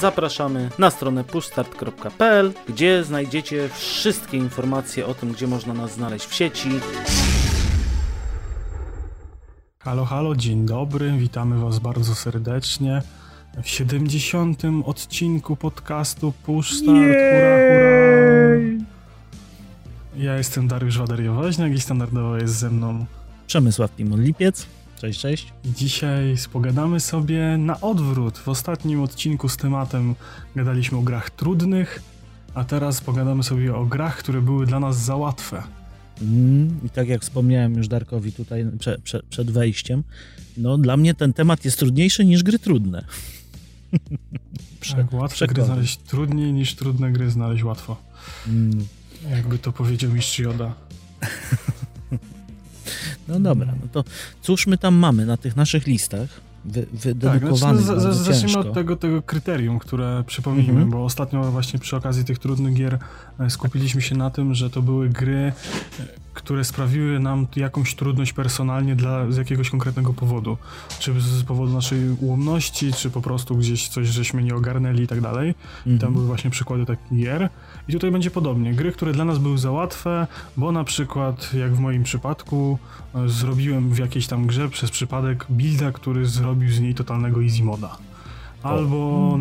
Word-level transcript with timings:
Zapraszamy 0.00 0.70
na 0.78 0.90
stronę 0.90 1.24
pushstart.pl, 1.24 2.52
gdzie 2.68 3.04
znajdziecie 3.04 3.68
wszystkie 3.68 4.36
informacje 4.36 5.06
o 5.06 5.14
tym, 5.14 5.32
gdzie 5.32 5.46
można 5.46 5.74
nas 5.74 5.92
znaleźć 5.92 6.26
w 6.26 6.34
sieci. 6.34 6.68
Halo, 9.78 10.04
halo, 10.04 10.36
dzień 10.36 10.66
dobry, 10.66 11.12
witamy 11.12 11.58
Was 11.60 11.78
bardzo 11.78 12.14
serdecznie 12.14 13.02
w 13.62 13.68
70. 13.68 14.62
odcinku 14.84 15.56
podcastu 15.56 16.32
Push 16.32 16.72
Start. 16.72 16.86
Hurra, 16.86 17.58
hurra! 17.68 18.84
Ja 20.16 20.36
jestem 20.36 20.68
Dariusz 20.68 20.98
Wadariowoźniak 20.98 21.72
i 21.72 21.80
standardowo 21.80 22.36
jest 22.36 22.54
ze 22.54 22.70
mną 22.70 23.06
Przemysław 23.46 23.96
Timon-Lipiec. 23.96 24.77
Cześć, 24.98 25.20
cześć. 25.20 25.52
Dzisiaj 25.64 26.36
spogadamy 26.36 27.00
sobie 27.00 27.56
na 27.58 27.80
odwrót. 27.80 28.38
W 28.38 28.48
ostatnim 28.48 29.02
odcinku 29.02 29.48
z 29.48 29.56
tematem 29.56 30.14
gadaliśmy 30.56 30.98
o 30.98 31.02
grach 31.02 31.30
trudnych, 31.30 32.02
a 32.54 32.64
teraz 32.64 33.00
pogadamy 33.00 33.42
sobie 33.42 33.74
o 33.74 33.86
grach, 33.86 34.16
które 34.16 34.40
były 34.40 34.66
dla 34.66 34.80
nas 34.80 35.04
za 35.04 35.16
łatwe. 35.16 35.62
Mm, 36.22 36.80
I 36.84 36.90
tak 36.90 37.08
jak 37.08 37.22
wspomniałem 37.22 37.74
już 37.74 37.88
Darkowi 37.88 38.32
tutaj 38.32 38.66
prze, 38.78 38.98
prze, 38.98 39.22
przed 39.30 39.50
wejściem, 39.50 40.02
no 40.56 40.78
dla 40.78 40.96
mnie 40.96 41.14
ten 41.14 41.32
temat 41.32 41.64
jest 41.64 41.78
trudniejszy 41.78 42.24
niż 42.24 42.42
gry 42.42 42.58
trudne. 42.58 43.04
Prze, 44.80 44.94
tak, 44.96 45.12
łatwe 45.12 45.46
gry 45.46 45.64
znaleźć 45.64 45.96
trudniej 45.96 46.52
niż 46.52 46.74
trudne 46.74 47.12
gry 47.12 47.30
znaleźć 47.30 47.64
łatwo. 47.64 47.96
Mm. 48.48 48.86
Jakby 49.30 49.58
to 49.58 49.72
powiedział 49.72 50.12
mistrz 50.12 50.38
Joda. 50.38 50.74
No 53.28 53.40
dobra, 53.40 53.74
no 53.82 53.88
to 53.92 54.04
cóż 54.42 54.66
my 54.66 54.78
tam 54.78 54.94
mamy 54.94 55.26
na 55.26 55.36
tych 55.36 55.56
naszych 55.56 55.86
listach? 55.86 56.28
Wy, 56.64 56.86
wydedykowanych 56.92 57.86
tak, 57.86 58.00
znaczy, 58.00 58.16
Zacznijmy 58.16 58.58
od 58.58 58.74
tego, 58.74 58.96
tego 58.96 59.22
kryterium, 59.22 59.78
które 59.78 60.24
przypomnijmy, 60.26 60.70
mhm. 60.70 60.90
bo 60.90 61.04
ostatnio 61.04 61.42
właśnie 61.42 61.78
przy 61.78 61.96
okazji 61.96 62.24
tych 62.24 62.38
trudnych 62.38 62.74
gier 62.74 62.98
e, 63.40 63.50
skupiliśmy 63.50 64.02
się 64.02 64.16
na 64.16 64.30
tym, 64.30 64.54
że 64.54 64.70
to 64.70 64.82
były 64.82 65.08
gry, 65.08 65.52
które 66.38 66.64
sprawiły 66.64 67.20
nam 67.20 67.46
jakąś 67.56 67.94
trudność 67.94 68.32
personalnie 68.32 68.96
dla, 68.96 69.30
z 69.30 69.36
jakiegoś 69.36 69.70
konkretnego 69.70 70.12
powodu. 70.12 70.56
Czy 70.98 71.20
z 71.20 71.42
powodu 71.42 71.72
naszej 71.72 72.10
ułomności, 72.10 72.92
czy 72.92 73.10
po 73.10 73.20
prostu 73.20 73.56
gdzieś 73.56 73.88
coś 73.88 74.08
żeśmy 74.08 74.42
nie 74.42 74.54
ogarnęli 74.54 75.02
i 75.02 75.06
tak 75.06 75.20
dalej. 75.20 75.54
Mhm. 75.78 75.98
Tam 75.98 76.12
były 76.12 76.26
właśnie 76.26 76.50
przykłady 76.50 76.86
takich 76.86 77.18
gier. 77.18 77.48
I 77.88 77.92
tutaj 77.92 78.10
będzie 78.10 78.30
podobnie. 78.30 78.74
Gry, 78.74 78.92
które 78.92 79.12
dla 79.12 79.24
nas 79.24 79.38
były 79.38 79.58
za 79.58 79.70
łatwe, 79.70 80.26
bo 80.56 80.72
na 80.72 80.84
przykład, 80.84 81.54
jak 81.54 81.74
w 81.74 81.78
moim 81.78 82.02
przypadku, 82.02 82.78
e, 83.14 83.28
zrobiłem 83.28 83.90
w 83.90 83.98
jakiejś 83.98 84.26
tam 84.26 84.46
grze 84.46 84.68
przez 84.68 84.90
przypadek 84.90 85.46
builda, 85.48 85.92
który 85.92 86.26
zrobił 86.26 86.70
z 86.70 86.80
niej 86.80 86.94
totalnego 86.94 87.42
easy 87.42 87.62
moda. 87.62 88.07
Albo 88.68 89.38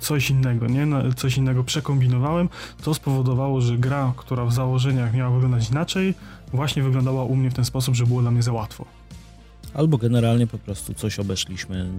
coś 0.00 0.30
innego, 0.30 0.66
nie? 0.66 0.86
Coś 1.16 1.36
innego 1.36 1.64
przekombinowałem, 1.64 2.48
co 2.82 2.94
spowodowało, 2.94 3.60
że 3.60 3.78
gra, 3.78 4.12
która 4.16 4.44
w 4.44 4.52
założeniach 4.52 5.14
miała 5.14 5.30
wyglądać 5.30 5.70
inaczej, 5.70 6.14
właśnie 6.52 6.82
wyglądała 6.82 7.24
u 7.24 7.36
mnie 7.36 7.50
w 7.50 7.54
ten 7.54 7.64
sposób, 7.64 7.94
że 7.94 8.06
było 8.06 8.22
dla 8.22 8.30
mnie 8.30 8.42
za 8.42 8.52
łatwo. 8.52 8.84
Albo 9.74 9.98
generalnie 9.98 10.46
po 10.46 10.58
prostu 10.58 10.94
coś 10.94 11.18
obeszliśmy 11.18 11.90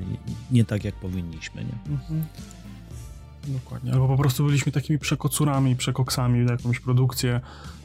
nie 0.52 0.66
tak, 0.66 0.84
jak 0.84 0.96
powinniśmy, 0.96 1.64
nie? 1.64 1.94
Mhm. 1.94 2.24
Dokładnie. 3.48 3.94
Albo 3.94 4.08
po 4.08 4.18
prostu 4.18 4.46
byliśmy 4.46 4.72
takimi 4.72 5.00
przekocurami, 5.00 5.76
przekoksami 5.76 6.46
w 6.46 6.50
jakąś 6.50 6.80
produkcję, 6.80 7.42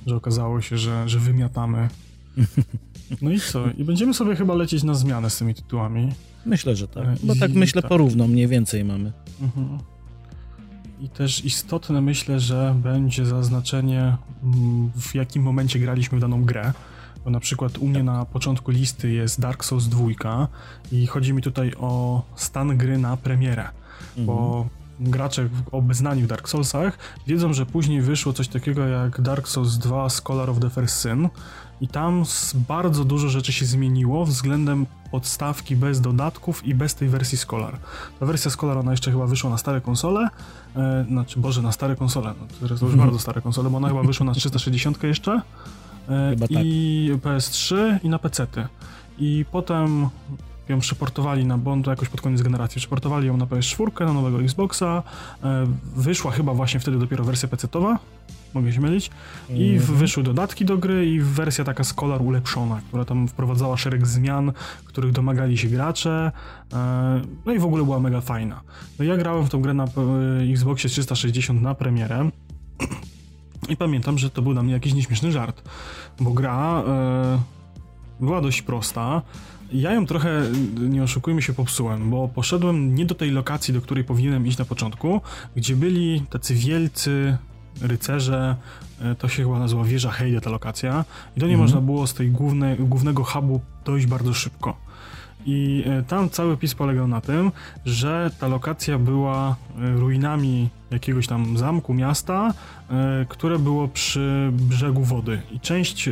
że 0.07 0.17
okazało 0.17 0.61
się, 0.61 0.79
że, 0.79 1.09
że 1.09 1.19
wymiatamy. 1.19 1.89
No 3.23 3.31
i 3.31 3.41
co? 3.41 3.65
I 3.79 3.85
będziemy 3.85 4.15
sobie 4.15 4.37
chyba 4.37 4.55
lecieć 4.55 4.83
na 4.83 4.95
zmianę 4.95 5.31
z 5.31 5.39
tymi 5.39 5.55
tytułami. 5.55 6.13
Myślę, 6.47 6.77
że 6.77 6.89
tak. 6.89 7.07
Bo 7.23 7.35
tak 7.35 7.53
myślę 7.53 7.83
tak. 7.83 7.89
porówno, 7.89 8.29
mniej 8.29 8.49
więcej 8.49 8.85
mamy. 8.85 9.13
Mhm. 9.41 9.79
I 11.01 11.09
też 11.09 11.45
istotne 11.45 12.01
myślę, 12.01 12.41
że 12.41 12.77
będzie 12.83 13.27
zaznaczenie 13.27 14.17
mm, 14.45 14.91
w 14.97 15.15
jakim 15.15 15.43
momencie 15.43 15.79
graliśmy 15.79 16.19
w 16.19 16.21
daną 16.21 16.45
grę. 16.45 16.73
Bo 17.25 17.31
na 17.31 17.41
przykład 17.41 17.79
u 17.79 17.87
mnie 17.87 18.03
na 18.03 18.25
początku 18.25 18.71
listy 18.71 19.11
jest 19.11 19.41
Dark 19.41 19.65
Souls 19.65 19.89
2 19.89 20.49
i 20.93 21.07
chodzi 21.07 21.33
mi 21.33 21.43
tutaj 21.43 21.73
o 21.79 22.23
stan 22.37 22.77
gry 22.77 22.99
na 22.99 23.17
premierę. 23.17 23.69
Mhm. 24.09 24.27
Bo 24.27 24.67
gracze 25.01 25.49
obeznani 25.73 26.23
w 26.23 26.27
Dark 26.27 26.49
Soulsach 26.49 26.99
wiedzą, 27.27 27.53
że 27.53 27.67
później 27.67 28.03
wyszło 28.03 28.33
coś 28.33 28.49
takiego 28.49 28.87
jak 28.87 29.21
Dark 29.21 29.49
Souls 29.49 29.79
2 29.79 30.09
Scholar 30.09 30.51
of 30.51 30.61
the 30.61 30.71
First 30.71 31.03
Sin 31.03 31.29
i 31.81 31.89
tam 31.89 32.25
bardzo 32.69 33.05
dużo 33.05 33.29
rzeczy 33.29 33.53
się 33.53 33.67
zmieniło 33.67 34.25
względem 34.25 34.87
podstawki 35.11 35.77
bez 35.77 36.01
dodatków 36.01 36.67
i 36.67 36.75
bez 36.75 36.95
tej 36.95 37.09
wersji 37.09 37.39
Scholar. 37.39 37.79
Ta 38.21 38.27
wersja 38.27 38.51
Scholar 38.51 38.79
ona 38.79 38.91
jeszcze 38.91 39.11
chyba 39.11 39.27
wyszła 39.27 39.51
na 39.51 39.59
stare 39.59 39.81
konsole, 39.81 40.29
e, 40.77 41.05
znaczy 41.09 41.41
Boże, 41.41 41.63
na 41.63 41.73
stare 41.73 41.97
konsole, 41.97 42.35
no 42.41 42.47
to 42.47 42.75
jest 42.75 42.83
już 42.83 42.93
mhm. 42.93 42.99
bardzo 42.99 43.19
stare 43.19 43.43
konsole, 43.43 43.71
bo 43.71 43.77
ona 43.77 43.89
chyba 43.89 44.03
wyszła 44.03 44.27
na 44.27 44.33
360 44.33 45.03
jeszcze 45.03 45.41
e, 46.09 46.35
i 46.35 46.39
tak. 46.39 46.51
PS3 47.33 47.77
i 48.03 48.09
na 48.09 48.19
PC-ty. 48.19 48.67
I 49.19 49.45
potem 49.53 50.09
ją 50.69 50.81
przeportowali 50.81 51.47
na 51.47 51.59
Bond 51.59 51.87
jakoś 51.87 52.09
pod 52.09 52.21
koniec 52.21 52.43
generacji. 52.43 52.79
Przeportowali 52.79 53.27
ją 53.27 53.37
na 53.37 53.47
PS4, 53.47 54.07
na 54.07 54.13
nowego 54.13 54.43
Xboxa. 54.43 55.03
E, 55.45 55.67
wyszła 55.97 56.31
chyba 56.31 56.55
właśnie 56.55 56.81
wtedy 56.81 56.99
dopiero 56.99 57.25
wersja 57.25 57.49
PC-towa, 57.49 57.99
mogę 58.55 58.73
się 58.73 58.81
mylić. 58.81 59.11
I 59.51 59.71
mm 59.71 59.83
-hmm. 59.83 59.93
wyszły 59.93 60.23
dodatki 60.23 60.65
do 60.65 60.79
gry 60.79 61.07
i 61.07 61.21
wersja 61.21 61.65
taka 61.65 61.85
Scholar 61.85 62.23
ulepszona, 62.23 62.81
która 62.89 63.05
tam 63.05 63.29
wprowadzała 63.29 63.77
szereg 63.77 64.07
zmian, 64.07 64.53
których 64.85 65.13
domagali 65.13 65.59
się 65.59 65.69
gracze. 65.69 66.33
E, 66.73 67.21
no 67.47 67.53
i 67.53 67.59
w 67.59 67.65
ogóle 67.65 67.85
była 67.85 68.01
mega 68.01 68.21
fajna. 68.21 68.61
No 68.99 69.05
ja 69.05 69.17
grałem 69.17 69.47
w 69.47 69.51
tą 69.51 69.61
grę 69.61 69.75
na 69.75 69.85
Xboxie 70.53 70.91
360 70.91 71.63
na 71.63 71.75
premierę. 71.75 72.31
I 73.73 73.77
pamiętam, 73.77 74.19
że 74.19 74.31
to 74.31 74.43
był 74.43 74.53
dla 74.53 74.63
mnie 74.63 74.73
jakiś 74.73 74.95
nieśmieszny 74.95 75.33
żart, 75.33 75.63
bo 76.21 76.31
gra 76.31 76.83
e, 76.87 77.39
była 78.21 78.41
dość 78.41 78.63
prosta. 78.63 79.23
Ja 79.73 79.93
ją 79.93 80.07
trochę, 80.07 80.43
nie 80.81 81.03
oszukujmy 81.03 81.43
się, 81.43 81.53
popsułem, 81.53 82.11
bo 82.11 82.29
poszedłem 82.29 82.95
nie 82.95 83.07
do 83.07 83.15
tej 83.15 83.31
lokacji, 83.31 83.75
do 83.75 83.81
której 83.81 84.05
powinienem 84.05 84.47
iść 84.47 84.59
na 84.59 84.65
początku, 84.65 85.21
gdzie 85.57 85.77
byli 85.77 86.23
tacy 86.31 86.55
wielcy 86.55 87.37
rycerze, 87.81 88.57
e, 89.01 89.15
to 89.15 89.29
się 89.29 89.43
chyba 89.43 89.59
nazywa 89.59 89.85
wieża 89.85 90.11
Heide 90.11 90.41
ta 90.41 90.51
lokacja 90.51 91.05
i 91.37 91.41
do 91.41 91.47
niej 91.47 91.55
mhm. 91.55 91.69
można 91.69 91.81
było 91.81 92.07
z 92.07 92.15
tej 92.15 92.31
główne, 92.31 92.77
głównego 92.77 93.25
hubu 93.25 93.61
dojść 93.85 94.07
bardzo 94.07 94.35
szybko. 94.35 94.84
I 95.47 95.85
e, 95.87 96.03
tam 96.03 96.31
cały 96.31 96.57
pis 96.57 96.75
polegał 96.75 97.09
na 97.09 97.21
tym, 97.21 97.53
że 97.87 98.31
ta 98.41 98.49
lokacja 98.49 98.99
była 98.99 99.57
e, 99.79 99.93
ruinami 99.93 100.69
jakiegoś 100.91 101.27
tam 101.27 101.59
zamku, 101.59 101.95
miasta, 101.95 102.55
e, 102.91 103.27
które 103.29 103.59
było 103.59 103.89
przy 103.89 104.51
brzegu 104.53 105.05
wody. 105.05 105.43
I 105.53 105.61
część 105.61 106.09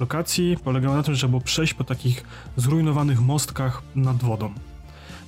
lokacji 0.00 0.56
polegała 0.64 0.96
na 0.96 1.02
tym, 1.02 1.14
że 1.14 1.28
było 1.28 1.40
przejść 1.40 1.74
po 1.74 1.84
takich 1.84 2.24
zrujnowanych 2.56 3.20
mostkach 3.20 3.82
nad 3.94 4.16
wodą. 4.16 4.52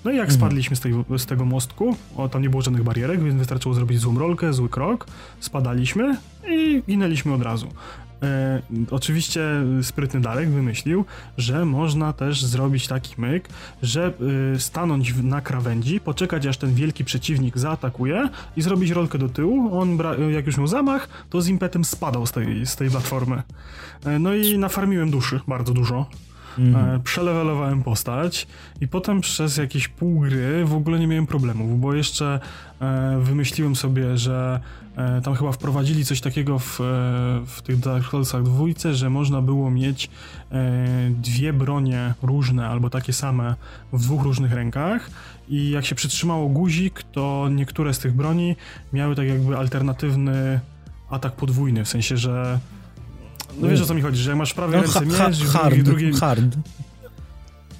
No 0.05 0.11
i 0.11 0.17
jak 0.17 0.29
mhm. 0.29 0.41
spadliśmy 0.41 0.77
z, 0.77 0.81
tej, 0.81 0.93
z, 1.19 1.27
tego 1.27 1.45
mostku, 1.45 1.97
o, 2.17 2.29
tam 2.29 2.43
nie 2.43 2.51
było 2.51 2.63
żadnych 2.63 2.83
barierek, 2.83 3.23
więc 3.23 3.37
wystarczyło 3.37 3.75
zrobić 3.75 3.99
złą 3.99 4.19
rolkę, 4.19 4.53
zły 4.53 4.69
krok, 4.69 5.07
spadaliśmy 5.41 6.17
i 6.49 6.83
ginęliśmy 6.89 7.35
od 7.35 7.43
razu. 7.43 7.69
E, 8.23 8.63
oczywiście 8.91 9.43
sprytny 9.83 10.21
Darek 10.21 10.51
wymyślił, 10.51 11.05
że 11.39 11.65
można 11.65 12.13
też 12.13 12.45
zrobić 12.45 12.89
taki 12.89 13.21
myk, 13.21 13.49
że 13.83 14.13
e, 14.55 14.59
stanąć 14.59 15.15
na 15.23 15.41
krawędzi, 15.41 16.01
poczekać 16.01 16.47
aż 16.47 16.57
ten 16.57 16.75
wielki 16.75 17.05
przeciwnik 17.05 17.59
zaatakuje 17.59 18.29
i 18.57 18.63
zrobić 18.63 18.91
rolkę 18.91 19.19
do 19.19 19.29
tyłu. 19.29 19.81
On, 19.81 19.99
jak 20.31 20.47
już 20.47 20.57
miał 20.57 20.67
zamach, 20.67 21.09
to 21.31 21.41
z 21.43 21.49
impetem 21.49 21.85
spadał 21.85 22.27
z 22.27 22.33
tej, 22.33 22.67
z 22.67 22.77
tej 22.77 22.91
platformy. 22.91 23.43
E, 24.05 24.19
no 24.19 24.35
i 24.35 24.59
nafarmiłem 24.59 25.11
duszy 25.11 25.41
bardzo 25.49 25.75
dużo. 25.75 26.07
Mm. 26.59 27.03
Przelewelowałem 27.03 27.83
postać 27.83 28.47
i 28.81 28.89
potem 28.89 29.21
przez 29.21 29.57
jakieś 29.57 29.89
pół 29.89 30.21
gry 30.21 30.65
w 30.65 30.75
ogóle 30.75 30.99
nie 30.99 31.07
miałem 31.07 31.27
problemów, 31.27 31.81
bo 31.81 31.95
jeszcze 31.95 32.41
e, 32.81 33.19
wymyśliłem 33.23 33.77
sobie, 33.77 34.19
że 34.19 34.61
e, 34.97 35.21
tam 35.21 35.35
chyba 35.35 35.53
wprowadzili 35.53 36.05
coś 36.05 36.21
takiego 36.21 36.59
w, 36.59 36.79
w 37.47 37.63
tych 37.63 37.79
Dark 37.79 38.11
Soulsach 38.11 38.43
dwójce, 38.43 38.95
że 38.95 39.11
można 39.11 39.43
było 39.43 39.71
mieć 39.71 40.11
dwie 41.11 41.53
bronie 41.53 42.15
różne 42.23 42.69
albo 42.69 42.91
takie 42.91 43.13
same 43.13 43.55
w 43.93 44.03
dwóch 44.03 44.23
różnych 44.23 44.53
rękach 44.53 45.11
i 45.49 45.71
jak 45.71 45.87
się 45.87 45.95
przytrzymało 45.95 46.49
guzik, 46.49 47.03
to 47.03 47.49
niektóre 47.51 47.95
z 47.95 47.99
tych 47.99 48.13
broni 48.13 48.57
miały 48.93 49.17
tak 49.17 49.29
jakby 49.29 49.57
alternatywny 49.57 50.61
atak 51.11 51.33
podwójny, 51.33 51.85
w 51.85 51.89
sensie, 51.89 52.17
że 52.17 52.59
no 53.59 53.69
wiesz 53.69 53.81
o 53.81 53.87
co 53.87 53.95
mi 53.95 54.03
chodzi, 54.03 54.23
że 54.23 54.31
jak 54.31 54.39
masz 54.39 54.55
prawie 54.55 54.77
no, 54.77 54.83
ręce 54.83 55.07
miecz, 55.07 55.45
hard, 55.45 55.77
drugi... 55.77 56.13
Hard. 56.13 56.57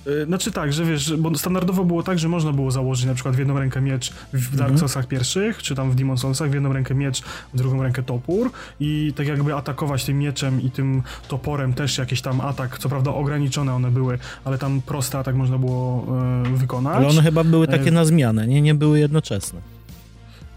Y, 0.07 0.25
znaczy 0.25 0.53
tak, 0.53 0.73
że 0.73 0.85
wiesz, 0.85 1.17
bo 1.17 1.39
standardowo 1.39 1.85
było 1.85 2.03
tak, 2.03 2.19
że 2.19 2.29
można 2.29 2.53
było 2.53 2.71
założyć 2.71 3.07
na 3.07 3.15
przykład 3.15 3.37
w 3.37 3.39
jedną 3.39 3.59
rękę 3.59 3.81
miecz 3.81 4.13
w 4.33 4.51
Dark 4.51 4.61
Mhm. 4.61 4.79
Soulsach 4.79 5.07
pierwszych, 5.07 5.63
czy 5.63 5.75
tam 5.75 5.91
w 5.91 5.95
Demon 5.95 6.19
Soulsach, 6.19 6.51
w 6.51 6.55
jedną 6.55 6.73
rękę 6.73 6.95
miecz, 6.95 7.23
w 7.55 7.57
drugą 7.57 7.83
rękę 7.83 8.03
topór 8.03 8.51
i 8.81 9.13
tak 9.17 9.27
jakby 9.27 9.55
atakować 9.55 10.05
tym 10.05 10.19
mieczem 10.19 10.63
i 10.63 10.71
tym 10.71 11.03
toporem 11.29 11.73
też 11.73 11.99
jakiś 11.99 12.23
tam 12.23 12.41
atak, 12.41 12.79
co 12.79 12.89
prawda 12.89 13.11
ograniczone 13.11 13.75
one 13.75 13.91
były, 13.91 14.19
ale 14.45 14.59
tam 14.59 14.81
prosty 14.83 15.19
atak 15.19 15.35
można 15.35 15.59
było 15.59 16.07
e, 16.47 16.57
wykonać. 16.57 16.97
Ale 16.97 17.09
one 17.09 17.23
chyba 17.23 17.45
były 17.45 17.67
takie 17.67 17.89
E, 17.89 17.91
na 17.91 18.05
zmianę, 18.05 18.47
nie, 18.47 18.63
nie 18.63 18.75
były 18.75 18.99
jednoczesne. 18.99 19.61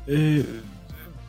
Y, 0.10 0.46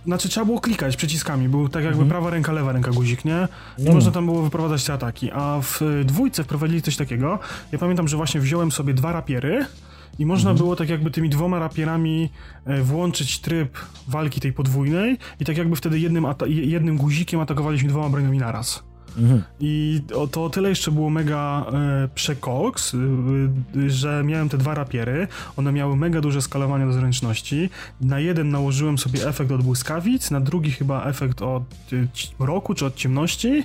znaczy 0.06 0.28
trzeba 0.28 0.46
było 0.46 0.60
klikać 0.60 0.96
przyciskami, 0.96 1.48
był 1.48 1.68
tak 1.68 1.84
jakby 1.84 2.02
Mhm. 2.02 2.08
prawa 2.10 2.30
ręka, 2.30 2.52
lewa 2.52 2.72
ręka 2.72 2.90
guzik, 2.90 3.24
nie? 3.24 3.48
I 3.78 3.82
No. 3.82 3.92
można 3.92 4.10
tam 4.10 4.26
było 4.26 4.42
wyprowadzać 4.42 4.84
te 4.84 4.92
ataki, 4.92 5.30
a 5.32 5.60
w 5.62 5.82
y, 5.82 6.04
dwójce 6.04 6.44
wprowadzili 6.44 6.82
coś 6.82 6.96
takiego, 6.96 7.38
ja 7.72 7.78
pamiętam, 7.78 8.08
że 8.08 8.16
właśnie 8.16 8.40
wziąłem 8.40 8.72
sobie 8.72 8.94
dwa 8.94 9.12
rapiery 9.12 9.66
i 10.18 10.26
można 10.26 10.50
Mhm. 10.50 10.64
było 10.64 10.76
tak 10.76 10.88
jakby 10.88 11.10
tymi 11.10 11.28
dwoma 11.30 11.58
rapierami 11.58 12.30
e, 12.64 12.82
włączyć 12.82 13.38
tryb 13.40 13.78
walki 14.08 14.40
tej 14.40 14.52
podwójnej 14.52 15.18
i 15.40 15.44
tak 15.44 15.56
jakby 15.58 15.76
wtedy 15.76 15.98
jednym, 15.98 16.26
jednym 16.46 16.96
guzikiem 16.96 17.40
atakowaliśmy 17.40 17.88
dwoma 17.88 18.08
broniami 18.08 18.38
naraz. 18.38 18.82
Mhm. 19.18 19.42
I 19.60 20.00
o, 20.14 20.26
to 20.26 20.44
o 20.44 20.50
tyle 20.50 20.68
jeszcze 20.68 20.90
było 20.90 21.10
mega 21.10 21.66
e, 21.72 22.08
przekoks, 22.14 22.94
y, 22.94 23.90
że 23.90 24.22
miałem 24.24 24.48
te 24.48 24.58
dwa 24.58 24.74
rapiery, 24.74 25.28
one 25.56 25.72
miały 25.72 25.96
mega 25.96 26.20
duże 26.20 26.42
skalowanie 26.42 26.86
do 26.86 26.92
zręczności. 26.92 27.70
Na 28.00 28.20
jeden 28.20 28.50
nałożyłem 28.50 28.98
sobie 28.98 29.28
efekt 29.28 29.52
od 29.52 29.62
błyskawic, 29.62 30.30
na 30.30 30.40
drugi 30.40 30.70
chyba 30.70 31.04
efekt 31.04 31.42
od 31.42 31.62
ci- 32.12 32.28
mroku 32.38 32.74
czy 32.74 32.86
od 32.86 32.94
ciemności 32.96 33.62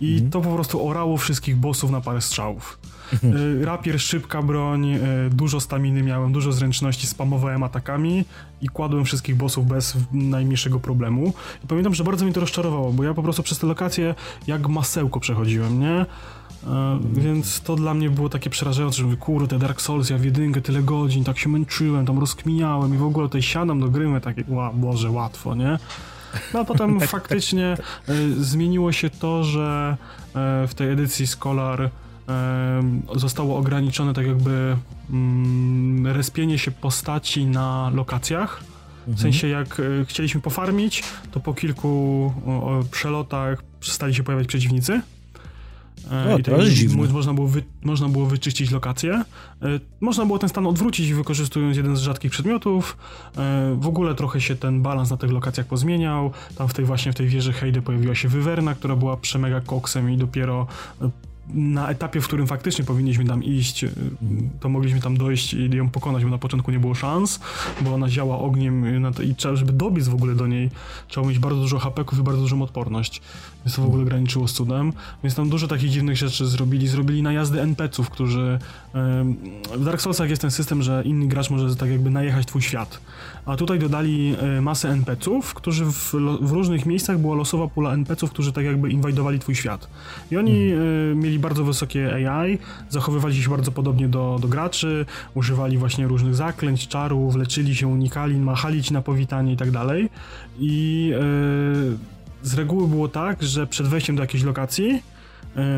i 0.00 0.12
Mhm. 0.12 0.30
to 0.30 0.40
po 0.40 0.54
prostu 0.54 0.88
orało 0.88 1.16
wszystkich 1.16 1.56
bossów 1.56 1.90
na 1.90 2.00
parę 2.00 2.20
strzałów. 2.20 2.78
Y, 3.24 3.64
Rapier, 3.64 4.00
szybka 4.00 4.42
broń, 4.42 4.92
y, 4.92 5.00
dużo 5.30 5.60
staminy 5.60 6.02
miałem, 6.02 6.32
dużo 6.32 6.52
zręczności, 6.52 7.06
spamowałem 7.06 7.62
atakami 7.62 8.24
i 8.60 8.68
kładłem 8.68 9.04
wszystkich 9.04 9.36
bossów 9.36 9.66
bez 9.66 9.96
najmniejszego 10.12 10.80
problemu. 10.80 11.32
I 11.64 11.66
pamiętam, 11.66 11.94
że 11.94 12.04
bardzo 12.04 12.24
mnie 12.24 12.34
to 12.34 12.40
rozczarowało, 12.40 12.92
bo 12.92 13.04
ja 13.04 13.14
po 13.14 13.22
prostu 13.22 13.42
przez 13.42 13.58
te 13.58 13.66
lokacje 13.66 14.14
jak 14.46 14.68
masełko 14.68 15.20
przechodziłem, 15.20 15.80
nie? 15.80 16.06
E, 16.66 16.98
Więc 17.12 17.60
to 17.60 17.76
dla 17.76 17.94
mnie 17.94 18.10
było 18.10 18.28
takie 18.28 18.50
przerażające, 18.50 18.98
że 18.98 19.04
mówię, 19.04 19.16
kurde, 19.16 19.58
Dark 19.58 19.80
Souls, 19.80 20.10
ja 20.10 20.18
w 20.18 20.24
jedynkę 20.24 20.60
tyle 20.60 20.82
godzin, 20.82 21.24
tak 21.24 21.38
się 21.38 21.48
męczyłem, 21.48 22.06
tam 22.06 22.18
rozkminiałem 22.18 22.94
i 22.94 22.98
w 22.98 23.04
ogóle 23.04 23.26
tutaj 23.28 23.42
siadam 23.42 23.80
do 23.80 23.88
gry, 23.88 24.08
mówię 24.08 24.20
takie, 24.20 24.44
ła, 24.48 24.72
Boże, 24.74 25.10
łatwo, 25.10 25.54
nie? 25.54 25.78
No 26.54 26.60
a 26.60 26.64
potem 26.64 27.00
faktycznie 27.16 27.66
e, 27.66 28.14
zmieniło 28.38 28.92
się 28.92 29.10
to, 29.10 29.44
że 29.44 29.96
e, 30.34 30.66
w 30.66 30.74
tej 30.74 30.90
edycji 30.90 31.26
Scholar 31.26 31.82
e, 31.82 31.90
zostało 33.16 33.58
ograniczone 33.58 34.14
tak 34.14 34.26
jakby 34.26 34.76
mm, 35.10 36.06
respienie 36.06 36.58
się 36.58 36.70
postaci 36.70 37.46
na 37.46 37.90
lokacjach. 37.94 38.60
W 39.06 39.20
sensie 39.20 39.48
jak 39.48 39.80
e, 39.80 40.04
chcieliśmy 40.04 40.40
pofarmić, 40.40 41.02
to 41.30 41.40
po 41.40 41.54
kilku 41.54 42.32
przelotach 42.90 43.62
przestali 43.80 44.14
się 44.14 44.22
pojawiać 44.22 44.46
przeciwnicy. 44.48 45.00
E, 46.12 46.34
O, 46.34 46.38
I 46.38 46.42
to 46.42 46.50
tak 46.50 46.60
jest 46.60 46.70
jakby 46.70 46.88
dziwne. 46.88 47.06
mo- 47.08 47.12
można 47.12 47.34
było, 47.34 47.48
wy, 47.48 47.62
można 47.84 48.08
było 48.08 48.26
wyczyścić 48.26 48.70
lokację. 48.70 49.12
E, 49.62 49.66
Można 50.00 50.26
było 50.26 50.38
ten 50.38 50.48
stan 50.48 50.66
odwrócić 50.66 51.12
wykorzystując 51.12 51.76
jeden 51.76 51.96
z 51.96 52.00
rzadkich 52.00 52.30
przedmiotów. 52.30 52.96
W 53.76 53.86
ogóle 53.86 54.14
trochę 54.14 54.40
się 54.40 54.56
ten 54.56 54.82
balans 54.82 55.10
na 55.10 55.16
tych 55.16 55.30
lokacjach 55.30 55.66
pozmieniał. 55.66 56.30
Tam 56.56 56.68
w 56.68 56.74
tej 56.74 56.84
właśnie 56.84 57.12
w 57.12 57.14
tej 57.14 57.28
wieży 57.28 57.52
Hejdy 57.52 57.82
pojawiła 57.82 58.14
się 58.14 58.28
wywerna, 58.28 58.74
która 58.74 58.96
była 58.96 59.16
przemega 59.16 59.60
koksem 59.60 60.10
i 60.10 60.16
dopiero 60.16 60.66
na 61.54 61.88
etapie, 61.88 62.20
w 62.20 62.26
którym 62.26 62.46
faktycznie 62.46 62.84
powinniśmy 62.84 63.24
tam 63.24 63.44
iść, 63.44 63.84
e, 63.84 63.90
to 64.60 64.68
mogliśmy 64.68 65.00
tam 65.00 65.16
dojść 65.16 65.54
i 65.54 65.76
ją 65.76 65.88
pokonać, 65.88 66.24
bo 66.24 66.30
na 66.30 66.38
początku 66.38 66.70
nie 66.70 66.78
było 66.78 66.94
szans, 66.94 67.40
bo 67.80 67.94
ona 67.94 68.08
działa 68.08 68.38
ogniem 68.38 69.04
i 69.24 69.34
trzeba, 69.34 69.56
żeby 69.56 69.72
dobiec 69.72 70.08
w 70.08 70.14
ogóle 70.14 70.34
do 70.34 70.46
niej, 70.46 70.70
trzeba 71.08 71.26
mieć 71.26 71.38
bardzo 71.38 71.60
dużo 71.60 71.78
hapeków 71.78 72.18
i 72.18 72.22
bardzo 72.22 72.40
dużą 72.40 72.62
odporność. 72.62 73.22
Więc 73.64 73.76
to 73.76 73.82
w 73.82 73.86
ogóle 73.86 74.04
graniczyło 74.04 74.48
z 74.48 74.52
cudem. 74.52 74.92
Więc 75.22 75.34
tam 75.34 75.48
dużo 75.48 75.68
takich 75.68 75.90
dziwnych 75.90 76.16
rzeczy 76.16 76.46
zrobili. 76.46 76.88
Zrobili 76.88 77.22
najazdy 77.22 77.60
NPC-ów, 77.60 78.10
którzy... 78.10 78.58
w 79.76 79.84
Dark 79.84 80.00
Soulsach 80.00 80.30
jest 80.30 80.42
ten 80.42 80.50
system, 80.50 80.82
że 80.82 81.02
inny 81.04 81.26
gracz 81.26 81.50
może 81.50 81.76
tak 81.76 81.90
jakby 81.90 82.10
najechać 82.10 82.46
twój 82.46 82.62
świat. 82.62 83.00
A 83.46 83.56
tutaj 83.56 83.78
dodali 83.78 84.34
e, 84.40 84.60
masę 84.60 84.88
NPC-ów, 84.88 85.54
którzy 85.54 85.84
w, 85.84 86.14
w 86.40 86.52
różnych 86.52 86.86
miejscach 86.86 87.18
była 87.18 87.36
losowa 87.36 87.68
pula 87.68 87.92
NPC-ów, 87.92 88.30
którzy 88.30 88.52
tak 88.52 88.64
jakby 88.64 88.90
inwajdowali 88.90 89.38
twój 89.38 89.54
świat. 89.54 89.88
I 90.30 90.36
oni 90.36 90.72
e, 90.72 91.14
mieli 91.14 91.38
bardzo 91.38 91.64
wysokie 91.64 92.28
AI, 92.28 92.58
zachowywali 92.88 93.42
się 93.42 93.50
bardzo 93.50 93.72
podobnie 93.72 94.08
do, 94.08 94.38
do 94.40 94.48
graczy, 94.48 95.06
używali 95.34 95.78
właśnie 95.78 96.06
różnych 96.06 96.34
zaklęć, 96.34 96.88
czarów, 96.88 97.36
leczyli 97.36 97.76
się, 97.76 97.86
unikali, 97.86 98.36
machali 98.36 98.82
ci 98.82 98.92
na 98.92 99.02
powitanie 99.02 99.52
i 99.52 99.56
tak 99.56 99.70
dalej. 99.70 100.10
I 100.58 101.12
e, 101.14 101.20
z 102.42 102.54
reguły 102.54 102.88
było 102.88 103.08
tak, 103.08 103.42
że 103.42 103.66
przed 103.66 103.86
wejściem 103.86 104.16
do 104.16 104.22
jakiejś 104.22 104.44
lokacji 104.44 105.02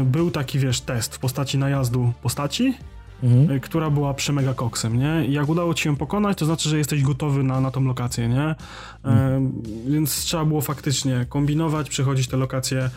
był 0.04 0.30
taki, 0.30 0.58
wiesz, 0.58 0.80
test 0.80 1.14
w 1.14 1.18
postaci 1.18 1.58
najazdu 1.58 2.12
postaci, 2.22 2.74
Mhm. 3.22 3.56
y, 3.56 3.60
która 3.60 3.90
była 3.90 4.14
przemega 4.14 4.54
koksem, 4.54 4.98
nie? 4.98 5.26
I 5.26 5.32
jak 5.32 5.48
udało 5.48 5.74
ci 5.74 5.88
ją 5.88 5.96
pokonać, 5.96 6.38
to 6.38 6.46
znaczy, 6.46 6.68
że 6.68 6.78
jesteś 6.78 7.02
gotowy 7.02 7.42
na, 7.42 7.60
na 7.60 7.70
tą 7.70 7.84
lokację, 7.84 8.28
nie? 8.28 8.54
Mhm. 9.04 9.46
E, 9.46 9.90
więc 9.90 10.16
trzeba 10.24 10.44
było 10.44 10.60
faktycznie 10.60 11.26
kombinować, 11.28 11.88
przechodzić 11.88 12.28
te 12.28 12.36
lokacje. 12.36 12.90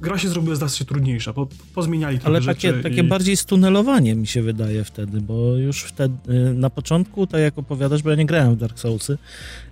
Gra 0.00 0.18
się 0.18 0.28
zrobiła 0.28 0.54
znacznie 0.54 0.86
trudniejsza, 0.86 1.32
po, 1.32 1.46
pozmieniali 1.74 2.18
trochę 2.18 2.36
Ale 2.36 2.46
takie, 2.46 2.72
takie 2.72 3.00
i... 3.00 3.02
bardziej 3.02 3.36
stunelowanie 3.36 4.14
mi 4.14 4.26
się 4.26 4.42
wydaje 4.42 4.84
wtedy, 4.84 5.20
bo 5.20 5.56
już 5.56 5.82
wtedy 5.82 6.14
y, 6.28 6.54
na 6.54 6.70
początku, 6.70 7.26
tak 7.26 7.40
jak 7.40 7.58
opowiadasz, 7.58 8.02
bo 8.02 8.10
ja 8.10 8.16
nie 8.16 8.26
grałem 8.26 8.54
w 8.54 8.58
Dark 8.58 8.78
Soulsy, 8.78 9.18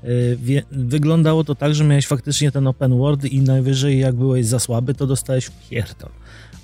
y, 0.04 0.38
wie, 0.42 0.62
wyglądało 0.70 1.44
to 1.44 1.54
tak, 1.54 1.74
że 1.74 1.84
miałeś 1.84 2.06
faktycznie 2.06 2.52
ten 2.52 2.66
open 2.66 2.98
world 2.98 3.24
i 3.24 3.40
najwyżej 3.40 3.98
jak 3.98 4.14
byłeś 4.14 4.46
za 4.46 4.58
słaby, 4.58 4.94
to 4.94 5.06
dostałeś 5.06 5.50
pierdol. 5.70 6.10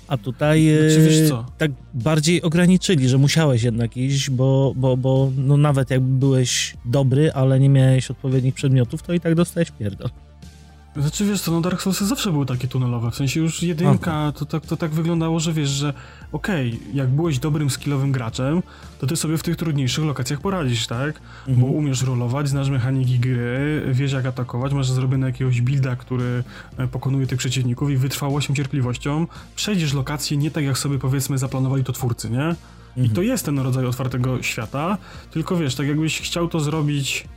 A 0.07 0.17
tutaj 0.17 0.67
Znaczy, 0.89 1.43
tak 1.57 1.71
bardziej 1.93 2.41
ograniczyli, 2.41 3.09
że 3.09 3.17
musiałeś 3.17 3.63
jednak 3.63 3.97
iść, 3.97 4.29
bo, 4.29 4.73
bo, 4.75 4.97
bo 4.97 5.31
no 5.37 5.57
nawet 5.57 5.89
jak 5.89 6.01
byłeś 6.01 6.73
dobry, 6.85 7.31
ale 7.33 7.59
nie 7.59 7.69
miałeś 7.69 8.11
odpowiednich 8.11 8.53
przedmiotów, 8.53 9.03
to 9.03 9.13
i 9.13 9.19
tak 9.19 9.35
dostałeś 9.35 9.71
pierdol. 9.71 10.09
Znaczy 10.97 11.25
wiesz 11.25 11.41
co, 11.41 11.51
no 11.51 11.61
Dark 11.61 11.81
Soulsy 11.81 12.05
zawsze 12.05 12.31
były 12.31 12.45
takie 12.45 12.67
tunelowe, 12.67 13.11
w 13.11 13.15
sensie 13.15 13.39
już 13.39 13.63
jedynka, 13.63 14.31
to, 14.35 14.45
tak- 14.45 14.65
to 14.65 14.77
tak 14.77 14.91
wyglądało, 14.91 15.39
że 15.39 15.53
wiesz, 15.53 15.69
że 15.69 15.93
okej, 16.31 16.79
jak 16.93 17.09
byłeś 17.09 17.39
dobrym, 17.39 17.69
skillowym 17.69 18.11
graczem, 18.11 18.63
to 18.99 19.07
ty 19.07 19.15
sobie 19.15 19.37
w 19.37 19.43
tych 19.43 19.55
trudniejszych 19.55 20.05
lokacjach 20.05 20.41
poradzisz, 20.41 20.87
tak? 20.87 21.21
Bo 21.47 21.51
Mhm. 21.53 21.73
umiesz 21.73 22.01
rolować, 22.03 22.49
znasz 22.49 22.69
mechaniki 22.69 23.19
gry, 23.19 23.81
wiesz 23.91 24.11
jak 24.11 24.25
atakować, 24.25 24.73
masz 24.73 24.87
zrobiony 24.91 25.25
jakiegoś 25.27 25.61
builda, 25.61 25.95
który 25.95 26.43
e, 26.77 26.87
pokonuje 26.87 27.27
tych 27.27 27.37
przeciwników 27.39 27.89
i 27.89 27.97
wytrwałością, 27.97 28.53
cierpliwością 28.53 29.27
przejdziesz 29.55 29.93
lokację 29.93 30.37
nie 30.37 30.51
tak 30.51 30.63
jak 30.63 30.77
sobie 30.77 30.99
powiedzmy 30.99 31.37
zaplanowali 31.37 31.83
to 31.83 31.93
twórcy, 31.93 32.29
nie? 32.29 32.55
I 32.97 32.99
Mhm. 32.99 33.15
to 33.15 33.21
jest 33.21 33.45
ten 33.45 33.59
rodzaj 33.59 33.85
otwartego 33.85 34.41
świata, 34.43 34.97
tylko 35.31 35.57
wiesz, 35.57 35.75
tak 35.75 35.87
jakbyś 35.87 36.21
chciał 36.21 36.47
to 36.47 36.59
zrobić 36.59 37.27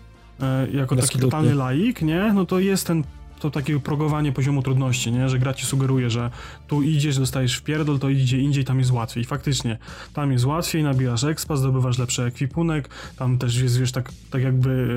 e, 0.40 0.70
jako 0.70 0.94
Na 0.94 1.00
taki 1.00 1.08
skróty. 1.08 1.26
totalny 1.26 1.54
laik, 1.54 2.02
nie? 2.02 2.32
No 2.34 2.44
to 2.46 2.58
jest 2.58 2.86
ten 2.86 3.04
to 3.40 3.50
takie 3.50 3.80
progowanie 3.80 4.32
poziomu 4.32 4.62
trudności, 4.62 5.12
nie? 5.12 5.28
Że 5.28 5.38
gra 5.38 5.54
ci 5.54 5.66
sugeruje, 5.66 6.10
że 6.10 6.30
tu 6.68 6.82
idziesz, 6.82 7.18
dostajesz 7.18 7.56
w 7.56 7.62
pierdol, 7.62 7.98
to 7.98 8.08
idzie 8.08 8.38
indziej, 8.38 8.64
tam 8.64 8.78
jest 8.78 8.90
łatwiej. 8.90 9.24
Faktycznie, 9.24 9.78
tam 10.12 10.32
jest 10.32 10.44
łatwiej, 10.44 10.82
nabijasz 10.82 11.24
expa, 11.24 11.56
zdobywasz 11.56 11.98
lepszy 11.98 12.22
ekwipunek, 12.22 12.88
tam 13.16 13.38
też 13.38 13.56
jest, 13.56 13.80
wiesz, 13.80 13.92
tak, 13.92 14.12
tak 14.30 14.42
jakby 14.42 14.88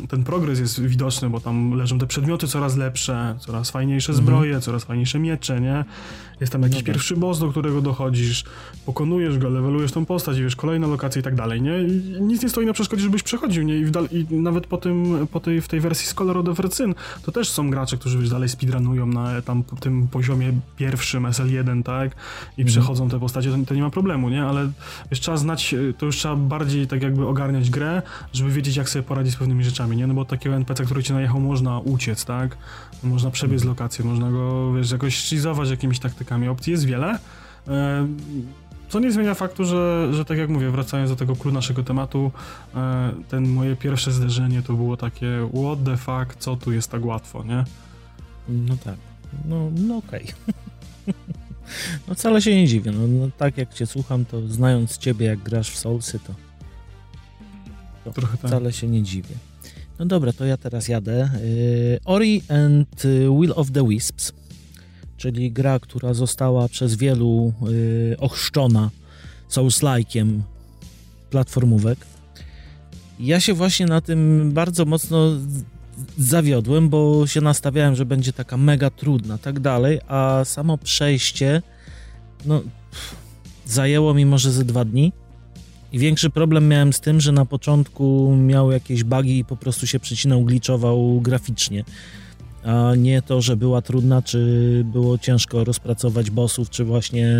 yy, 0.00 0.06
ten 0.06 0.24
progres 0.24 0.58
jest 0.58 0.82
widoczny, 0.82 1.30
bo 1.30 1.40
tam 1.40 1.72
leżą 1.74 1.98
te 1.98 2.06
przedmioty 2.06 2.48
coraz 2.48 2.76
lepsze, 2.76 3.36
coraz 3.40 3.70
fajniejsze 3.70 4.14
zbroje, 4.14 4.60
coraz 4.60 4.84
fajniejsze 4.84 5.18
miecze, 5.18 5.60
nie? 5.60 5.84
Jest 6.40 6.52
tam 6.52 6.62
jakiś 6.62 6.76
Mhm. 6.76 6.84
No 6.84 6.86
tak. 6.86 6.94
pierwszy 6.94 7.16
boss, 7.16 7.38
do 7.38 7.48
którego 7.50 7.80
dochodzisz, 7.80 8.44
pokonujesz 8.86 9.38
go, 9.38 9.48
levelujesz 9.48 9.92
tą 9.92 10.06
postać, 10.06 10.40
wiesz, 10.40 10.56
kolejna 10.56 10.86
lokacja 10.86 11.20
i 11.20 11.22
tak 11.22 11.34
dalej, 11.34 11.62
nie? 11.62 11.82
I 11.82 12.22
nic 12.22 12.42
nie 12.42 12.48
stoi 12.48 12.66
na 12.66 12.72
przeszkodzie, 12.72 13.02
żebyś 13.02 13.22
przechodził, 13.22 13.62
nie? 13.62 13.78
I, 13.78 13.84
w 13.84 13.92
i 14.12 14.34
nawet 14.34 14.66
po 14.66 14.78
tym, 14.78 15.26
po 15.32 15.40
tej, 15.40 15.60
w 15.60 15.68
tej 15.68 15.80
wersji 15.80 16.06
Scholar 16.06 16.38
of 16.38 16.44
the 16.44 16.54
to 17.22 17.32
też 17.32 17.41
są 17.48 17.70
gracze, 17.70 17.96
którzy 17.96 18.18
wiesz, 18.18 18.30
dalej 18.30 18.48
speedrunują 18.48 19.06
na 19.06 19.42
tam 19.42 19.62
tym 19.80 20.08
poziomie 20.08 20.52
pierwszym 20.76 21.22
SL1, 21.22 21.82
tak? 21.82 22.16
I 22.58 22.64
przechodzą 22.64 23.08
te 23.08 23.20
postacie, 23.20 23.50
to, 23.50 23.56
to 23.66 23.74
nie 23.74 23.82
ma 23.82 23.90
problemu, 23.90 24.28
nie? 24.28 24.44
Ale 24.44 24.70
wiesz, 25.10 25.20
trzeba 25.20 25.36
znać, 25.36 25.74
y, 25.74 25.94
to 25.98 26.06
już 26.06 26.16
trzeba 26.16 26.36
bardziej 26.36 26.86
tak 26.86 27.02
jakby 27.02 27.26
ogarniać 27.26 27.70
grę, 27.70 28.02
żeby 28.32 28.50
wiedzieć, 28.50 28.76
jak 28.76 28.88
sobie 28.88 29.02
poradzić 29.02 29.34
z 29.34 29.36
pewnymi 29.36 29.64
rzeczami, 29.64 29.96
nie? 29.96 30.06
No 30.06 30.14
bo 30.14 30.24
takiego 30.24 30.56
NPC, 30.56 30.84
który 30.84 31.02
cię 31.02 31.14
najechał, 31.14 31.40
można 31.40 31.78
uciec, 31.78 32.24
tak? 32.24 32.56
Można 33.02 33.30
przebiec 33.30 33.64
lokację, 33.64 34.04
można 34.04 34.30
go, 34.30 34.72
wiesz, 34.72 34.90
jakoś 34.90 35.16
shizować 35.16 35.70
jakimiś 35.70 35.98
taktykami. 35.98 36.48
Opcji 36.48 36.70
jest 36.70 36.84
wiele. 36.84 37.18
Co 38.92 39.00
nie 39.00 39.12
zmienia 39.12 39.34
faktu, 39.34 39.64
że, 39.64 40.08
że 40.12 40.24
tak 40.24 40.38
jak 40.38 40.48
mówię, 40.48 40.70
wracając 40.70 41.10
do 41.10 41.16
tego 41.16 41.36
clue 41.36 41.52
naszego 41.52 41.82
tematu, 41.82 42.32
e, 42.74 43.12
ten 43.28 43.48
moje 43.48 43.76
pierwsze 43.76 44.12
zderzenie 44.12 44.62
to 44.62 44.72
było 44.72 44.96
takie 44.96 45.48
what 45.54 45.84
the 45.84 45.96
fuck, 45.96 46.36
co 46.38 46.56
tu 46.56 46.72
jest 46.72 46.90
tak 46.90 47.04
łatwo, 47.04 47.44
nie? 47.44 47.64
No 48.48 48.76
tak. 48.84 48.96
No, 49.48 49.70
no 49.76 49.96
okej. 49.96 50.26
No 52.08 52.14
wcale 52.14 52.42
się 52.42 52.56
nie 52.56 52.66
dziwię. 52.66 52.92
No, 52.92 53.06
no, 53.06 53.28
tak 53.38 53.58
jak 53.58 53.74
cię 53.74 53.86
słucham, 53.86 54.24
to 54.24 54.48
znając 54.48 54.98
ciebie, 54.98 55.26
jak 55.26 55.38
grasz 55.38 55.70
w 55.70 55.78
Soulsy, 55.78 56.18
to, 56.18 56.34
to 58.04 58.10
Trochę 58.10 58.36
tak. 58.36 58.50
wcale 58.50 58.72
się 58.72 58.88
nie 58.88 59.02
dziwię. 59.02 59.34
No 59.98 60.06
dobra, 60.06 60.32
to 60.32 60.44
ja 60.44 60.56
teraz 60.56 60.88
jadę. 60.88 61.30
Y, 61.42 61.98
Ori 62.04 62.42
and 62.48 63.02
Will 63.40 63.52
of 63.56 63.70
the 63.70 63.88
Wisps, 63.88 64.32
czyli 65.22 65.52
gra, 65.52 65.78
która 65.78 66.14
została 66.14 66.68
przez 66.68 66.96
wielu 66.96 67.52
y, 67.68 68.16
ochrzczona 68.18 68.90
Souls-like'iem 69.48 70.40
platformówek. 71.30 71.98
Ja 73.20 73.40
się 73.40 73.54
właśnie 73.54 73.86
na 73.86 74.00
tym 74.00 74.50
bardzo 74.52 74.84
mocno 74.84 75.30
zawiodłem, 76.18 76.88
bo 76.88 77.26
się 77.26 77.40
nastawiałem, 77.40 77.96
że 77.96 78.06
będzie 78.06 78.32
taka 78.32 78.56
mega 78.56 78.90
trudna, 78.90 79.38
tak 79.38 79.60
dalej, 79.60 80.00
a 80.08 80.40
samo 80.44 80.78
przejście, 80.78 81.62
no, 82.46 82.60
pff, 82.90 83.16
zajęło 83.66 84.14
mi 84.14 84.26
może 84.26 84.52
ze 84.52 84.64
dwa 84.64 84.84
dni. 84.84 85.12
I 85.92 85.98
większy 85.98 86.30
problem 86.30 86.68
miałem 86.68 86.92
z 86.92 87.00
tym, 87.00 87.20
że 87.20 87.32
na 87.32 87.46
początku 87.46 88.36
miał 88.36 88.72
jakieś 88.72 89.04
bugi 89.04 89.38
i 89.38 89.44
po 89.44 89.56
prostu 89.56 89.86
się 89.86 90.00
przycinał, 90.00 90.44
glitchował 90.44 91.20
graficznie. 91.20 91.84
A 92.64 92.94
nie 92.94 93.22
to, 93.22 93.40
że 93.40 93.56
była 93.56 93.82
trudna, 93.82 94.22
czy 94.22 94.82
było 94.92 95.18
ciężko 95.18 95.64
rozpracować 95.64 96.30
bossów, 96.30 96.70
czy 96.70 96.84
właśnie 96.84 97.36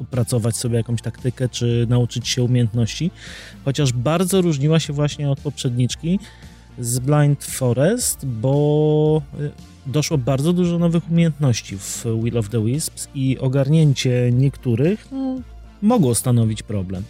opracować 0.00 0.56
sobie 0.56 0.76
jakąś 0.76 1.02
taktykę, 1.02 1.48
czy 1.48 1.86
nauczyć 1.88 2.28
się 2.28 2.42
umiejętności. 2.42 3.10
Chociaż 3.64 3.92
bardzo 3.92 4.42
różniła 4.42 4.80
się 4.80 4.92
właśnie 4.92 5.30
od 5.30 5.40
poprzedniczki 5.40 6.18
z 6.78 6.98
Blind 6.98 7.44
Forest, 7.44 8.26
bo 8.26 9.22
y, 9.40 9.50
doszło 9.86 10.18
bardzo 10.18 10.52
dużo 10.52 10.78
nowych 10.78 11.10
umiejętności 11.10 11.78
w 11.78 12.04
Will 12.22 12.38
of 12.38 12.48
the 12.48 12.64
Wisps 12.64 13.08
i 13.14 13.38
ogarnięcie 13.38 14.30
niektórych 14.32 15.08
no, 15.12 15.40
mogło 15.82 16.14
stanowić 16.14 16.62
problem. 16.62 17.02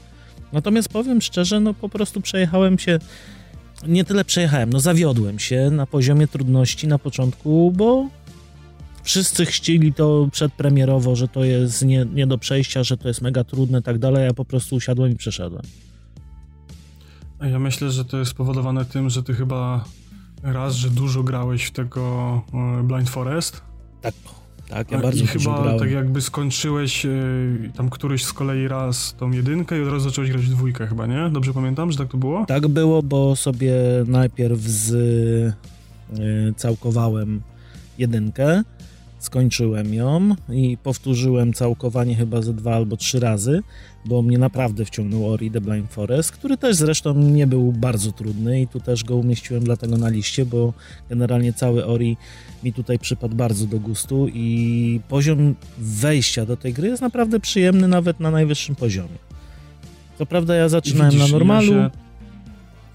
Natomiast 0.53 0.89
powiem 0.89 1.23
szczerze, 1.23 1.61
no 1.61 1.75
po 1.75 1.89
prostu 1.89 2.21
przejechałem 2.21 2.79
się, 2.79 2.99
nie 3.89 4.05
tyle 4.05 4.25
przejechałem, 4.25 4.73
no 4.73 4.81
zawiodłem 4.81 5.39
się 5.39 5.71
na 5.71 5.87
poziomie 5.87 6.29
trudności 6.29 6.89
na 6.89 6.99
początku, 6.99 7.73
bo 7.77 8.09
wszyscy 9.03 9.47
chcieli 9.47 9.93
to 9.93 10.29
przedpremierowo, 10.33 11.17
że 11.17 11.29
to 11.29 11.45
jest 11.45 11.85
nie, 11.85 12.07
nie 12.15 12.27
do 12.27 12.39
przejścia, 12.39 12.85
że 12.85 12.97
to 12.97 13.09
jest 13.09 13.23
mega 13.23 13.45
trudne, 13.45 13.83
tak 13.83 13.99
dalej, 13.99 14.25
ja 14.25 14.35
po 14.35 14.45
prostu 14.45 14.77
usiadłem 14.77 15.13
i 15.13 15.17
przeszedłem. 15.17 15.63
A 17.39 17.47
Ja 17.47 17.59
myślę, 17.59 17.91
że 17.91 18.05
to 18.05 18.19
jest 18.19 18.31
spowodowane 18.31 18.85
tym, 18.85 19.11
że 19.11 19.23
ty 19.23 19.35
chyba 19.35 19.85
raz, 20.43 20.75
że 20.75 20.91
dużo 20.91 21.23
grałeś 21.23 21.65
w 21.65 21.71
tego 21.71 22.43
e, 22.55 22.83
Blind 22.83 23.11
Forest. 23.11 23.63
Tak, 24.01 24.15
tak, 24.69 24.91
ja 24.91 24.99
bardzo 24.99 25.25
I 25.25 25.27
chyba 25.27 25.63
grałem. 25.63 25.79
tak 25.79 25.91
jakby 25.91 26.21
skończyłeś 26.21 27.07
e, 27.07 27.11
tam 27.77 27.91
któryś 27.91 28.25
z 28.25 28.33
kolei 28.33 28.69
raz 28.69 29.15
tą 29.19 29.31
jedynkę 29.31 29.79
i 29.79 29.83
od 29.83 29.89
razu 29.89 30.01
zacząłeś 30.11 30.31
grać 30.31 30.43
w 30.43 30.51
dwójkę 30.51 30.87
chyba, 30.87 31.07
nie? 31.07 31.31
Dobrze 31.33 31.55
pamiętam, 31.55 31.93
że 31.93 31.99
tak 31.99 32.09
to 32.09 32.19
było? 32.19 32.47
Tak 32.47 32.69
było, 32.69 33.03
bo 33.03 33.37
sobie 33.37 33.73
najpierw 34.07 34.61
z 34.61 34.93
y, 34.93 35.53
całkowałem 36.57 37.41
jedynkę, 37.99 38.63
skończyłem 39.19 39.95
ją 39.95 40.35
i 40.49 40.79
powtórzyłem 40.83 41.53
całkowanie 41.53 42.15
chyba 42.15 42.43
ze 42.43 42.55
dwa 42.55 42.75
albo 42.75 42.97
trzy 42.97 43.21
razy, 43.21 43.63
bo 44.05 44.23
mnie 44.23 44.39
naprawdę 44.39 44.85
wciągnął 44.85 45.27
Ori 45.29 45.51
The 45.51 45.61
Blind 45.61 45.93
Forest, 45.93 46.33
który 46.33 46.57
też 46.57 46.77
zresztą 46.77 47.15
nie 47.15 47.47
był 47.47 47.73
bardzo 47.73 48.13
trudny 48.13 48.61
i 48.61 48.69
tu 48.69 48.81
też 48.81 49.05
go 49.05 49.17
umieściłem 49.17 49.65
dlatego 49.65 49.97
na 49.97 50.09
liście, 50.09 50.47
bo 50.47 50.73
generalnie 51.09 51.53
cały 51.53 51.87
Ori 51.87 52.17
mi 52.65 52.73
tutaj 52.73 52.99
przypadł 52.99 53.37
bardzo 53.37 53.67
do 53.67 53.79
gustu 53.79 54.29
i 54.29 55.01
poziom 55.09 55.55
wejścia 55.79 56.47
do 56.47 56.57
tej 56.57 56.73
gry 56.73 56.89
jest 56.89 57.03
naprawdę 57.03 57.41
przyjemny 57.41 57.89
nawet 57.89 58.21
na 58.21 58.31
najwyższym 58.31 58.75
poziomie. 58.75 59.19
Co 60.19 60.27
prawda 60.27 60.55
ja 60.55 60.69
zaczynałem 60.69 61.13
widzisz, 61.13 61.33
na 61.33 61.39
normalu, 61.39 61.73
Ja 61.73 61.91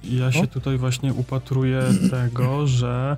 się, 0.04 0.18
ja 0.18 0.32
się 0.32 0.48
tutaj 0.48 0.78
właśnie 0.78 1.13
upatruję 1.13 1.82
tego, 2.12 2.68
że 2.68 3.18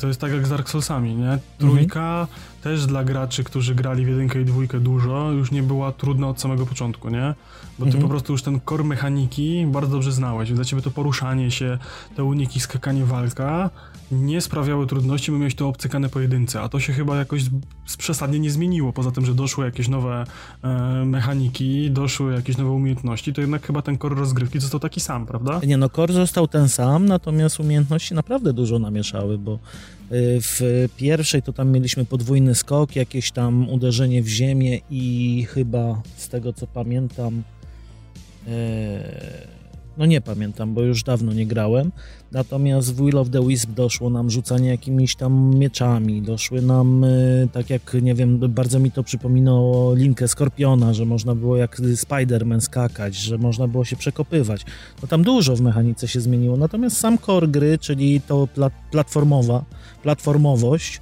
to 0.00 0.06
jest 0.06 0.20
tak 0.20 0.32
jak 0.32 0.46
z 0.46 0.50
Dark 0.50 0.68
Soulsami, 0.68 1.14
nie? 1.14 1.38
Trójka 1.58 2.26
też 2.62 2.86
dla 2.86 3.04
graczy, 3.04 3.44
którzy 3.44 3.74
grali 3.74 4.04
w 4.04 4.08
jedynkę 4.08 4.40
i 4.40 4.44
dwójkę 4.44 4.80
dużo, 4.80 5.30
już 5.30 5.50
nie 5.50 5.62
była 5.62 5.92
trudna 5.92 6.28
od 6.28 6.40
samego 6.40 6.66
początku, 6.66 7.08
nie? 7.10 7.34
Bo 7.78 7.84
ty 7.84 7.88
Mhm. 7.88 8.02
po 8.02 8.08
prostu 8.08 8.32
już 8.32 8.42
ten 8.42 8.60
core 8.68 8.84
mechaniki 8.84 9.66
bardzo 9.66 9.92
dobrze 9.92 10.12
znałeś. 10.12 10.52
Dla 10.52 10.64
ciebie 10.64 10.82
to 10.82 10.90
poruszanie 10.90 11.50
się, 11.50 11.78
te 12.16 12.24
uniki, 12.24 12.60
skakanie, 12.60 13.04
walka 13.04 13.70
nie 14.12 14.40
sprawiały 14.40 14.86
trudności, 14.86 15.32
bo 15.32 15.38
miałeś 15.38 15.54
to 15.54 15.68
obcykane 15.68 16.08
po 16.08 16.20
jedynce, 16.20 16.60
a 16.60 16.68
to 16.68 16.80
się 16.80 16.92
chyba 16.92 17.16
jakoś 17.16 17.42
przesadnie 17.98 18.38
nie 18.38 18.50
zmieniło. 18.50 18.92
Poza 18.92 19.10
tym, 19.10 19.26
że 19.26 19.34
doszły 19.34 19.64
jakieś 19.64 19.88
nowe 19.88 20.24
e, 20.64 21.04
mechaniki, 21.04 21.90
doszły 21.90 22.32
jakieś 22.34 22.56
nowe 22.56 22.70
umiejętności, 22.70 23.32
to 23.32 23.40
jednak 23.40 23.66
chyba 23.66 23.82
ten 23.82 23.98
core 23.98 24.14
rozgrywki 24.16 24.60
został 24.60 24.80
taki 24.80 25.00
sam, 25.00 25.26
prawda? 25.26 25.60
Nie 25.66 25.76
no, 25.76 25.88
core 25.88 26.12
został 26.14 26.48
ten 26.48 26.68
sam, 26.68 27.06
natomiast 27.06 27.60
umiejętności 27.60 28.14
naprawdę 28.14 28.52
dużo 28.52 28.78
namieszały, 28.78 29.38
bo 29.38 29.58
w 30.14 30.88
pierwszej 30.96 31.42
to 31.42 31.52
tam 31.52 31.70
mieliśmy 31.70 32.04
podwójny 32.04 32.54
skok, 32.54 32.96
jakieś 32.96 33.30
tam 33.30 33.68
uderzenie 33.68 34.22
w 34.22 34.28
ziemię 34.28 34.78
i 34.90 35.46
chyba 35.48 36.02
z 36.16 36.28
tego 36.28 36.52
co 36.52 36.66
pamiętam, 36.66 37.42
e, 38.48 39.52
no 39.98 40.06
nie 40.06 40.20
pamiętam, 40.20 40.74
bo 40.74 40.82
już 40.82 41.02
dawno 41.02 41.32
nie 41.32 41.46
grałem, 41.46 41.92
natomiast 42.32 42.94
w 42.94 43.04
Will 43.04 43.18
of 43.18 43.30
the 43.30 43.46
Wisp 43.46 43.70
doszło 43.70 44.10
nam 44.10 44.30
rzucanie 44.30 44.68
jakimiś 44.68 45.16
tam 45.16 45.54
mieczami, 45.54 46.22
doszły 46.22 46.62
nam, 46.62 47.04
y, 47.04 47.48
tak 47.52 47.70
jak, 47.70 47.96
nie 48.02 48.14
wiem, 48.14 48.38
bardzo 48.38 48.78
mi 48.78 48.90
to 48.90 49.02
przypominało 49.02 49.94
linkę 49.94 50.28
Skorpiona, 50.28 50.94
że 50.94 51.04
można 51.04 51.34
było 51.34 51.56
jak 51.56 51.78
Spider-Man 51.78 52.60
skakać, 52.60 53.16
że 53.16 53.38
można 53.38 53.68
było 53.68 53.84
się 53.84 53.96
przekopywać, 53.96 54.64
no 55.02 55.08
tam 55.08 55.22
dużo 55.22 55.56
w 55.56 55.60
mechanice 55.60 56.08
się 56.08 56.20
zmieniło, 56.20 56.56
natomiast 56.56 56.96
sam 56.96 57.18
core 57.18 57.48
gry, 57.48 57.78
czyli 57.78 58.20
to 58.20 58.48
pla- 58.56 58.70
platformowa, 58.90 59.64
platformowość, 60.02 61.00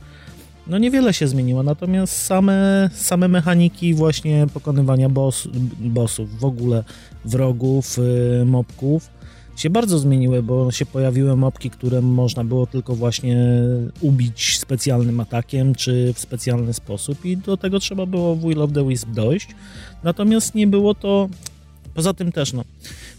no 0.66 0.78
niewiele 0.78 1.12
się 1.12 1.28
zmieniło, 1.28 1.62
natomiast 1.62 2.12
same, 2.12 2.90
same 2.94 3.28
mechaniki 3.28 3.94
właśnie 3.94 4.46
pokonywania 4.54 5.08
boss, 5.08 5.48
bossów, 5.80 6.38
w 6.38 6.44
ogóle 6.44 6.84
wrogów, 7.24 7.98
y, 7.98 8.44
mobków 8.44 9.10
się 9.56 9.70
bardzo 9.70 9.98
zmieniły, 9.98 10.42
bo 10.42 10.72
się 10.72 10.86
pojawiły 10.86 11.36
mobki, 11.36 11.70
które 11.70 12.00
można 12.00 12.44
było 12.44 12.66
tylko 12.66 12.94
właśnie 12.94 13.36
ubić 14.00 14.58
specjalnym 14.58 15.20
atakiem, 15.20 15.74
czy 15.74 16.12
w 16.14 16.18
specjalny 16.18 16.74
sposób 16.74 17.24
i 17.24 17.36
do 17.36 17.56
tego 17.56 17.80
trzeba 17.80 18.06
było 18.06 18.36
w 18.36 18.40
Will 18.40 18.62
of 18.62 18.72
the 18.72 18.88
Wisp 18.88 19.08
dojść, 19.08 19.48
natomiast 20.02 20.54
nie 20.54 20.66
było 20.66 20.94
to 20.94 21.28
Poza 21.94 22.14
tym 22.14 22.32
też, 22.32 22.52
no, 22.52 22.64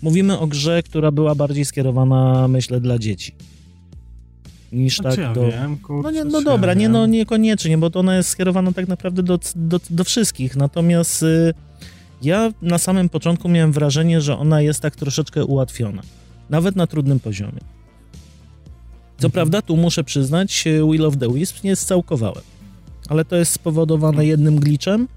mówimy 0.01 0.39
o 0.39 0.47
grze, 0.47 0.83
która 0.83 1.11
była 1.11 1.35
bardziej 1.35 1.65
skierowana, 1.65 2.47
myślę, 2.47 2.79
dla 2.79 3.00
dzieci. 3.00 3.33
Niż 4.71 5.01
No, 5.01 5.09
tak 5.09 5.19
ja 5.19 5.33
do... 5.33 5.47
wiem, 5.47 5.77
kurczę, 5.77 6.03
No, 6.03 6.11
nie, 6.11 6.23
no 6.23 6.39
ja 6.39 6.45
dobra, 6.45 6.73
nie, 6.73 6.81
wiem. 6.81 6.91
no 6.91 7.05
niekoniecznie, 7.05 7.77
bo 7.77 7.89
to 7.89 7.99
ona 7.99 8.15
jest 8.17 8.29
skierowana 8.29 8.71
tak 8.71 8.87
naprawdę 8.87 9.23
do, 9.23 9.39
do, 9.55 9.79
do 9.89 10.03
wszystkich. 10.03 10.55
Natomiast 10.55 11.23
y, 11.23 11.53
ja 12.21 12.51
na 12.61 12.77
samym 12.77 13.09
początku 13.09 13.49
miałem 13.49 13.71
wrażenie, 13.71 14.21
że 14.21 14.37
ona 14.37 14.61
jest 14.61 14.79
tak 14.81 14.95
troszeczkę 14.95 15.45
ułatwiona. 15.45 16.01
Nawet 16.49 16.75
na 16.75 16.87
trudnym 16.87 17.19
poziomie. 17.19 17.59
Co 19.17 19.27
Mhm. 19.27 19.31
prawda, 19.31 19.61
tu 19.61 19.77
muszę 19.77 20.03
przyznać, 20.03 20.63
y, 20.67 20.83
Will 20.91 21.05
of 21.05 21.17
the 21.17 21.33
Wisps 21.33 21.63
nie 21.63 21.75
scałkowałem. 21.75 22.43
Ale 23.09 23.25
to 23.25 23.35
jest 23.35 23.51
spowodowane 23.51 24.25
jednym 24.25 24.55
glitchem, 24.59 25.07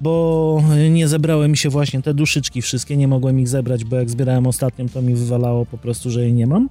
bo 0.00 0.62
nie 0.90 1.08
zebrały 1.08 1.48
mi 1.48 1.56
się 1.56 1.68
właśnie 1.70 2.02
te 2.02 2.14
duszyczki 2.14 2.62
wszystkie, 2.62 2.96
nie 2.96 3.08
mogłem 3.08 3.40
ich 3.40 3.48
zebrać, 3.48 3.84
bo 3.84 3.96
jak 3.96 4.10
zbierałem 4.10 4.46
ostatnią, 4.46 4.88
to 4.88 5.02
mi 5.02 5.14
wywalało 5.14 5.66
po 5.66 5.78
prostu, 5.78 6.10
że 6.10 6.22
jej 6.22 6.32
nie 6.32 6.46
mam. 6.46 6.68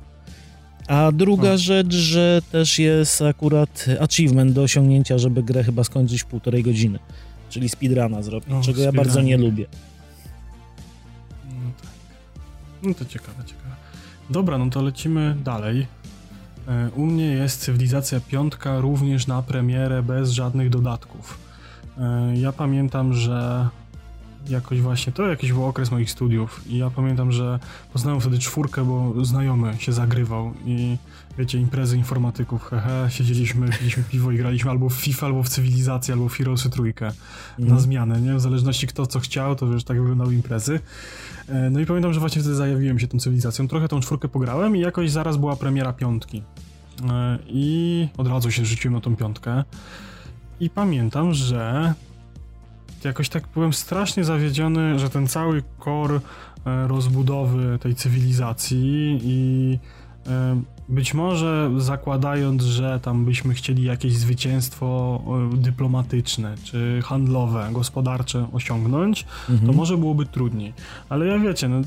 A 0.91 1.11
druga 1.11 1.51
O. 1.53 1.57
rzecz, 1.57 1.93
że 1.93 2.41
też 2.51 2.79
jest 2.79 3.21
akurat 3.21 3.85
achievement 3.99 4.53
do 4.53 4.61
osiągnięcia, 4.63 5.17
żeby 5.17 5.43
grę 5.43 5.63
chyba 5.63 5.83
skończyć 5.83 6.21
w 6.21 6.25
półtorej 6.25 6.63
godziny, 6.63 6.99
czyli 7.49 7.69
speedruna 7.69 8.21
zrobić, 8.21 8.49
O, 8.53 8.61
czego 8.61 8.81
ja 8.81 8.89
speedrun. 8.89 9.05
bardzo 9.05 9.21
nie 9.21 9.37
lubię. 9.37 9.65
No 11.45 11.71
tak. 11.81 11.89
No 12.83 12.93
to 12.93 13.05
ciekawe, 13.05 13.43
ciekawe. 13.45 13.75
Dobra, 14.29 14.57
no 14.57 14.69
to 14.69 14.81
lecimy 14.81 15.35
dalej. 15.43 15.87
E, 16.67 16.89
U 16.95 17.05
mnie 17.05 17.25
jest 17.25 17.61
Cywilizacja 17.61 18.19
Piątka 18.19 18.79
również 18.79 19.27
na 19.27 19.41
premierę 19.41 20.03
bez 20.03 20.31
żadnych 20.31 20.69
dodatków. 20.69 21.37
E, 21.97 22.31
Ja 22.37 22.51
pamiętam, 22.51 23.13
że 23.13 23.67
jakoś 24.49 24.81
właśnie, 24.81 25.13
to 25.13 25.27
jakiś 25.27 25.53
był 25.53 25.65
okres 25.65 25.91
moich 25.91 26.11
studiów 26.11 26.61
i 26.67 26.77
ja 26.77 26.89
pamiętam, 26.89 27.31
że 27.31 27.59
poznałem 27.93 28.21
wtedy 28.21 28.39
czwórkę, 28.39 28.85
bo 28.85 29.25
znajomy 29.25 29.73
się 29.79 29.91
zagrywał 29.93 30.53
i 30.65 30.97
wiecie, 31.37 31.57
imprezy 31.59 31.97
informatyków, 31.97 32.63
hehe, 32.63 33.07
siedzieliśmy, 33.09 33.69
piliśmy 33.79 34.03
piwo 34.03 34.31
i 34.31 34.37
graliśmy 34.37 34.71
albo 34.71 34.89
w 34.89 34.93
FIFA, 34.93 35.25
albo 35.25 35.43
w 35.43 35.49
Cywilizację, 35.49 36.13
albo 36.13 36.29
w 36.29 36.33
Heroesy 36.33 36.69
trójkę 36.69 37.05
na 37.57 37.63
Mhm. 37.65 37.81
zmianę, 37.81 38.21
nie? 38.21 38.35
W 38.35 38.41
zależności 38.41 38.87
kto 38.87 39.07
co 39.07 39.19
chciał, 39.19 39.55
to 39.55 39.65
już 39.65 39.83
tak 39.83 39.99
wyglądały 39.99 40.33
imprezy. 40.35 40.79
E, 41.49 41.69
No 41.69 41.79
i 41.79 41.85
pamiętam, 41.85 42.13
że 42.13 42.19
właśnie 42.19 42.41
wtedy 42.41 42.55
zajawiłem 42.55 42.99
się 42.99 43.07
tą 43.07 43.19
cywilizacją. 43.19 43.67
Trochę 43.67 43.87
tą 43.87 43.99
czwórkę 43.99 44.27
pograłem 44.27 44.75
i 44.75 44.79
jakoś 44.79 45.11
zaraz 45.11 45.37
była 45.37 45.55
premiera 45.55 45.93
piątki. 45.93 46.43
E, 47.09 47.39
I 47.47 48.07
od 48.17 48.27
razu 48.27 48.51
się 48.51 48.65
rzuciłem 48.65 48.93
na 48.95 49.01
tą 49.01 49.15
piątkę. 49.15 49.63
I 50.59 50.69
pamiętam, 50.69 51.33
że 51.33 51.93
jakoś 53.05 53.29
tak 53.29 53.43
byłem 53.53 53.73
strasznie 53.73 54.23
zawiedziony, 54.23 54.99
że 54.99 55.09
ten 55.09 55.27
cały 55.27 55.63
core 55.83 56.19
e, 56.65 56.87
rozbudowy 56.87 57.79
tej 57.81 57.95
cywilizacji 57.95 59.19
i 59.23 59.79
e, 60.27 60.61
być 60.91 61.13
może 61.13 61.71
zakładając, 61.77 62.63
że 62.63 62.99
tam 62.99 63.25
byśmy 63.25 63.53
chcieli 63.53 63.83
jakieś 63.83 64.13
zwycięstwo 64.13 65.21
e, 65.53 65.57
dyplomatyczne, 65.57 66.55
czy 66.63 66.99
handlowe, 67.03 67.69
gospodarcze 67.71 68.47
osiągnąć, 68.53 69.25
mhm. 69.49 69.71
to 69.71 69.77
może 69.77 69.97
byłoby 69.97 70.25
trudniej. 70.25 70.73
Ale 71.09 71.25
ja 71.25 71.39
wiecie, 71.39 71.69
no, 71.69 71.81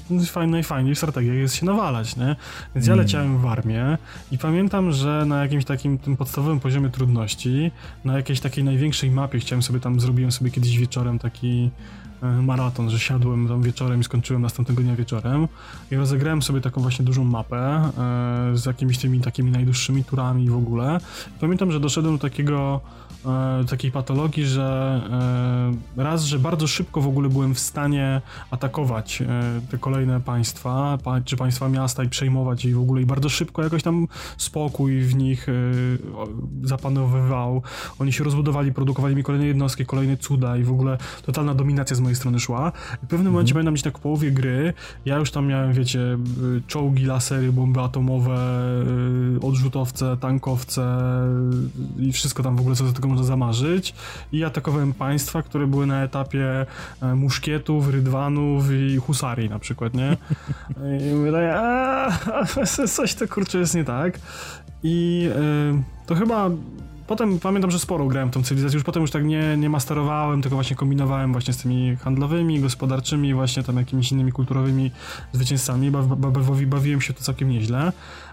najfajniej 0.47 0.95
w 0.95 0.99
strategiach 0.99 1.37
jest 1.37 1.55
się 1.55 1.67
nawalać, 1.67 2.17
nie? 2.17 2.37
Więc 2.75 2.87
ja 2.87 2.93
mhm. 2.93 2.99
leciałem 2.99 3.39
w 3.39 3.47
armię 3.47 3.99
i 4.33 4.39
pamiętam, 4.39 4.93
że 4.93 5.25
na 5.27 5.43
jakimś 5.43 5.65
takim 5.65 5.99
tym 5.99 6.17
podstawowym 6.17 6.61
poziomie 6.61 6.91
trudności, 6.91 7.71
na 8.05 8.17
jakiejś 8.17 8.41
takiej 8.41 8.65
największej 8.65 9.11
mapie 9.11 9.39
chciałem 9.39 9.63
sobie 9.63 9.81
tam, 9.81 10.01
zrobiłem 10.01 10.33
sobie 10.33 10.51
kiedyś 10.51 10.79
wieczorem 10.79 11.19
taki 11.19 11.71
maraton, 12.43 12.91
że 12.91 12.99
siadłem 12.99 13.49
tam 13.49 13.63
wieczorem 13.63 14.01
i 14.01 14.05
skończyłem 14.05 14.43
następnego 14.43 14.83
dnia 14.83 14.97
wieczorem 14.97 15.49
i 15.91 15.97
rozegrałem 15.97 16.43
sobie 16.43 16.61
taką 16.61 16.81
właśnie 16.81 17.05
dużą 17.05 17.25
mapę 17.25 17.57
e, 17.57 18.57
z 18.57 18.67
jakimiś 18.67 18.99
tymi 18.99 19.21
takimi 19.21 19.51
najdłuższymi 19.51 20.05
turami 20.05 20.51
w 20.51 20.57
ogóle. 20.57 21.01
Pamiętam, 21.41 21.73
że 21.73 21.81
doszedłem 21.81 22.15
do 22.15 22.23
takiego 22.23 22.81
e, 23.27 23.65
takiej 23.65 23.91
patologii, 23.93 24.45
że 24.45 25.01
e, 25.97 26.03
raz, 26.03 26.25
że 26.25 26.39
bardzo 26.39 26.67
szybko 26.67 27.01
w 27.01 27.09
ogóle 27.09 27.29
byłem 27.29 27.55
w 27.55 27.59
stanie 27.59 28.21
atakować 28.51 29.23
e, 29.23 29.27
te 29.71 29.79
kolejne 29.79 30.21
państwa, 30.21 30.99
pa, 31.05 31.21
czy 31.21 31.37
państwa 31.37 31.69
miasta 31.69 32.05
i 32.05 32.09
przejmować 32.09 32.65
je 32.65 32.75
w 32.75 32.81
ogóle 32.81 33.03
i 33.03 33.07
bardzo 33.07 33.29
szybko 33.29 33.63
jakoś 33.63 33.83
tam 33.83 34.09
spokój 34.37 35.01
w 35.01 35.15
nich 35.15 35.47
zapanowywał. 36.63 37.63
Oni 37.99 38.13
się 38.13 38.25
rozbudowali, 38.25 38.73
produkowali 38.73 39.17
mi 39.17 39.23
kolejne 39.23 39.47
jednostki, 39.47 39.87
kolejne 39.87 40.17
cuda 40.17 40.57
i 40.57 40.63
w 40.63 40.71
ogóle 40.71 40.99
totalna 41.27 41.55
dominacja 41.55 41.97
z 41.97 42.01
mojej 42.01 42.17
strony 42.17 42.41
szła. 42.41 42.73
I 43.03 43.07
w 43.07 43.09
pewnym 43.09 43.33
momencie 43.33 43.51
mhm. 43.51 43.55
pamiętam, 43.55 43.77
że 43.77 43.83
tak 43.83 43.99
w 43.99 44.01
połowie 44.01 44.33
gry 44.33 44.73
ja 45.05 45.17
już 45.17 45.31
tam 45.31 45.47
miałem, 45.47 45.73
wiecie, 45.73 46.19
czołgi, 46.67 47.05
lasery, 47.05 47.53
bomby 47.53 47.81
atomowe, 47.81 48.39
odrzutowce, 49.43 50.17
tankowce 50.17 50.99
i 51.99 52.13
wszystko 52.13 52.43
tam 52.43 52.57
w 52.57 52.61
ogóle, 52.61 52.77
co 52.77 52.85
do 52.85 52.93
tego 52.93 53.09
można 53.15 53.27
zamarzyć. 53.27 53.95
I 54.33 54.45
atakowałem 54.45 54.93
państwa, 54.93 55.43
które 55.43 55.67
były 55.67 55.87
na 55.87 56.03
etapie 56.03 56.67
e, 57.03 57.15
muszkietów, 57.15 57.89
rydwanów 57.89 58.65
i 58.73 58.97
husarii 58.97 59.51
na 59.51 59.59
przykład, 59.59 59.95
nie? 59.95 60.17
I 61.13 61.23
wydaje, 61.25 61.55
a 61.57 62.09
coś 62.89 63.15
to 63.15 63.29
kurczę 63.29 63.59
jest 63.59 63.75
nie 63.75 63.85
tak. 63.85 64.19
I 64.83 65.29
y, 65.73 66.07
to 66.07 66.15
chyba 66.15 66.51
Potem 67.07 67.41
pamiętam, 67.41 67.71
że 67.71 67.79
sporo 67.79 68.07
grałem 68.07 68.31
w 68.31 68.33
tą 68.33 68.43
cywilizację, 68.43 68.77
już 68.77 68.85
potem 68.85 69.03
już 69.03 69.11
tak 69.11 69.25
nie, 69.25 69.57
nie 69.57 69.71
masterowałem, 69.71 70.43
tylko 70.43 70.57
właśnie 70.57 70.77
kombinowałem 70.77 71.33
właśnie 71.33 71.55
z 71.55 71.57
tymi 71.57 71.97
handlowymi, 71.97 72.61
gospodarczymi, 72.61 73.35
właśnie 73.35 73.63
tam 73.63 73.77
jakimiś 73.77 74.13
innymi 74.13 74.33
kulturowymi 74.33 74.91
zwycięzcami. 75.33 75.91
Bawi, 75.91 76.67
bawiłem 76.67 77.01
się 77.01 77.13
to 77.13 77.23
całkiem 77.23 77.51
nieźle, 77.51 77.79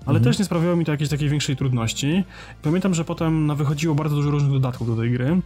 ale 0.06 0.18
mhm. 0.18 0.24
też 0.24 0.40
nie 0.40 0.46
sprawiało 0.46 0.75
mi 0.75 0.86
to 0.86 0.92
jakiejś 0.92 1.10
takiej 1.10 1.30
większej 1.30 1.56
trudności. 1.56 2.24
Pamiętam, 2.62 2.94
że 2.94 3.06
potem 3.06 3.46
no, 3.46 3.56
wychodziło 3.56 3.96
bardzo 3.96 4.16
dużo 4.16 4.32
różnych 4.32 4.51
dodatków 4.51 4.88
do 4.88 4.96
tej 4.96 5.12
gry 5.12 5.42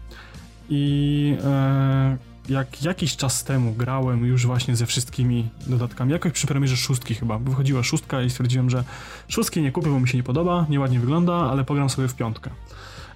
i 0.69 1.37
e, 1.43 2.17
jak 2.49 2.83
jakiś 2.83 3.15
czas 3.15 3.43
temu 3.43 3.73
grałem 3.73 4.25
już 4.25 4.45
właśnie 4.45 4.75
ze 4.75 4.85
wszystkimi 4.85 5.49
dodatkami, 5.67 6.11
jakoś 6.11 6.31
przy 6.31 6.47
premierze 6.47 6.77
szóstki 6.77 7.15
chyba, 7.15 7.37
wychodziła 7.37 7.83
szóstka 7.83 8.21
i 8.21 8.29
stwierdziłem, 8.29 8.69
że 8.69 8.83
szóstki 9.27 9.61
nie 9.61 9.71
kupię, 9.71 9.89
bo 9.89 9.99
mi 9.99 10.07
się 10.07 10.17
nie 10.17 10.23
podoba, 10.23 10.65
nieładnie 10.69 10.99
wygląda, 10.99 11.33
ale 11.33 11.63
pogram 11.63 11.89
sobie 11.89 12.07
w 12.07 12.15
piątkę 12.15 12.49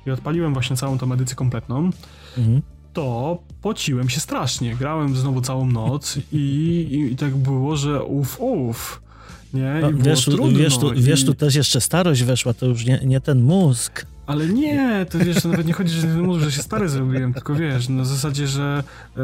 i 0.10 0.12
odpaliłem 0.12 0.54
właśnie 0.54 0.76
całą 0.76 0.98
tą 0.98 1.14
edycję 1.14 1.36
kompletną, 1.36 1.90
mhm. 2.38 2.62
to 2.94 3.40
pociłem 3.62 4.10
się 4.10 4.20
strasznie. 4.20 4.76
Grałem 4.76 5.16
znowu 5.16 5.42
całą 5.42 5.66
noc 5.66 6.18
i, 6.32 6.38
i, 6.38 7.14
i 7.14 7.16
tak 7.16 7.36
było, 7.36 7.76
że 7.76 8.04
uf, 8.04 8.38
uf. 8.40 9.02
Nie, 9.54 9.80
no, 9.82 9.94
wiesz, 9.94 10.26
trudno, 10.26 10.60
wiesz, 10.60 10.78
tu, 10.78 10.94
i... 10.94 11.02
wiesz, 11.02 11.26
tu 11.26 11.34
też 11.34 11.56
jeszcze 11.56 11.82
starość 11.82 12.24
weszła, 12.24 12.54
to 12.54 12.66
już 12.66 12.86
nie, 12.86 13.00
nie 13.06 13.22
ten 13.22 13.42
mózg. 13.42 14.06
Ale 14.30 14.48
nie, 14.48 15.06
to 15.10 15.20
wiesz, 15.20 15.42
to 15.42 15.50
nawet 15.50 15.68
nie 15.68 15.74
chodzi, 15.74 15.94
że 15.94 16.02
ten 16.02 16.22
mózg, 16.22 16.44
że 16.44 16.52
się 16.52 16.62
stary 16.62 16.90
zrobiłem, 16.90 17.34
tylko 17.34 17.56
wiesz, 17.56 17.90
na 17.90 18.06
zasadzie, 18.06 18.48
że 18.48 18.84
e, 19.18 19.22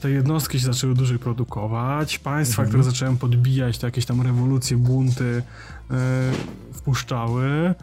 te 0.00 0.10
jednostki 0.10 0.60
się 0.60 0.66
zaczęły 0.66 0.94
dłużej 0.94 1.18
produkować, 1.18 2.18
państwa, 2.18 2.62
mhm. 2.62 2.68
które 2.68 2.82
zacząłem 2.82 3.16
podbijać, 3.16 3.78
to 3.78 3.86
jakieś 3.86 4.04
tam 4.06 4.22
rewolucje, 4.22 4.76
bunty 4.76 5.42
e, 5.90 5.94
wpuszczały. 6.72 7.74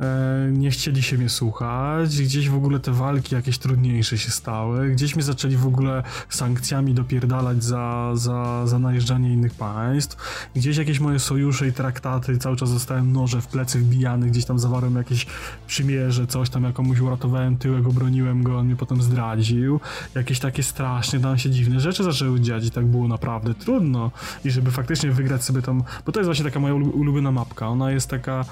E, 0.00 0.48
nie 0.52 0.70
chcieli 0.70 1.02
się 1.02 1.18
mnie 1.18 1.28
słuchać, 1.28 2.22
gdzieś 2.22 2.48
w 2.48 2.54
ogóle 2.54 2.80
te 2.80 2.92
walki 2.92 3.34
jakieś 3.34 3.58
trudniejsze 3.58 4.18
się 4.18 4.30
stały, 4.30 4.90
gdzieś 4.90 5.14
mnie 5.16 5.22
zaczęli 5.22 5.56
w 5.56 5.66
ogóle 5.66 6.02
sankcjami 6.28 6.94
dopierdalać 6.94 7.64
za, 7.64 8.10
za, 8.14 8.66
za 8.66 8.78
najeżdżanie 8.78 9.32
innych 9.32 9.54
państw, 9.54 10.16
gdzieś 10.56 10.76
jakieś 10.76 11.00
moje 11.00 11.18
sojusze 11.18 11.68
i 11.68 11.72
traktaty, 11.72 12.38
cały 12.38 12.56
czas 12.56 12.68
zostałem 12.68 13.12
noże 13.12 13.40
w 13.40 13.46
plecy 13.46 13.78
wbijany, 13.78 14.26
gdzieś 14.26 14.44
tam 14.44 14.58
zawarłem 14.58 14.96
jakieś 14.96 15.26
przymierze, 15.66 16.26
coś 16.26 16.50
tam, 16.50 16.64
jakomuś 16.64 17.00
uratowałem 17.00 17.56
tyłek, 17.56 17.86
obroniłem 17.86 18.42
go, 18.42 18.58
on 18.58 18.66
mnie 18.66 18.76
potem 18.76 19.02
zdradził, 19.02 19.80
jakieś 20.14 20.38
takie 20.40 20.62
strasznie 20.62 21.20
tam 21.20 21.38
się 21.38 21.50
dziwne 21.50 21.80
rzeczy 21.80 22.04
zaczęły 22.04 22.40
dziać 22.40 22.66
i 22.66 22.70
tak 22.70 22.86
było 22.86 23.08
naprawdę 23.08 23.54
trudno. 23.54 24.10
I 24.44 24.50
żeby 24.50 24.70
faktycznie 24.70 25.10
wygrać 25.10 25.44
sobie 25.44 25.62
tą, 25.62 25.82
bo 26.06 26.12
to 26.12 26.20
jest 26.20 26.26
właśnie 26.28 26.44
taka 26.44 26.60
moja 26.60 26.74
ulubiona 26.74 27.32
mapka, 27.32 27.68
ona 27.68 27.90
jest 27.90 28.10
taka 28.10 28.44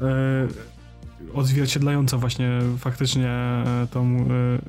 e, 0.00 0.79
odzwierciedlająca 1.34 2.18
właśnie 2.18 2.58
faktycznie 2.78 3.28
e, 3.28 3.86
tą 3.90 4.16
e, 4.16 4.26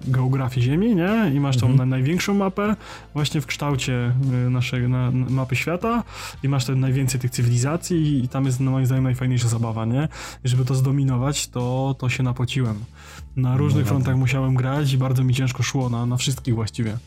geografię 0.08 0.62
Ziemi, 0.62 0.96
nie? 0.96 1.32
I 1.36 1.40
masz 1.40 1.58
tą 1.58 1.68
mhm. 1.68 1.90
największą 1.90 2.34
mapę 2.34 2.76
właśnie 3.14 3.42
w 3.42 3.46
kształcie 3.46 3.94
e, 3.94 4.50
naszej 4.50 4.90
na, 4.90 5.12
mapy 5.12 5.56
świata 5.56 6.04
i 6.44 6.50
masz 6.50 6.66
ten 6.66 6.80
najwięcej 6.80 7.22
tych 7.22 7.32
cywilizacji 7.32 8.24
i 8.24 8.28
tam 8.28 8.46
jest 8.46 8.60
no, 8.60 8.72
moim 8.72 8.86
zdaniem 8.86 9.04
najfajniejsza 9.04 9.48
zabawa, 9.48 9.86
nie? 9.86 10.08
I 10.44 10.48
żeby 10.48 10.66
to 10.66 10.76
zdominować, 10.76 11.48
to, 11.48 11.96
to 12.00 12.10
się 12.10 12.24
napociłem. 12.24 12.76
Na 13.36 13.58
różnych 13.58 13.86
no, 13.86 13.90
frontach 13.90 14.18
musiałem 14.18 14.56
grać 14.56 14.94
i 14.94 14.98
bardzo 14.98 15.24
mi 15.24 15.34
ciężko 15.34 15.64
szło, 15.64 15.90
na, 15.90 16.06
na 16.06 16.18
wszystkich 16.18 16.56
właściwie. 16.56 16.98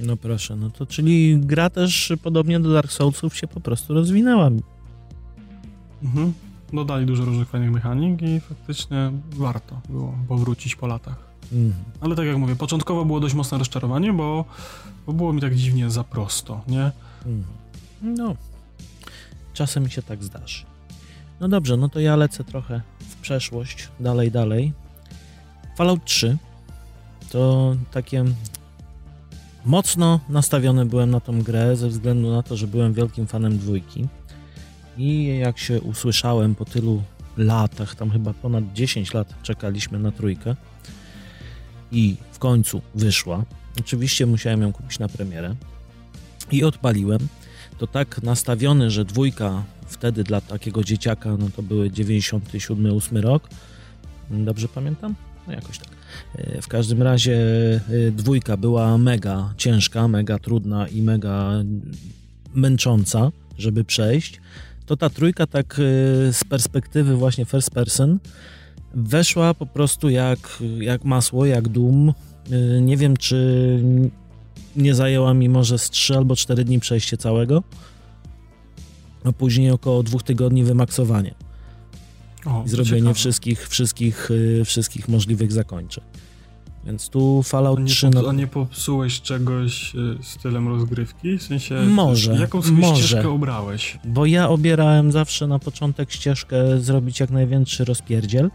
No 0.00 0.16
proszę, 0.16 0.56
no 0.56 0.70
to 0.70 0.86
czyli 0.86 1.38
gra 1.40 1.70
też 1.70 2.12
podobnie 2.22 2.60
do 2.60 2.72
Dark 2.72 2.92
Soulsów 2.92 3.36
się 3.36 3.46
po 3.46 3.60
prostu 3.60 3.94
rozwinęła. 3.94 4.50
Mhm 6.02 6.32
dodali 6.72 7.06
dużo 7.06 7.24
różnych 7.24 7.48
fajnych 7.48 7.70
mechanik 7.70 8.22
i 8.22 8.40
faktycznie 8.40 9.10
warto 9.30 9.80
było 9.88 10.14
powrócić 10.28 10.76
po 10.76 10.86
latach. 10.86 11.16
Mm. 11.52 11.74
Ale 12.00 12.16
tak 12.16 12.26
jak 12.26 12.36
mówię, 12.36 12.56
początkowo 12.56 13.04
było 13.04 13.20
dość 13.20 13.34
mocne 13.34 13.58
rozczarowanie, 13.58 14.12
bo, 14.12 14.44
bo 15.06 15.12
było 15.12 15.32
mi 15.32 15.40
tak 15.40 15.54
dziwnie 15.54 15.90
za 15.90 16.04
prosto, 16.04 16.60
nie? 16.68 16.90
Mm. 17.26 17.44
No, 18.02 18.36
czasem 19.52 19.82
mi 19.82 19.90
się 19.90 20.02
tak 20.02 20.24
zdarzy. 20.24 20.64
No 21.40 21.48
dobrze, 21.48 21.76
no 21.76 21.88
to 21.88 22.00
ja 22.00 22.16
lecę 22.16 22.44
trochę 22.44 22.80
w 22.98 23.16
przeszłość, 23.16 23.88
dalej, 24.00 24.30
dalej. 24.30 24.72
Fallout 25.76 26.04
3 26.04 26.36
to 27.30 27.76
takie 27.90 28.24
mocno 29.64 30.20
nastawiony 30.28 30.86
byłem 30.86 31.10
na 31.10 31.20
tą 31.20 31.42
grę 31.42 31.76
ze 31.76 31.88
względu 31.88 32.30
na 32.30 32.42
to, 32.42 32.56
że 32.56 32.66
byłem 32.66 32.92
wielkim 32.92 33.26
fanem 33.26 33.58
dwójki. 33.58 34.06
I 34.98 35.38
jak 35.38 35.58
się 35.58 35.80
usłyszałem 35.80 36.54
po 36.54 36.64
tylu 36.64 37.02
latach, 37.36 37.94
tam 37.94 38.10
chyba 38.10 38.32
ponad 38.34 38.72
10 38.72 39.14
lat 39.14 39.34
czekaliśmy 39.42 39.98
na 39.98 40.12
trójkę 40.12 40.56
i 41.92 42.16
w 42.32 42.38
końcu 42.38 42.80
wyszła. 42.94 43.44
Oczywiście 43.80 44.26
musiałem 44.26 44.62
ją 44.62 44.72
kupić 44.72 44.98
na 44.98 45.08
premierę 45.08 45.54
i 46.52 46.64
odpaliłem. 46.64 47.28
To 47.78 47.86
tak 47.86 48.22
nastawiony, 48.22 48.90
że 48.90 49.04
dwójka 49.04 49.62
wtedy 49.86 50.24
dla 50.24 50.40
takiego 50.40 50.84
dzieciaka, 50.84 51.36
no 51.38 51.48
to 51.56 51.62
były 51.62 51.90
97-8 51.90 53.20
rok. 53.20 53.48
Dobrze 54.30 54.68
pamiętam? 54.68 55.14
No 55.46 55.52
jakoś 55.52 55.78
tak. 55.78 55.88
E, 56.36 56.62
w 56.62 56.68
każdym 56.68 57.02
razie 57.02 57.36
e, 58.08 58.10
dwójka 58.10 58.56
była 58.56 58.98
mega 58.98 59.54
ciężka, 59.56 60.08
mega 60.08 60.38
trudna 60.38 60.88
i 60.88 61.02
mega 61.02 61.50
męcząca, 62.54 63.32
żeby 63.58 63.84
przejść 63.84 64.40
to 64.86 64.96
ta 64.96 65.10
trójka 65.10 65.46
tak 65.46 65.78
y, 65.78 65.82
z 66.32 66.44
perspektywy 66.48 67.16
właśnie 67.16 67.44
first 67.44 67.70
person 67.70 68.18
weszła 68.94 69.54
po 69.54 69.66
prostu 69.66 70.08
jak, 70.08 70.62
jak 70.80 71.04
masło, 71.04 71.46
jak 71.46 71.68
dum. 71.68 72.12
Y, 72.52 72.80
nie 72.80 72.96
wiem, 72.96 73.16
czy 73.16 73.80
nie 74.76 74.94
zajęła 74.94 75.34
mi 75.34 75.48
może 75.48 75.78
z 75.78 75.90
3 75.90 76.16
albo 76.16 76.36
4 76.36 76.64
dni 76.64 76.80
przejście 76.80 77.16
całego, 77.16 77.62
a 79.24 79.32
później 79.32 79.70
około 79.70 80.02
dwóch 80.02 80.22
tygodni 80.22 80.64
wymaksowanie. 80.64 81.34
O, 82.46 82.62
I 82.66 82.68
zrobienie 82.68 82.96
ciekawe. 82.96 83.14
wszystkich, 83.14 83.68
wszystkich, 83.68 84.30
y, 84.30 84.62
wszystkich 84.64 85.08
możliwych 85.08 85.52
zakończeń. 85.52 86.04
Więc 86.86 87.08
tu 87.08 87.42
Fallout 87.42 87.78
a 87.78 87.82
nie 87.82 87.88
3... 87.88 88.10
no... 88.10 88.28
A 88.28 88.32
nie 88.32 88.46
popsułeś 88.46 89.20
czegoś 89.20 89.94
y, 89.94 90.18
stylem 90.22 90.68
rozgrywki? 90.68 91.38
W 91.38 91.42
sensie... 91.42 91.74
Może, 91.74 92.34
Jaką 92.34 92.62
sobie 92.62 92.78
może. 92.80 93.02
ścieżkę 93.02 93.28
obrałeś? 93.28 93.98
Bo 94.04 94.26
ja 94.26 94.48
obierałem 94.48 95.12
zawsze 95.12 95.46
na 95.46 95.58
początek 95.58 96.12
ścieżkę 96.12 96.80
zrobić 96.80 97.20
jak 97.20 97.30
największy 97.30 97.84
rozpierdziel. 97.84 98.50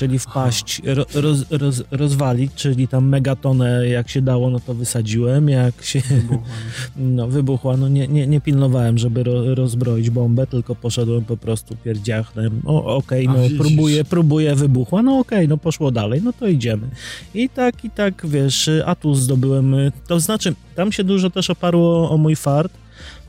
Czyli 0.00 0.18
wpaść, 0.18 0.82
ro, 0.84 1.04
roz, 1.14 1.44
roz, 1.50 1.82
rozwalić, 1.90 2.52
czyli 2.54 2.88
tam 2.88 3.08
megatonę 3.08 3.88
jak 3.88 4.08
się 4.08 4.22
dało, 4.22 4.50
no 4.50 4.60
to 4.60 4.74
wysadziłem, 4.74 5.48
jak 5.48 5.82
się 5.82 6.00
Wybuchła. 6.00 6.48
no, 6.96 7.28
wybuchła, 7.28 7.76
no 7.76 7.88
nie, 7.88 8.08
nie, 8.08 8.26
nie 8.26 8.40
pilnowałem, 8.40 8.98
żeby 8.98 9.22
ro, 9.22 9.54
rozbroić 9.54 10.10
bombę, 10.10 10.46
tylko 10.46 10.74
poszedłem 10.74 11.24
po 11.24 11.36
prostu 11.36 11.76
pierdziachem, 11.84 12.62
o 12.64 12.96
okej, 12.96 13.26
A 13.26 13.32
no 13.32 13.42
widzisz. 13.42 13.58
próbuję, 13.58 14.04
próbuję, 14.04 14.54
wybuchła, 14.54 15.02
no 15.02 15.18
okej, 15.18 15.48
no 15.48 15.56
poszło 15.56 15.90
dalej, 15.90 16.20
no 16.24 16.32
to 16.32 16.46
idziemy. 16.46 16.88
I 17.34 17.48
tak, 17.48 17.84
i 17.84 17.90
tak, 17.90 18.26
wiesz, 18.26 18.70
atu 18.86 19.14
zdobyłem, 19.14 19.74
y, 19.74 19.92
to 20.06 20.20
znaczy, 20.20 20.54
tam 20.74 20.92
się 20.92 21.04
dużo 21.04 21.30
też 21.30 21.50
oparło 21.50 22.10
o 22.10 22.16
mój 22.16 22.36
fart, 22.36 22.72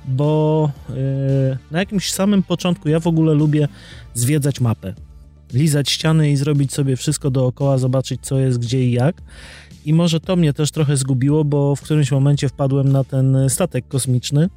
bo 0.05 0.71
yy, 0.89 0.95
na 1.71 1.79
jakimś 1.79 2.11
samym 2.11 2.43
początku 2.43 2.89
ja 2.89 2.99
w 2.99 3.07
ogóle 3.07 3.33
lubię 3.33 3.67
zwiedzać 4.13 4.61
mapę. 4.61 4.93
Lizać 5.53 5.89
ściany 5.89 6.31
i 6.31 6.35
zrobić 6.35 6.73
sobie 6.73 6.95
wszystko 6.95 7.31
dookoła, 7.31 7.77
zobaczyć 7.77 8.21
co 8.21 8.39
jest 8.39 8.59
gdzie 8.59 8.83
i 8.83 8.91
jak. 8.91 9.21
I 9.85 9.93
może 9.93 10.19
to 10.19 10.35
mnie 10.35 10.53
też 10.53 10.71
trochę 10.71 10.97
zgubiło, 10.97 11.43
bo 11.43 11.75
w 11.75 11.81
którymś 11.81 12.11
momencie 12.11 12.49
wpadłem 12.49 12.91
na 12.91 13.03
ten 13.03 13.37
statek 13.49 13.87
kosmiczny 13.87 14.49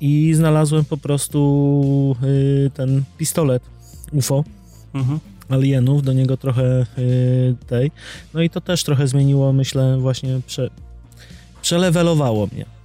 i 0.00 0.34
znalazłem 0.34 0.84
po 0.84 0.96
prostu 0.96 2.16
yy, 2.22 2.70
ten 2.74 3.02
pistolet 3.18 3.62
UFO 4.12 4.44
Mhm. 4.94 5.18
alienów, 5.48 6.02
do 6.02 6.12
niego 6.12 6.36
trochę 6.36 6.86
yy, 6.96 7.54
tej. 7.66 7.90
No 8.34 8.42
i 8.42 8.50
to 8.50 8.60
też 8.60 8.84
trochę 8.84 9.08
zmieniło, 9.08 9.52
myślę, 9.52 9.98
właśnie 10.00 10.40
prze, 10.46 10.70
przelewelowało 11.62 12.48
mnie. 12.52 12.75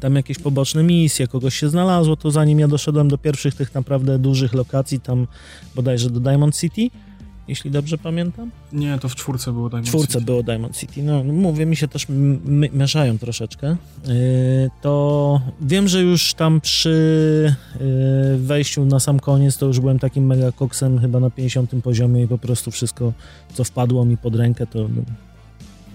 Tam 0.00 0.16
jakieś 0.16 0.38
poboczne 0.38 0.82
misje, 0.82 1.28
kogoś 1.28 1.54
się 1.54 1.68
znalazło, 1.68 2.16
to 2.16 2.30
zanim 2.30 2.58
ja 2.58 2.68
doszedłem 2.68 3.08
do 3.08 3.18
pierwszych 3.18 3.54
tych 3.54 3.74
naprawdę 3.74 4.18
dużych 4.18 4.54
lokacji, 4.54 5.00
tam 5.00 5.26
bodajże 5.74 6.10
do 6.10 6.20
Diamond 6.20 6.56
City, 6.56 6.90
jeśli 7.48 7.70
dobrze 7.70 7.98
pamiętam. 7.98 8.50
Nie, 8.72 8.98
to 8.98 9.08
w 9.08 9.14
czwórce 9.14 9.52
było 9.52 9.68
Diamond 9.68 9.88
czwórce 9.88 10.12
City. 10.12 10.24
było 10.24 10.42
Diamond 10.42 10.76
City. 10.76 11.02
No, 11.02 11.24
mówię, 11.24 11.66
mi 11.66 11.76
się 11.76 11.88
też 11.88 12.06
mieszają 12.72 13.18
troszeczkę. 13.18 13.76
Yy, 14.06 14.70
to 14.82 15.40
wiem, 15.60 15.88
że 15.88 16.02
już 16.02 16.34
tam 16.34 16.60
przy 16.60 17.54
yy, 17.80 18.38
wejściu 18.38 18.84
na 18.84 19.00
sam 19.00 19.20
koniec 19.20 19.58
to 19.58 19.66
już 19.66 19.80
byłem 19.80 19.98
takim 19.98 20.26
mega 20.26 20.52
koksem 20.52 20.98
chyba 20.98 21.20
na 21.20 21.30
50 21.30 21.70
poziomie 21.84 22.22
i 22.22 22.28
po 22.28 22.38
prostu 22.38 22.70
wszystko, 22.70 23.12
co 23.54 23.64
wpadło 23.64 24.04
mi 24.04 24.16
pod 24.16 24.34
rękę, 24.34 24.66
to 24.66 24.78
no, 24.78 25.02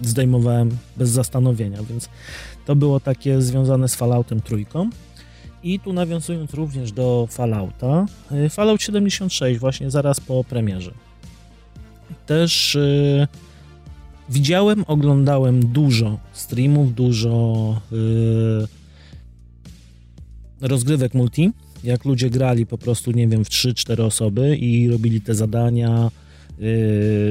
zdejmowałem 0.01 0.77
bez 0.97 1.09
zastanowienia, 1.09 1.83
więc 1.89 2.09
to 2.65 2.75
było 2.75 2.99
takie 2.99 3.41
związane 3.41 3.87
z 3.87 3.95
Falloutem 3.95 4.41
trójką. 4.41 4.89
I 5.63 5.79
tu 5.79 5.93
nawiązując 5.93 6.53
również 6.53 6.91
do 6.91 7.27
Fallouta, 7.29 8.05
yy, 8.31 8.49
Fallout 8.49 8.81
76 8.81 9.59
właśnie 9.59 9.91
zaraz 9.91 10.19
po 10.19 10.43
premierze 10.43 10.91
też 12.25 12.75
y, 12.75 13.27
widziałem, 14.29 14.83
oglądałem 14.87 15.65
dużo 15.65 16.19
streamów, 16.33 16.95
dużo 16.95 17.81
y, 17.91 18.67
rozgrywek 20.67 21.13
multi, 21.13 21.51
jak 21.83 22.05
ludzie 22.05 22.29
grali 22.29 22.65
po 22.65 22.77
prostu, 22.77 23.11
nie 23.11 23.27
wiem, 23.27 23.45
w 23.45 23.49
3-4 23.49 24.01
osoby 24.01 24.57
i 24.57 24.89
robili 24.89 25.21
te 25.21 25.35
zadania, 25.35 26.07
y, 26.07 26.20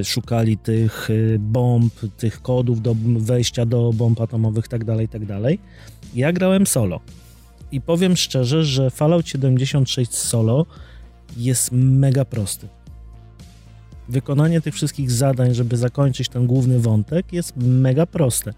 szukali 0.05 0.59
tych 0.59 1.11
y, 1.11 1.37
bomb, 1.40 1.95
tych 2.16 2.43
kodów 2.43 2.83
do 2.83 2.95
wejścia 3.16 3.66
do 3.66 3.93
bomb 3.93 4.21
atomowych, 4.21 4.69
tak 4.69 4.85
dalej, 4.85 5.09
tak 5.09 5.27
dalej. 5.27 5.59
Ja 6.14 6.33
grałem 6.33 6.66
solo 6.66 7.01
i 7.73 7.81
powiem 7.81 8.16
szczerze, 8.16 8.64
że 8.64 8.90
Fallout 8.90 9.29
76 9.29 10.14
solo 10.14 10.66
jest 11.37 11.69
mega 11.73 12.25
prosty 12.25 12.69
wykonanie 14.09 14.61
tych 14.61 14.75
wszystkich 14.75 15.11
zadań, 15.11 15.55
żeby 15.55 15.77
zakończyć 15.77 16.29
ten 16.29 16.47
główny 16.47 16.81
wątek, 16.81 17.33
jest 17.33 17.53
mega 17.57 18.07
proste. 18.07 18.53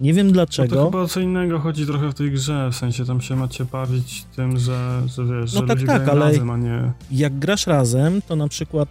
Nie 0.00 0.14
wiem 0.14 0.26
No 0.26 0.32
dlaczego. 0.32 0.76
to 0.76 0.84
chyba 0.84 0.98
o 1.02 1.08
co 1.08 1.20
innego 1.20 1.58
chodzi 1.58 1.86
trochę 1.86 2.08
w 2.08 2.14
tej 2.14 2.30
grze, 2.30 2.68
w 2.72 2.76
sensie 2.76 3.04
tam 3.04 3.20
się 3.20 3.36
macie 3.36 3.64
bawić 3.64 4.24
tym, 4.36 4.58
że, 4.58 5.02
że 5.06 5.24
wiesz, 5.24 5.54
No 5.54 5.60
że 5.60 5.66
tak, 5.66 5.82
tak, 5.86 6.08
ale- 6.08 6.20
razem, 6.20 6.50
a 6.50 6.56
nie... 6.56 6.92
Jak 7.10 7.38
grasz 7.38 7.66
razem, 7.66 8.22
to 8.22 8.36
na 8.36 8.48
przykład 8.48 8.88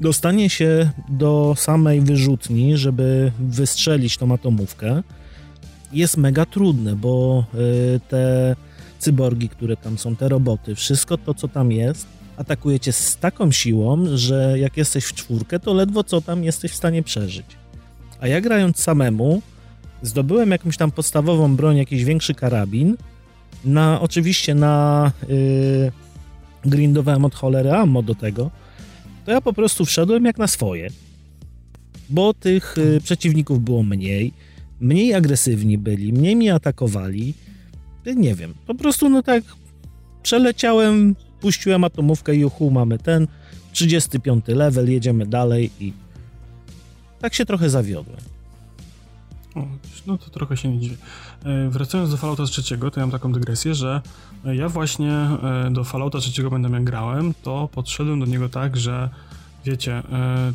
dostanie 0.00 0.50
się 0.50 0.90
do 1.08 1.54
samej 1.56 2.00
wyrzutni, 2.00 2.76
żeby 2.76 3.32
wystrzelić 3.38 4.16
tą 4.16 4.34
atomówkę, 4.34 5.02
jest 5.92 6.16
mega 6.16 6.46
trudne, 6.46 6.96
bo 6.96 7.44
y, 7.54 8.00
te 8.08 8.56
cyborgi, 8.98 9.48
które 9.48 9.76
tam 9.76 9.98
są, 9.98 10.16
te 10.16 10.28
roboty, 10.28 10.74
wszystko 10.74 11.18
to, 11.18 11.34
co 11.34 11.48
tam 11.48 11.72
jest, 11.72 12.06
atakujecie 12.36 12.92
z 12.92 13.16
taką 13.16 13.52
siłą, 13.52 14.04
że 14.14 14.58
jak 14.58 14.76
jesteś 14.76 15.04
w 15.04 15.14
czwórkę, 15.14 15.60
to 15.60 15.74
ledwo 15.74 16.04
co 16.04 16.20
tam 16.20 16.44
jesteś 16.44 16.72
w 16.72 16.76
stanie 16.76 17.02
przeżyć. 17.02 17.46
A 18.20 18.26
ja 18.26 18.40
grając 18.40 18.78
samemu, 18.78 19.42
zdobyłem 20.02 20.50
jakąś 20.50 20.76
tam 20.76 20.90
podstawową 20.90 21.56
broń, 21.56 21.76
jakiś 21.76 22.04
większy 22.04 22.34
karabin, 22.34 22.96
na, 23.64 24.00
oczywiście 24.00 24.54
na 24.54 25.12
y, 25.30 25.92
grindowałem 26.64 27.24
od 27.24 27.34
cholery 27.34 27.72
ammo 27.72 28.02
do 28.02 28.14
tego, 28.14 28.50
to 29.30 29.34
ja 29.34 29.40
po 29.40 29.52
prostu 29.52 29.84
wszedłem 29.84 30.24
jak 30.24 30.38
na 30.38 30.46
swoje. 30.46 30.90
Bo 32.08 32.34
tych 32.34 32.78
y, 32.78 33.00
przeciwników 33.00 33.64
było 33.64 33.82
mniej, 33.82 34.32
mniej 34.80 35.14
agresywni 35.14 35.78
byli, 35.78 36.12
mniej 36.12 36.36
mi 36.36 36.50
atakowali. 36.50 37.34
Nie 38.16 38.34
wiem, 38.34 38.54
po 38.66 38.74
prostu 38.74 39.08
no 39.08 39.22
tak 39.22 39.44
przeleciałem, 40.22 41.16
puściłem 41.40 41.84
atomówkę 41.84 42.34
i 42.34 42.44
uhu, 42.44 42.70
mamy 42.70 42.98
ten 42.98 43.26
35 43.72 44.44
level, 44.48 44.90
jedziemy 44.90 45.26
dalej 45.26 45.70
i 45.80 45.92
tak 47.20 47.34
się 47.34 47.46
trochę 47.46 47.70
zawiodłem. 47.70 48.20
O, 49.54 49.66
no 50.06 50.18
to 50.18 50.30
trochę 50.30 50.56
się 50.56 50.68
nie 50.68 50.78
dziwię. 50.78 50.96
E, 51.44 51.68
Wracając 51.68 52.10
do 52.10 52.16
Fallouta 52.16 52.44
trzeciego, 52.44 52.90
to 52.90 53.00
ja 53.00 53.06
mam 53.06 53.12
taką 53.12 53.32
dygresję, 53.32 53.74
że 53.74 54.00
e, 54.44 54.56
ja 54.56 54.68
właśnie 54.68 55.12
e, 55.12 55.70
do 55.70 55.84
Fallouta 55.84 56.18
trzeciego 56.18 56.50
będę 56.50 56.68
jak 56.70 56.84
grałem, 56.84 57.34
to 57.42 57.68
podszedłem 57.72 58.20
do 58.20 58.26
niego 58.26 58.48
tak, 58.48 58.76
że 58.76 59.10
wiecie, 59.64 60.02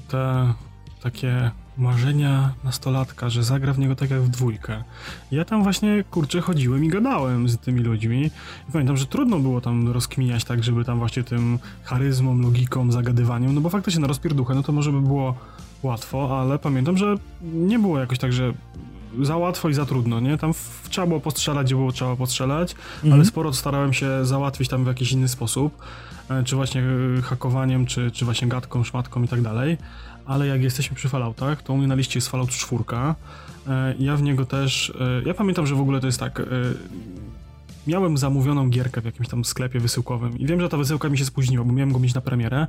te 0.08 0.53
takie 1.01 1.51
marzenia 1.77 2.53
nastolatka, 2.63 3.29
że 3.29 3.43
zagra 3.43 3.73
w 3.73 3.79
niego 3.79 3.95
tak 3.95 4.10
jak 4.10 4.21
w 4.21 4.29
dwójkę. 4.29 4.84
Ja 5.31 5.45
tam 5.45 5.63
właśnie, 5.63 6.03
kurczę, 6.12 6.41
chodziłem 6.41 6.86
i 6.86 6.88
gadałem 6.88 7.49
z 7.49 7.58
tymi 7.58 7.81
ludźmi 7.81 8.25
i 8.69 8.71
pamiętam, 8.71 8.97
że 8.97 9.05
trudno 9.05 9.39
było 9.39 9.62
tam 9.62 9.91
rozkminiać 9.91 10.43
tak, 10.43 10.63
żeby 10.63 10.86
tam 10.86 10.99
właśnie 10.99 11.23
tym 11.23 11.60
charyzmą, 11.84 12.41
logiką, 12.41 12.91
zagadywaniem, 12.91 13.55
no 13.55 13.62
bo 13.62 13.69
faktycznie 13.69 14.01
na 14.01 14.08
rozpierduchę, 14.08 14.55
no 14.55 14.63
to 14.63 14.71
może 14.71 14.91
by 14.91 15.01
było 15.01 15.36
łatwo, 15.85 16.41
ale 16.41 16.59
pamiętam, 16.59 16.97
że 16.97 17.15
nie 17.53 17.79
było 17.79 17.99
jakoś 17.99 18.19
tak, 18.19 18.33
że 18.33 18.53
za 19.21 19.37
łatwo 19.37 19.69
i 19.69 19.73
za 19.73 19.85
trudno, 19.85 20.19
nie? 20.19 20.37
Tam 20.37 20.53
w, 20.53 20.87
trzeba 20.89 21.07
było 21.07 21.19
postrzelać, 21.19 21.65
gdzie 21.67 21.75
było 21.75 21.91
trzeba 21.91 22.15
postrzelać, 22.15 22.75
ale 23.03 23.11
Mhm. 23.11 23.25
sporo 23.25 23.53
starałem 23.53 23.93
się 23.93 24.25
załatwić 24.25 24.69
tam 24.69 24.83
w 24.83 24.87
jakiś 24.87 25.11
inny 25.11 25.27
sposób, 25.27 25.77
e, 26.29 26.43
czy 26.43 26.55
właśnie 26.55 26.83
e, 27.17 27.21
hakowaniem, 27.21 27.85
czy, 27.85 28.11
czy 28.11 28.25
właśnie 28.25 28.47
gadką, 28.47 28.83
szmatką 28.83 29.23
i 29.23 29.27
tak 29.27 29.41
dalej. 29.41 29.77
Ale 30.25 30.47
jak 30.47 30.61
jesteśmy 30.63 30.95
przy 30.95 31.09
Falloutach, 31.09 31.63
to 31.63 31.73
u 31.73 31.77
mnie 31.77 31.87
na 31.87 31.95
liście 31.95 32.17
jest 32.17 32.29
Fallout 32.29 32.49
4. 32.49 32.83
e, 33.67 33.95
Ja 33.99 34.15
w 34.15 34.21
niego 34.21 34.45
też. 34.45 34.93
Ja 35.25 35.33
pamiętam, 35.33 35.67
że 35.67 35.75
w 35.75 35.81
ogóle 35.81 35.99
to 35.99 36.05
jest 36.07 36.19
tak. 36.19 36.41
Miałem 37.87 38.17
zamówioną 38.17 38.69
gierkę 38.69 39.01
w 39.01 39.05
jakimś 39.05 39.27
tam 39.27 39.45
sklepie 39.45 39.79
wysyłkowym 39.79 40.37
i 40.39 40.45
wiem, 40.45 40.61
że 40.61 40.69
ta 40.69 40.77
wysyłka 40.77 41.09
mi 41.09 41.17
się 41.17 41.25
spóźniła, 41.25 41.65
bo 41.65 41.73
miałem 41.73 41.91
go 41.93 41.99
mieć 41.99 42.13
na 42.13 42.21
premierę 42.21 42.67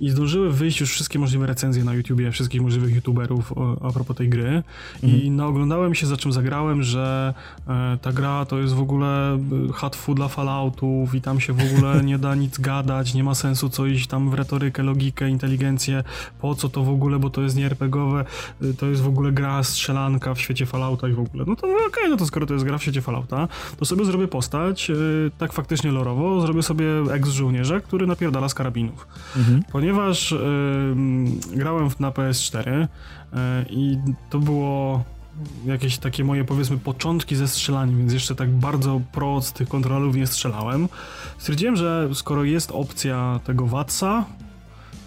i 0.00 0.10
zdążyły 0.10 0.52
wyjść 0.52 0.80
już 0.80 0.90
wszystkie 0.90 1.18
możliwe 1.18 1.46
recenzje 1.46 1.84
na 1.84 1.94
YouTubie, 1.94 2.30
wszystkich 2.30 2.62
możliwych 2.62 2.94
YouTuberów 2.94 3.52
a 3.82 3.92
propos 3.92 4.16
tej 4.16 4.28
gry 4.28 4.62
i 5.02 5.30
naoglądałem 5.30 5.94
się, 5.94 6.06
za 6.06 6.16
czym 6.16 6.32
zagrałem, 6.32 6.82
że 6.82 7.34
e, 7.68 7.98
ta 8.02 8.12
gra 8.12 8.44
to 8.44 8.58
jest 8.58 8.74
w 8.74 8.80
ogóle 8.80 9.34
e, 9.34 9.38
hatfu 9.72 10.14
dla 10.14 10.28
Falloutów 10.28 11.14
i 11.14 11.20
tam 11.20 11.40
się 11.40 11.52
w 11.52 11.72
ogóle 11.72 12.00
nie 12.04 12.18
da 12.18 12.34
nic 12.34 12.58
gadać, 12.58 13.14
nie 13.14 13.24
ma 13.24 13.34
sensu 13.34 13.68
co 13.68 13.86
iść 13.86 14.06
tam 14.06 14.30
w 14.30 14.34
retorykę, 14.34 14.82
logikę, 14.82 15.28
inteligencję, 15.28 16.04
po 16.40 16.54
co 16.54 16.68
to 16.68 16.82
w 16.82 16.88
ogóle, 16.88 17.18
bo 17.18 17.30
to 17.30 17.42
jest 17.42 17.56
nie 17.56 17.66
RPGowe, 17.66 18.24
e, 18.62 18.74
to 18.74 18.86
jest 18.86 19.02
w 19.02 19.08
ogóle 19.08 19.32
gra 19.32 19.62
strzelanka 19.62 20.34
w 20.34 20.40
świecie 20.40 20.66
Fallouta 20.66 21.08
i 21.08 21.12
w 21.12 21.20
ogóle. 21.20 21.44
No 21.46 21.56
to 21.56 21.66
okej, 21.66 22.10
no 22.10 22.16
to 22.16 22.26
skoro 22.26 22.46
to 22.46 22.54
jest 22.54 22.66
gra 22.66 22.78
w 22.78 22.82
świecie 22.82 23.02
Fallouta, 23.02 23.48
to 23.78 23.84
sobie 23.84 24.04
zrobię 24.04 24.28
postać, 24.28 24.90
tak 25.38 25.52
faktycznie 25.52 25.92
lorowo, 25.92 26.40
zrobię 26.40 26.62
sobie 26.62 26.86
ex-żołnierza, 27.12 27.80
który 27.80 28.06
napierdala 28.06 28.48
z 28.48 28.54
karabinów. 28.54 29.06
Mhm. 29.36 29.62
Ponieważ 29.72 29.87
ym, 30.32 31.40
grałem 31.54 31.90
w- 31.90 32.00
na 32.00 32.10
PS4 32.10 32.68
y, 32.82 32.86
i 33.70 33.96
to 34.30 34.38
było 34.38 35.04
jakieś 35.66 35.98
takie 35.98 36.24
moje 36.24 36.44
powiedzmy 36.44 36.78
początki 36.78 37.36
ze 37.36 37.48
strzelaniem, 37.48 37.98
więc 37.98 38.12
jeszcze 38.12 38.34
tak 38.34 38.50
bardzo 38.50 39.00
pro 39.12 39.42
z 39.42 39.52
tych 39.52 39.68
kontrolerów 39.68 40.16
nie 40.16 40.26
strzelałem. 40.26 40.88
Stwierdziłem, 41.38 41.76
że 41.76 42.08
skoro 42.14 42.44
jest 42.44 42.70
opcja 42.70 43.40
tego 43.44 43.66
Watsa, 43.66 44.24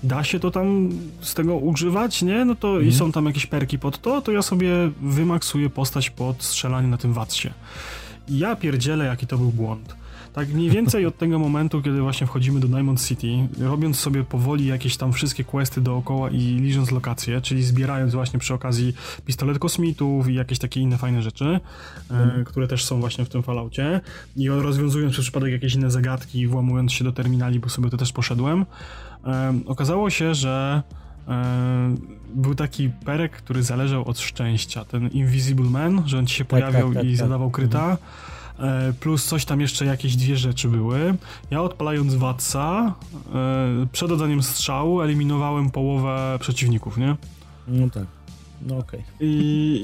da 0.04 0.24
się 0.24 0.40
to 0.40 0.52
tam 0.52 0.90
z 1.22 1.34
tego 1.34 1.56
używać, 1.56 2.22
nie? 2.22 2.46
No 2.46 2.56
to 2.56 2.68
i 2.74 2.84
Mhm. 2.84 2.94
są 2.94 3.12
tam 3.12 3.26
jakieś 3.26 3.46
perki 3.46 3.80
pod 3.80 4.02
to, 4.02 4.22
to 4.22 4.32
ja 4.32 4.42
sobie 4.42 4.74
wymaksuję 5.02 5.70
postać 5.70 6.10
pod 6.10 6.44
strzelanie 6.44 6.88
na 6.88 6.98
tym 6.98 7.14
Watsie. 7.14 7.50
I 8.28 8.38
ja 8.40 8.56
pierdzielę, 8.56 9.06
jaki 9.06 9.28
to 9.28 9.38
był 9.38 9.50
błąd. 9.52 9.96
Tak 10.34 10.50
mniej 10.50 10.70
więcej 10.70 11.06
od 11.06 11.18
tego 11.18 11.40
momentu, 11.40 11.82
kiedy 11.82 12.02
właśnie 12.02 12.28
wchodzimy 12.28 12.60
do 12.60 12.68
Diamond 12.68 13.08
City, 13.08 13.28
robiąc 13.60 14.00
sobie 14.00 14.24
powoli 14.24 14.66
jakieś 14.66 14.98
tam 14.98 15.14
wszystkie 15.14 15.44
questy 15.44 15.82
dookoła 15.82 16.30
i 16.30 16.38
licząc 16.38 16.92
lokacje, 16.92 17.42
czyli 17.42 17.64
zbierając 17.64 18.14
właśnie 18.14 18.40
przy 18.40 18.54
okazji 18.54 18.94
pistolet 19.26 19.60
kosmitów 19.60 20.30
i 20.30 20.34
jakieś 20.34 20.60
takie 20.60 20.80
inne 20.80 20.98
fajne 20.98 21.22
rzeczy, 21.22 21.60
e, 22.12 22.44
które 22.46 22.68
też 22.68 22.86
są 22.86 23.00
właśnie 23.00 23.26
w 23.26 23.30
tym 23.30 23.44
Falloutie 23.44 24.02
i 24.36 24.50
rozwiązując 24.50 25.14
przez 25.14 25.26
przypadek 25.26 25.52
jakieś 25.52 25.76
inne 25.76 25.92
zagadki, 25.92 26.48
włamując 26.48 26.92
się 26.92 27.04
do 27.04 27.12
terminali, 27.12 27.60
bo 27.60 27.70
sobie 27.70 27.90
to 27.90 27.98
też 27.98 28.12
poszedłem, 28.14 28.66
okazało 29.66 30.10
się, 30.10 30.36
że 30.36 30.84
był 32.36 32.56
taki 32.56 32.90
perek, 32.90 33.32
który 33.32 33.64
zależał 33.64 34.08
od 34.08 34.20
szczęścia, 34.20 34.86
ten 34.86 35.08
Invisible 35.08 35.70
Man, 35.70 36.04
że 36.06 36.20
on 36.20 36.28
ci 36.28 36.36
się 36.36 36.46
pojawiał 36.46 36.88
tak, 36.88 36.96
tak, 36.96 37.06
i 37.06 37.08
tak. 37.08 37.18
zadawał 37.18 37.52
kryta. 37.52 37.92
E, 37.92 38.41
Plus 39.00 39.26
coś 39.26 39.46
tam 39.46 39.62
jeszcze 39.62 39.86
jakieś 39.86 40.16
dwie 40.16 40.38
rzeczy 40.38 40.68
były. 40.68 41.16
Ja 41.52 41.62
odpalając 41.62 42.16
Watsa, 42.16 42.94
e, 43.34 43.88
przed 43.92 44.12
oddaniem 44.12 44.44
strzału 44.44 45.02
eliminowałem 45.02 45.70
połowę 45.70 46.38
przeciwników, 46.40 46.98
nie? 46.98 47.16
No 47.68 47.90
tak. 47.90 48.06
No 48.62 48.78
okej. 48.78 49.04
I, 49.20 49.26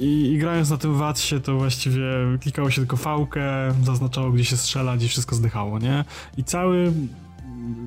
i, 0.02 0.34
I 0.34 0.38
grając 0.38 0.70
na 0.70 0.78
tym 0.78 0.98
Watsie, 0.98 1.42
to 1.42 1.58
właściwie 1.58 2.04
klikało 2.42 2.72
się 2.72 2.82
tylko 2.82 2.98
fałkę, 2.98 3.44
zaznaczało 3.84 4.32
gdzie 4.32 4.46
się 4.46 4.58
strzelać 4.58 5.04
i 5.04 5.08
wszystko 5.08 5.36
zdychało, 5.36 5.80
nie? 5.80 6.06
I 6.38 6.44
cały 6.44 6.94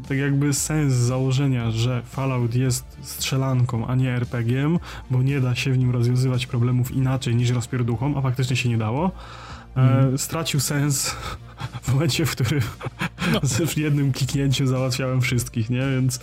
tak 0.08 0.18
jakby 0.18 0.54
sens 0.54 0.92
założenia, 0.92 1.70
że 1.70 2.02
Fallout 2.02 2.54
jest 2.54 2.84
strzelanką, 3.02 3.86
a 3.86 3.94
nie 3.94 4.10
RPG-iem, 4.10 4.78
bo 5.10 5.22
nie 5.22 5.40
da 5.40 5.54
się 5.54 5.72
w 5.72 5.78
nim 5.78 5.90
rozwiązywać 5.90 6.46
problemów 6.46 6.90
inaczej 6.90 7.36
niż 7.36 7.50
rozpierduchą, 7.50 8.16
a 8.16 8.20
faktycznie 8.20 8.56
się 8.56 8.68
nie 8.68 8.78
dało, 8.78 9.10
e, 9.76 10.18
stracił 10.18 10.60
sens 10.60 11.16
w 11.82 11.92
momencie, 11.92 12.26
w 12.26 12.30
którym 12.30 12.62
w 13.66 13.76
jednym 13.76 14.12
kliknięciu 14.12 14.66
załatwiałem 14.66 15.20
wszystkich, 15.20 15.70
nie? 15.70 15.80
Więc 15.80 16.20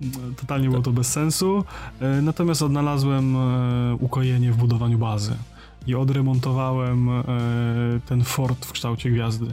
no, 0.00 0.08
totalnie 0.36 0.68
było 0.68 0.82
to 0.82 0.92
bez 0.92 1.12
sensu. 1.12 1.64
E, 2.00 2.22
Natomiast 2.22 2.62
odnalazłem 2.62 3.36
e, 3.36 3.96
ukojenie 4.00 4.52
w 4.52 4.56
budowaniu 4.56 4.98
bazy 4.98 5.36
i 5.86 5.94
odremontowałem 5.94 7.08
e, 7.08 7.22
ten 8.06 8.24
fort 8.24 8.66
w 8.66 8.72
kształcie 8.72 9.10
gwiazdy. 9.10 9.46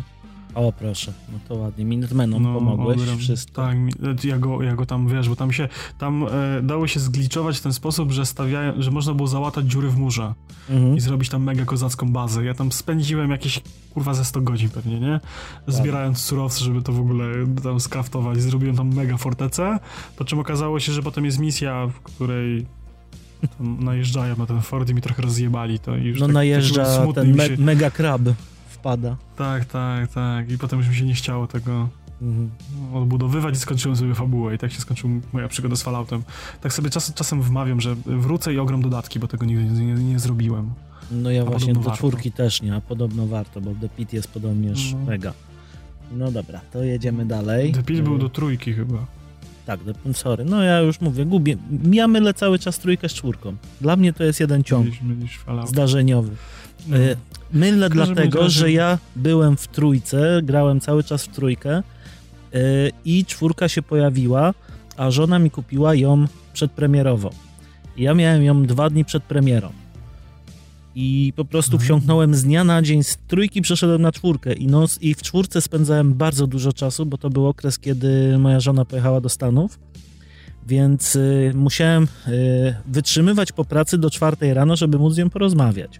O 0.55 0.71
proszę, 0.71 1.13
no 1.33 1.39
to 1.47 1.55
ładnie. 1.55 1.85
Minutemenom 1.85 2.43
pomogłeś, 2.53 2.97
odrem- 3.01 3.17
wszystko. 3.17 3.61
Tak, 3.61 3.75
e, 4.25 4.27
ja 4.27 4.37
go, 4.37 4.61
ja 4.63 4.75
go 4.75 4.85
tam, 4.85 5.07
wiesz, 5.07 5.29
bo 5.29 5.35
tam 5.35 5.51
się, 5.53 5.67
tam 5.97 6.23
e, 6.23 6.61
dało 6.63 6.87
się 6.87 6.99
zgliczować 6.99 7.57
w 7.57 7.61
ten 7.61 7.73
sposób, 7.73 8.11
że 8.11 8.25
stawiają, 8.25 8.73
że 8.81 8.91
można 8.91 9.13
było 9.13 9.27
załatać 9.27 9.65
dziury 9.65 9.89
w 9.89 9.97
murze 9.97 10.33
Mhm. 10.69 10.97
i 10.97 10.99
zrobić 10.99 11.29
tam 11.29 11.43
mega 11.43 11.65
kozacką 11.65 12.11
bazę. 12.11 12.45
Ja 12.45 12.53
tam 12.53 12.71
spędziłem 12.71 13.31
jakieś 13.31 13.61
kurwa 13.93 14.13
ze 14.13 14.25
100 14.25 14.41
godzin 14.41 14.69
pewnie, 14.69 14.99
nie? 14.99 15.19
Zbierając 15.67 16.17
surowce, 16.17 16.59
żeby 16.63 16.81
to 16.81 16.91
w 16.91 16.99
ogóle 16.99 17.25
tam 17.63 17.79
skraftować. 17.79 18.41
Zrobiłem 18.41 18.75
tam 18.75 18.93
mega 18.95 19.17
fortecę, 19.17 19.79
po 20.17 20.25
czym 20.25 20.39
okazało 20.39 20.79
się, 20.79 20.91
że 20.91 21.03
potem 21.03 21.25
jest 21.25 21.39
misja, 21.39 21.87
w 21.87 21.99
której 21.99 22.65
najeżdżają 23.59 24.35
na 24.37 24.45
ten 24.45 24.61
fort 24.61 24.89
i 24.89 24.93
mi 24.93 25.01
trochę 25.01 25.21
rozjebali 25.21 25.79
to 25.79 25.97
i 25.97 26.03
już 26.03 26.19
No 26.19 26.25
tak, 26.25 26.33
najeżdża 26.33 26.85
tak 27.05 27.15
ten 27.15 27.35
me 27.35 27.47
się... 27.47 27.57
mega 27.57 27.91
krab 27.91 28.21
wpada. 28.83 29.17
Tak, 29.37 29.65
tak, 29.65 30.07
tak. 30.13 30.51
I 30.51 30.57
potem 30.57 30.79
już 30.79 30.89
mi 30.89 30.95
się 30.95 31.05
nie 31.05 31.13
chciało 31.13 31.47
tego 31.47 31.89
Mhm. 32.21 32.49
odbudowywać 32.93 33.55
i 33.55 33.59
skończyłem 33.59 33.97
sobie 33.97 34.15
fabułę 34.15 34.55
i 34.55 34.57
tak 34.57 34.71
się 34.71 34.79
skończyła 34.81 35.13
moja 35.33 35.47
przygoda 35.47 35.75
z 35.75 35.83
Falloutem. 35.83 36.23
Tak 36.61 36.73
sobie 36.73 36.89
czas, 36.89 37.13
czasem 37.13 37.41
wmawiam, 37.41 37.81
że 37.81 37.95
wrócę 38.05 38.53
i 38.53 38.59
ogram 38.59 38.81
dodatki, 38.81 39.19
bo 39.19 39.27
tego 39.27 39.45
nigdy 39.45 39.63
nie, 39.63 39.85
nie, 39.85 39.93
nie 40.03 40.19
zrobiłem. 40.19 40.69
No 41.11 41.31
ja 41.31 41.41
A 41.41 41.45
właśnie 41.45 41.73
do 41.73 41.79
warto. 41.79 41.97
czwórki 41.97 42.31
też 42.31 42.61
nie, 42.61 42.75
a 42.75 42.81
podobno 42.81 43.27
warto, 43.27 43.61
bo 43.61 43.71
The 43.81 43.89
Pit 43.89 44.13
jest 44.13 44.27
podobnież 44.27 44.93
No. 44.93 45.05
mega. 45.05 45.33
No 46.11 46.31
dobra, 46.31 46.61
to 46.73 46.83
jedziemy 46.83 47.25
dalej. 47.25 47.71
The 47.71 47.83
Pit 47.83 48.01
był 48.01 48.15
Y, 48.15 48.19
do 48.19 48.29
trójki 48.29 48.73
chyba. 48.73 48.97
Tak, 49.65 49.79
The, 50.03 50.13
sorry, 50.13 50.45
no 50.45 50.63
ja 50.63 50.79
już 50.79 51.01
mówię, 51.01 51.25
gubię. 51.25 51.57
Ja 51.91 52.07
mylę 52.07 52.33
cały 52.33 52.59
czas 52.59 52.79
trójkę 52.79 53.09
z 53.09 53.13
czwórką. 53.13 53.55
Dla 53.81 53.95
mnie 53.95 54.13
to 54.13 54.23
jest 54.23 54.39
jeden 54.39 54.63
ciąg 54.63 54.87
zdarzeniowy. 55.65 56.31
Y, 56.91 57.17
Mylę 57.53 57.89
dlatego, 57.89 58.49
że 58.49 58.71
ja 58.71 58.97
byłem 59.15 59.57
w 59.57 59.67
trójce, 59.67 60.41
grałem 60.43 60.79
cały 60.79 61.03
czas 61.03 61.25
w 61.25 61.27
trójkę 61.27 61.83
y, 62.55 62.91
i 63.05 63.25
czwórka 63.25 63.69
się 63.69 63.81
pojawiła, 63.81 64.53
a 64.97 65.11
żona 65.11 65.39
mi 65.39 65.51
kupiła 65.51 65.95
ją 65.95 66.25
przedpremierowo. 66.53 67.29
Ja 67.97 68.13
miałem 68.13 68.43
ją 68.43 68.65
dwa 68.65 68.89
dni 68.89 69.05
przed 69.05 69.23
premierą. 69.23 69.69
I 70.95 71.33
po 71.35 71.45
prostu 71.45 71.71
Mhm. 71.71 71.85
wsiąknąłem 71.85 72.35
z 72.35 72.43
dnia 72.43 72.63
na 72.63 72.81
dzień, 72.81 73.03
z 73.03 73.17
trójki 73.27 73.61
przeszedłem 73.61 74.01
na 74.01 74.11
czwórkę 74.11 74.53
i, 74.53 74.67
no, 74.67 74.85
i 75.01 75.13
w 75.13 75.21
czwórce 75.21 75.61
spędzałem 75.61 76.13
bardzo 76.13 76.47
dużo 76.47 76.73
czasu, 76.73 77.05
bo 77.05 77.17
to 77.17 77.29
był 77.29 77.47
okres, 77.47 77.79
kiedy 77.79 78.37
moja 78.37 78.59
żona 78.59 78.85
pojechała 78.85 79.21
do 79.21 79.29
Stanów, 79.29 79.79
więc 80.67 81.15
y, 81.15 81.51
musiałem 81.55 82.03
y, 82.27 82.75
wytrzymywać 82.87 83.51
po 83.51 83.65
pracy 83.65 83.97
do 83.97 84.09
czwartej 84.09 84.53
rano, 84.53 84.75
żeby 84.75 84.99
móc 84.99 85.13
z 85.13 85.17
nią 85.17 85.29
porozmawiać. 85.29 85.99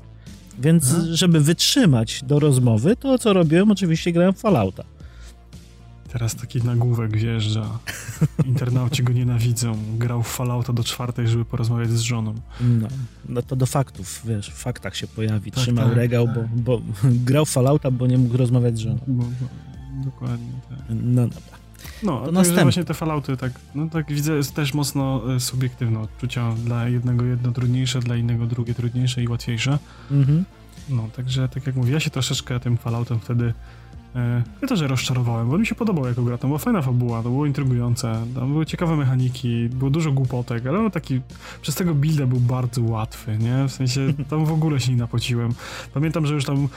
Więc 0.60 0.86
żeby 1.12 1.40
wytrzymać 1.40 2.24
do 2.24 2.40
rozmowy, 2.40 2.96
to 2.96 3.18
co 3.18 3.34
robiłem, 3.34 3.72
oczywiście 3.72 4.12
grałem 4.12 4.34
w 4.34 4.40
Fallouta. 4.40 4.84
Teraz 6.12 6.36
taki 6.36 6.64
nagłówek 6.64 7.18
wjeżdża. 7.18 7.80
Internauci 8.46 9.04
go 9.04 9.14
nienawidzą. 9.14 9.78
Grał 9.98 10.24
w 10.24 10.28
Fallouta 10.28 10.74
do 10.74 10.84
czwartej, 10.84 11.28
żeby 11.28 11.46
porozmawiać 11.46 11.90
z 11.90 12.00
żoną. 12.00 12.34
No, 12.62 12.88
no 13.30 13.42
to 13.42 13.56
do 13.56 13.66
faktów, 13.66 14.22
wiesz, 14.26 14.50
w 14.50 14.54
faktach 14.54 14.96
się 14.96 15.08
pojawi, 15.08 15.52
Tak, 15.52 15.64
trzymał 15.64 15.88
tak, 15.88 15.98
regał, 15.98 16.28
tak. 16.28 16.36
bo, 16.36 16.80
bo 16.80 16.82
grał 17.26 17.46
w 17.46 17.50
Fallouta, 17.50 17.92
bo 17.92 18.08
nie 18.08 18.18
mógł 18.18 18.38
rozmawiać 18.38 18.78
z 18.78 18.80
żoną. 18.80 19.00
Bo, 19.08 19.24
bo, 19.24 19.48
dokładnie 20.06 20.54
tak. 20.70 20.80
No 20.90 21.22
dobra. 21.28 21.53
No, 22.04 22.26
to 22.26 22.32
następny. 22.32 22.64
właśnie 22.64 22.84
te 22.84 22.94
Fallouty, 22.94 23.38
tak, 23.38 23.52
no 23.76 23.90
tak 23.90 24.12
widzę, 24.12 24.34
jest 24.34 24.56
też 24.56 24.74
mocno 24.74 25.36
e, 25.36 25.40
subiektywne 25.40 26.00
odczucia. 26.00 26.52
Dla 26.66 26.90
jednego 26.90 27.26
jedno 27.26 27.52
trudniejsze, 27.52 28.00
dla 28.00 28.16
innego 28.16 28.46
drugie 28.46 28.74
trudniejsze 28.74 29.24
i 29.24 29.28
łatwiejsze. 29.28 29.80
Mhm. 30.12 30.46
No, 30.90 31.08
także 31.16 31.50
tak 31.50 31.68
jak 31.68 31.76
mówię, 31.76 31.94
ja 31.94 32.00
się 32.00 32.10
troszeczkę 32.10 32.60
tym 32.60 32.78
Falloutem 32.78 33.20
wtedy 33.20 33.54
ja 34.62 34.68
też 34.68 34.82
rozczarowałem, 34.82 35.50
bo 35.50 35.58
mi 35.58 35.66
się 35.66 35.76
podobało 35.76 36.08
jako 36.08 36.24
gra, 36.24 36.38
to 36.38 36.48
była 36.48 36.60
fajna 36.60 36.82
fabuła, 36.82 37.24
to 37.24 37.30
było 37.30 37.46
intrygujące, 37.46 38.26
tam 38.36 38.52
były 38.52 38.66
ciekawe 38.66 38.96
mechaniki, 38.96 39.70
było 39.70 39.92
dużo 39.92 40.12
głupotek, 40.12 40.66
ale 40.66 40.80
on 40.80 40.92
taki, 40.92 41.22
przez 41.62 41.76
tego 41.76 41.96
builda 41.96 42.26
był 42.26 42.40
bardzo 42.40 42.82
łatwy, 42.82 43.38
nie? 43.38 43.68
W 43.68 43.72
sensie, 43.72 44.02
tam 44.30 44.46
w 44.46 44.52
ogóle 44.52 44.80
się 44.80 44.92
nie 44.92 44.98
napociłem. 44.98 45.54
Pamiętam, 45.94 46.26
że 46.26 46.34
już 46.34 46.46
tam 46.46 46.68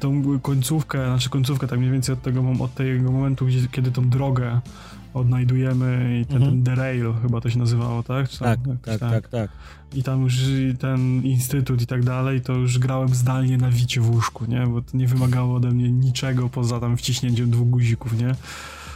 tą 0.00 0.38
końcówkę, 0.38 1.06
znaczy 1.06 1.30
końcówkę 1.30 1.66
tak 1.66 1.78
mniej 1.78 1.90
więcej 1.90 2.12
od 2.12 2.22
tego, 2.22 2.44
od 2.60 2.74
tego 2.74 3.12
momentu, 3.12 3.46
gdzie, 3.46 3.68
kiedy 3.72 3.90
tą 3.90 4.08
drogę 4.08 4.60
odnajdujemy 5.16 6.20
i 6.22 6.26
ten, 6.26 6.36
Mhm. 6.42 6.62
derail 6.62 7.12
chyba 7.22 7.40
to 7.40 7.50
się 7.50 7.58
nazywało, 7.58 8.02
tak? 8.02 8.28
Tam 8.28 8.38
Tak, 8.48 8.58
jakoś 8.66 9.00
tak, 9.00 9.10
tak, 9.10 9.28
tak. 9.28 9.50
i 9.94 10.02
tam 10.02 10.22
już 10.22 10.34
ten 10.78 11.22
instytut 11.22 11.82
i 11.82 11.86
tak 11.86 12.04
dalej, 12.04 12.40
to 12.40 12.52
już 12.52 12.78
grałem 12.78 13.08
zdalnie 13.08 13.56
na 13.58 13.70
wicie 13.70 14.00
w 14.00 14.10
łóżku, 14.10 14.44
nie? 14.48 14.66
Bo 14.66 14.82
to 14.82 14.96
nie 14.96 15.06
wymagało 15.06 15.54
ode 15.54 15.70
mnie 15.70 15.90
niczego 15.90 16.48
poza 16.48 16.80
tam 16.80 16.96
wciśnięciem 16.96 17.50
dwóch 17.50 17.68
guzików, 17.70 18.18
nie? 18.18 18.34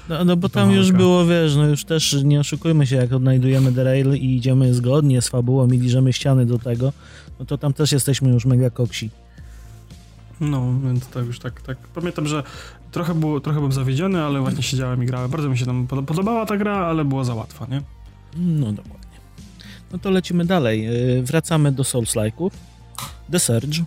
No, 0.08 0.24
no 0.24 0.36
bo 0.36 0.48
tam 0.48 0.70
już 0.72 0.92
było, 0.92 1.26
wiesz, 1.26 1.56
no 1.56 1.66
już 1.66 1.84
też 1.84 2.16
nie 2.24 2.40
oszukujmy 2.40 2.86
się, 2.86 2.96
jak 2.96 3.12
odnajdujemy 3.12 3.72
derail 3.72 4.14
i 4.14 4.36
idziemy 4.36 4.74
zgodnie 4.74 5.22
z 5.22 5.28
fabułą 5.28 5.68
i 5.70 5.78
liżemy 5.78 6.12
ściany 6.12 6.46
do 6.46 6.58
tego, 6.58 6.92
no 7.40 7.44
to 7.46 7.58
tam 7.58 7.72
też 7.72 7.92
jesteśmy 7.92 8.30
już 8.30 8.44
mega 8.44 8.70
koksi. 8.70 9.10
No, 10.40 10.72
więc 10.84 11.06
to 11.06 11.20
już 11.20 11.38
tak, 11.38 11.62
tak. 11.62 11.78
Pamiętam, 11.78 12.26
że 12.26 12.42
trochę, 12.92 13.14
było, 13.14 13.40
trochę 13.40 13.58
byłem 13.58 13.72
zawiedziony, 13.72 14.22
ale 14.22 14.40
właśnie 14.40 14.62
siedziałem 14.62 15.02
i 15.02 15.06
grałem. 15.06 15.30
Bardzo 15.30 15.48
mi 15.48 15.58
się 15.58 15.66
tam 15.66 15.86
pod- 15.86 16.04
podobała 16.06 16.46
ta 16.46 16.56
gra, 16.56 16.76
ale 16.76 17.04
była 17.04 17.24
za 17.24 17.34
łatwa, 17.34 17.66
nie? 17.70 17.82
No 18.36 18.72
dokładnie. 18.72 19.00
No 19.92 19.98
to 19.98 20.10
lecimy 20.10 20.44
dalej. 20.44 20.84
Yy, 20.84 21.22
Wracamy 21.22 21.72
do 21.72 21.82
Souls-like'ów. 21.82 22.50
The 23.32 23.38
Surge. 23.38 23.78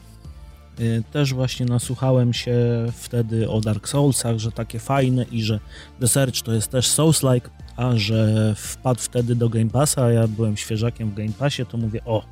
Yy, 0.79 1.03
Też 1.11 1.33
właśnie 1.33 1.65
nasłuchałem 1.65 2.33
się 2.33 2.55
wtedy 2.93 3.49
o 3.49 3.61
Dark 3.61 3.87
Soulsach, 3.87 4.37
że 4.37 4.51
takie 4.51 4.79
fajne 4.79 5.23
i 5.31 5.43
że 5.43 5.59
The 5.99 6.07
Surge 6.07 6.41
to 6.41 6.53
jest 6.53 6.71
też 6.71 6.87
Souls-like, 6.87 7.49
a 7.75 7.95
że 7.95 8.53
wpadł 8.57 8.99
wtedy 9.01 9.35
do 9.35 9.49
Game 9.49 9.69
Passa, 9.69 10.11
ja 10.11 10.27
byłem 10.27 10.57
świeżakiem 10.57 11.09
w 11.09 11.13
Game 11.13 11.31
Passie, 11.39 11.65
to 11.65 11.77
mówię, 11.77 12.01
o, 12.05 12.23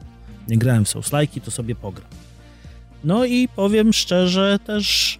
nie 0.47 0.57
grałem 0.57 0.85
w 0.85 0.87
Souls-like'i, 0.89 1.41
to 1.41 1.51
sobie 1.51 1.75
pogram. 1.75 2.07
No 3.03 3.25
i 3.25 3.47
powiem 3.47 3.93
szczerze, 3.93 4.59
też 4.65 5.19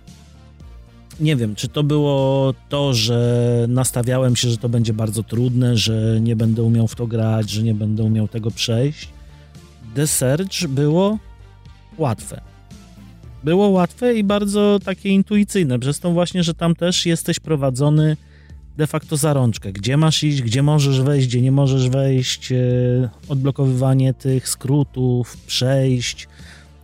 nie 1.20 1.36
wiem, 1.36 1.56
czy 1.56 1.68
to 1.68 1.84
było 1.84 2.54
to, 2.70 2.94
że 2.94 3.66
nastawiałem 3.70 4.36
się, 4.36 4.50
że 4.50 4.58
to 4.58 4.70
będzie 4.70 4.94
bardzo 4.94 5.24
trudne, 5.24 5.78
że 5.78 6.20
nie 6.22 6.36
będę 6.36 6.64
umiał 6.64 6.88
w 6.88 6.96
to 6.96 7.08
grać, 7.08 7.50
że 7.50 7.64
nie 7.64 7.74
będę 7.74 8.04
umiał 8.04 8.28
tego 8.28 8.52
przejść. 8.52 9.10
The 9.96 10.08
Surge 10.08 10.68
było 10.68 11.18
łatwe. 11.98 12.42
Było 13.44 13.70
łatwe 13.70 14.16
i 14.16 14.24
bardzo 14.24 14.80
takie 14.86 15.10
intuicyjne, 15.10 15.80
przez 15.80 16.00
to 16.00 16.12
właśnie, 16.12 16.44
że 16.44 16.54
tam 16.54 16.76
też 16.76 17.06
jesteś 17.06 17.40
prowadzony 17.40 18.18
de 18.78 18.88
facto 18.88 19.18
za 19.18 19.34
rączkę. 19.34 19.72
Gdzie 19.72 19.98
masz 19.98 20.24
iść, 20.24 20.42
gdzie 20.42 20.64
możesz 20.64 21.02
wejść, 21.02 21.28
gdzie 21.28 21.42
nie 21.42 21.52
możesz 21.52 21.90
wejść, 21.90 22.52
e, 22.52 22.56
odblokowywanie 23.30 24.14
tych 24.14 24.50
skrótów, 24.50 25.38
przejść, 25.38 26.28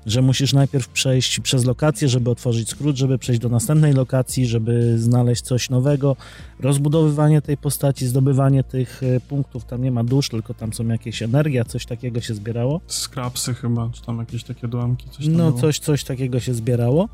że 0.08 0.22
musisz 0.22 0.54
najpierw 0.54 0.88
przejść 0.88 1.40
przez 1.40 1.66
lokację, 1.66 2.10
żeby 2.10 2.30
otworzyć 2.30 2.70
skrót, 2.70 2.98
żeby 2.98 3.18
przejść 3.18 3.42
do 3.42 3.50
następnej 3.50 3.94
lokacji, 3.94 4.48
żeby 4.48 5.00
znaleźć 5.00 5.42
coś 5.42 5.70
nowego, 5.70 6.16
rozbudowywanie 6.60 7.42
tej 7.42 7.58
postaci, 7.58 8.08
zdobywanie 8.08 8.64
tych 8.64 9.04
e, 9.04 9.20
punktów, 9.20 9.66
tam 9.66 9.84
nie 9.84 9.92
ma 9.92 10.04
dusz, 10.04 10.30
tylko 10.30 10.54
tam 10.54 10.74
są 10.74 10.88
jakieś 10.88 11.22
energia, 11.22 11.66
coś 11.66 11.86
takiego 11.86 12.22
się 12.22 12.34
zbierało. 12.34 12.82
Skrapsy 12.88 13.54
chyba, 13.54 13.90
czy 13.94 14.02
tam 14.02 14.18
jakieś 14.20 14.44
takie 14.44 14.68
dołamki, 14.68 15.10
coś 15.10 15.28
No 15.28 15.48
było. 15.48 15.62
coś, 15.62 15.80
coś 15.80 16.04
takiego 16.04 16.40
się 16.40 16.54
zbierało. 16.54 17.10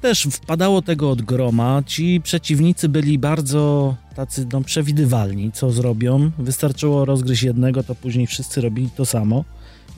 Też 0.00 0.22
wpadało 0.22 0.82
tego 0.82 1.10
od 1.10 1.22
groma. 1.22 1.82
Ci 1.86 2.20
przeciwnicy 2.20 2.88
byli 2.88 3.18
bardzo 3.18 3.94
tacy 4.14 4.46
no, 4.52 4.60
przewidywalni, 4.60 5.52
co 5.52 5.70
zrobią. 5.70 6.30
Wystarczyło 6.38 7.04
rozgryźć 7.04 7.42
jednego, 7.42 7.82
to 7.82 7.94
później 7.94 8.26
wszyscy 8.26 8.60
robili 8.60 8.90
to 8.90 9.06
samo. 9.06 9.44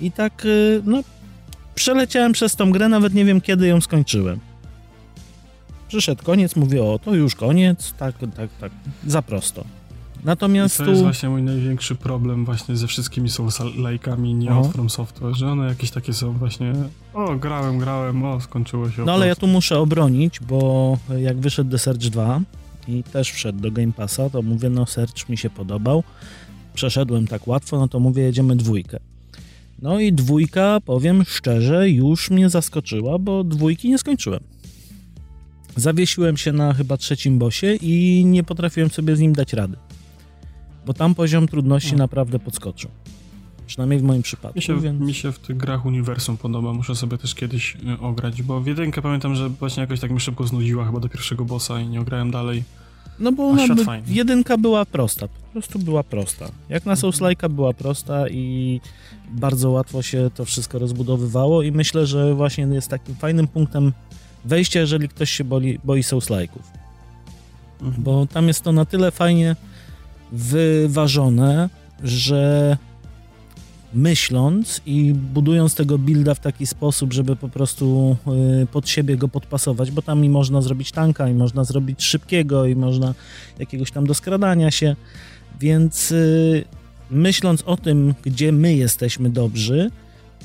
I 0.01 0.13
tak, 0.13 0.45
y, 0.45 0.83
no, 0.85 1.03
przeleciałem 1.75 2.33
przez 2.33 2.57
tą 2.57 2.71
grę, 2.71 2.89
nawet 2.89 3.15
nie 3.15 3.25
wiem 3.25 3.41
kiedy 3.41 3.67
ją 3.67 3.81
skończyłem. 3.81 4.41
Przyszedł 5.89 6.25
koniec, 6.25 6.57
mówię, 6.57 6.85
o, 6.85 6.99
to 6.99 7.15
już 7.15 7.35
koniec, 7.35 7.93
tak, 7.99 8.15
tak, 8.37 8.51
tak, 8.61 8.73
za 9.07 9.23
prosto. 9.23 9.65
I 10.23 10.27
Natomiast 10.27 10.79
to 10.79 10.85
tu... 10.85 10.91
jest 10.91 11.03
właśnie 11.03 11.29
mój 11.29 11.43
największy 11.43 11.95
problem 11.95 12.45
właśnie 12.45 12.77
ze 12.77 12.87
wszystkimi 12.87 13.29
Souls-like'ami 13.29 14.35
nie 14.35 14.55
od 14.55 14.73
From 14.73 14.91
Software, 14.91 15.35
że 15.35 15.49
one 15.49 15.69
jakieś 15.69 15.91
takie 15.91 16.13
są 16.13 16.33
właśnie 16.33 16.73
o, 17.15 17.37
grałem, 17.37 17.79
grałem, 17.79 18.25
o, 18.25 18.41
skończyło 18.41 18.91
się. 18.91 19.05
No 19.05 19.13
ale 19.13 19.27
ja 19.27 19.37
tu 19.37 19.47
muszę 19.47 19.79
obronić, 19.79 20.41
bo 20.41 20.99
jak 21.19 21.39
wyszedł 21.39 21.71
The 21.71 21.79
Search 21.79 22.01
2 22.01 22.41
i 22.89 23.03
też 23.03 23.31
wszedł 23.31 23.61
do 23.61 23.71
Game 23.71 23.93
Passa, 23.93 24.31
to 24.31 24.43
mówię, 24.43 24.71
no 24.71 24.87
Search 24.87 25.29
mi 25.29 25.39
się 25.39 25.51
podobał. 25.51 26.05
Przeszedłem 26.75 27.27
tak 27.27 27.49
łatwo, 27.49 27.79
no 27.79 27.89
to 27.89 28.01
mówię, 28.01 28.23
jedziemy 28.23 28.57
dwójkę. 28.57 28.99
No 29.83 30.01
i 30.01 30.13
dwójka, 30.13 30.81
powiem 30.85 31.25
szczerze, 31.25 31.91
już 31.91 32.31
mnie 32.31 32.51
zaskoczyła, 32.51 33.19
bo 33.19 33.45
dwójki 33.45 33.89
nie 33.89 33.99
skończyłem. 33.99 34.41
Zawiesiłem 35.77 36.37
się 36.37 36.53
na 36.53 36.75
chyba 36.75 36.97
trzecim 36.97 37.39
bosie 37.39 37.75
i 37.75 38.25
nie 38.25 38.45
potrafiłem 38.45 38.91
sobie 38.91 39.17
z 39.17 39.21
nim 39.21 39.33
dać 39.33 39.53
rady. 39.53 39.77
Bo 40.87 40.95
tam 40.95 41.15
poziom 41.15 41.49
trudności 41.49 41.93
No. 41.93 41.99
naprawdę 41.99 42.39
podskoczył. 42.39 42.91
Przynajmniej 43.67 43.99
w 44.01 44.03
moim 44.03 44.23
przypadku. 44.23 44.59
Mi 44.59 44.63
się, 44.63 44.81
więc... 44.81 45.01
mi 45.01 45.15
się 45.15 45.33
w 45.33 45.39
tych 45.39 45.57
grach 45.57 45.87
uniwersum 45.87 46.37
podoba, 46.37 46.73
muszę 46.73 46.95
sobie 46.95 47.19
też 47.19 47.35
kiedyś 47.35 47.77
y, 47.77 48.01
ograć, 48.01 48.43
bo 48.43 48.61
w 48.61 48.67
jedynkę 48.67 49.03
pamiętam, 49.03 49.35
że 49.35 49.49
właśnie 49.49 49.81
jakoś 49.81 50.01
tak 50.01 50.11
mi 50.11 50.21
szybko 50.21 50.47
znudziła 50.47 50.87
chyba 50.87 51.01
do 51.01 51.09
pierwszego 51.09 51.45
bossa 51.45 51.81
i 51.81 51.89
nie 51.89 52.01
ograłem 52.01 52.31
dalej. 52.31 52.63
No 53.19 53.33
bo 53.33 53.49
ona 53.49 53.75
by, 53.75 53.85
jedynka 54.07 54.59
była 54.59 54.85
prosta, 54.85 55.29
po 55.29 55.53
prostu 55.53 55.79
była 55.79 56.03
prosta. 56.03 56.49
Jak 56.69 56.87
na. 56.87 56.95
Souls-like'a 56.95 57.49
była 57.49 57.73
prosta 57.73 58.29
i 58.29 58.81
bardzo 59.31 59.71
łatwo 59.71 60.03
się 60.03 60.31
to 60.35 60.45
wszystko 60.45 60.79
rozbudowywało 60.79 61.63
i 61.63 61.73
myślę, 61.73 62.07
że 62.07 62.35
właśnie 62.35 62.65
jest 62.65 62.89
takim 62.89 63.15
fajnym 63.15 63.47
punktem 63.47 63.93
wejścia, 64.45 64.81
jeżeli 64.81 65.09
ktoś 65.09 65.31
się 65.31 65.45
boi, 65.45 65.79
boi. 65.85 66.03
Mhm. 67.83 68.03
Bo 68.03 68.27
tam 68.27 68.49
jest 68.49 68.63
to 68.63 68.73
na 68.73 68.85
tyle 68.85 69.11
fajnie 69.11 69.57
wyważone, 70.33 71.71
że 72.03 72.77
myśląc 73.95 74.81
i 74.87 75.15
budując 75.15 75.75
tego 75.75 75.99
builda 75.99 76.35
w 76.35 76.41
taki 76.41 76.67
sposób, 76.67 77.13
żeby 77.13 77.37
po 77.37 77.49
prostu 77.49 78.17
y, 78.63 78.67
pod 78.67 78.89
siebie 78.89 79.17
go 79.17 79.29
podpasować, 79.29 79.91
bo 79.91 80.03
tam 80.03 80.25
i 80.25 80.29
można 80.29 80.63
zrobić 80.63 80.93
tanka, 80.93 81.29
i 81.29 81.35
można 81.35 81.65
zrobić 81.65 82.03
szybkiego, 82.03 82.67
i 82.67 82.77
można 82.77 83.15
jakiegoś 83.59 83.91
tam 83.91 84.07
do 84.07 84.15
skradania 84.15 84.71
się, 84.71 84.97
więc 85.61 86.13
y, 86.13 86.65
myśląc 87.11 87.63
o 87.63 87.77
tym, 87.77 88.15
gdzie 88.23 88.53
my 88.53 88.75
jesteśmy 88.75 89.31
dobrzy, 89.31 89.91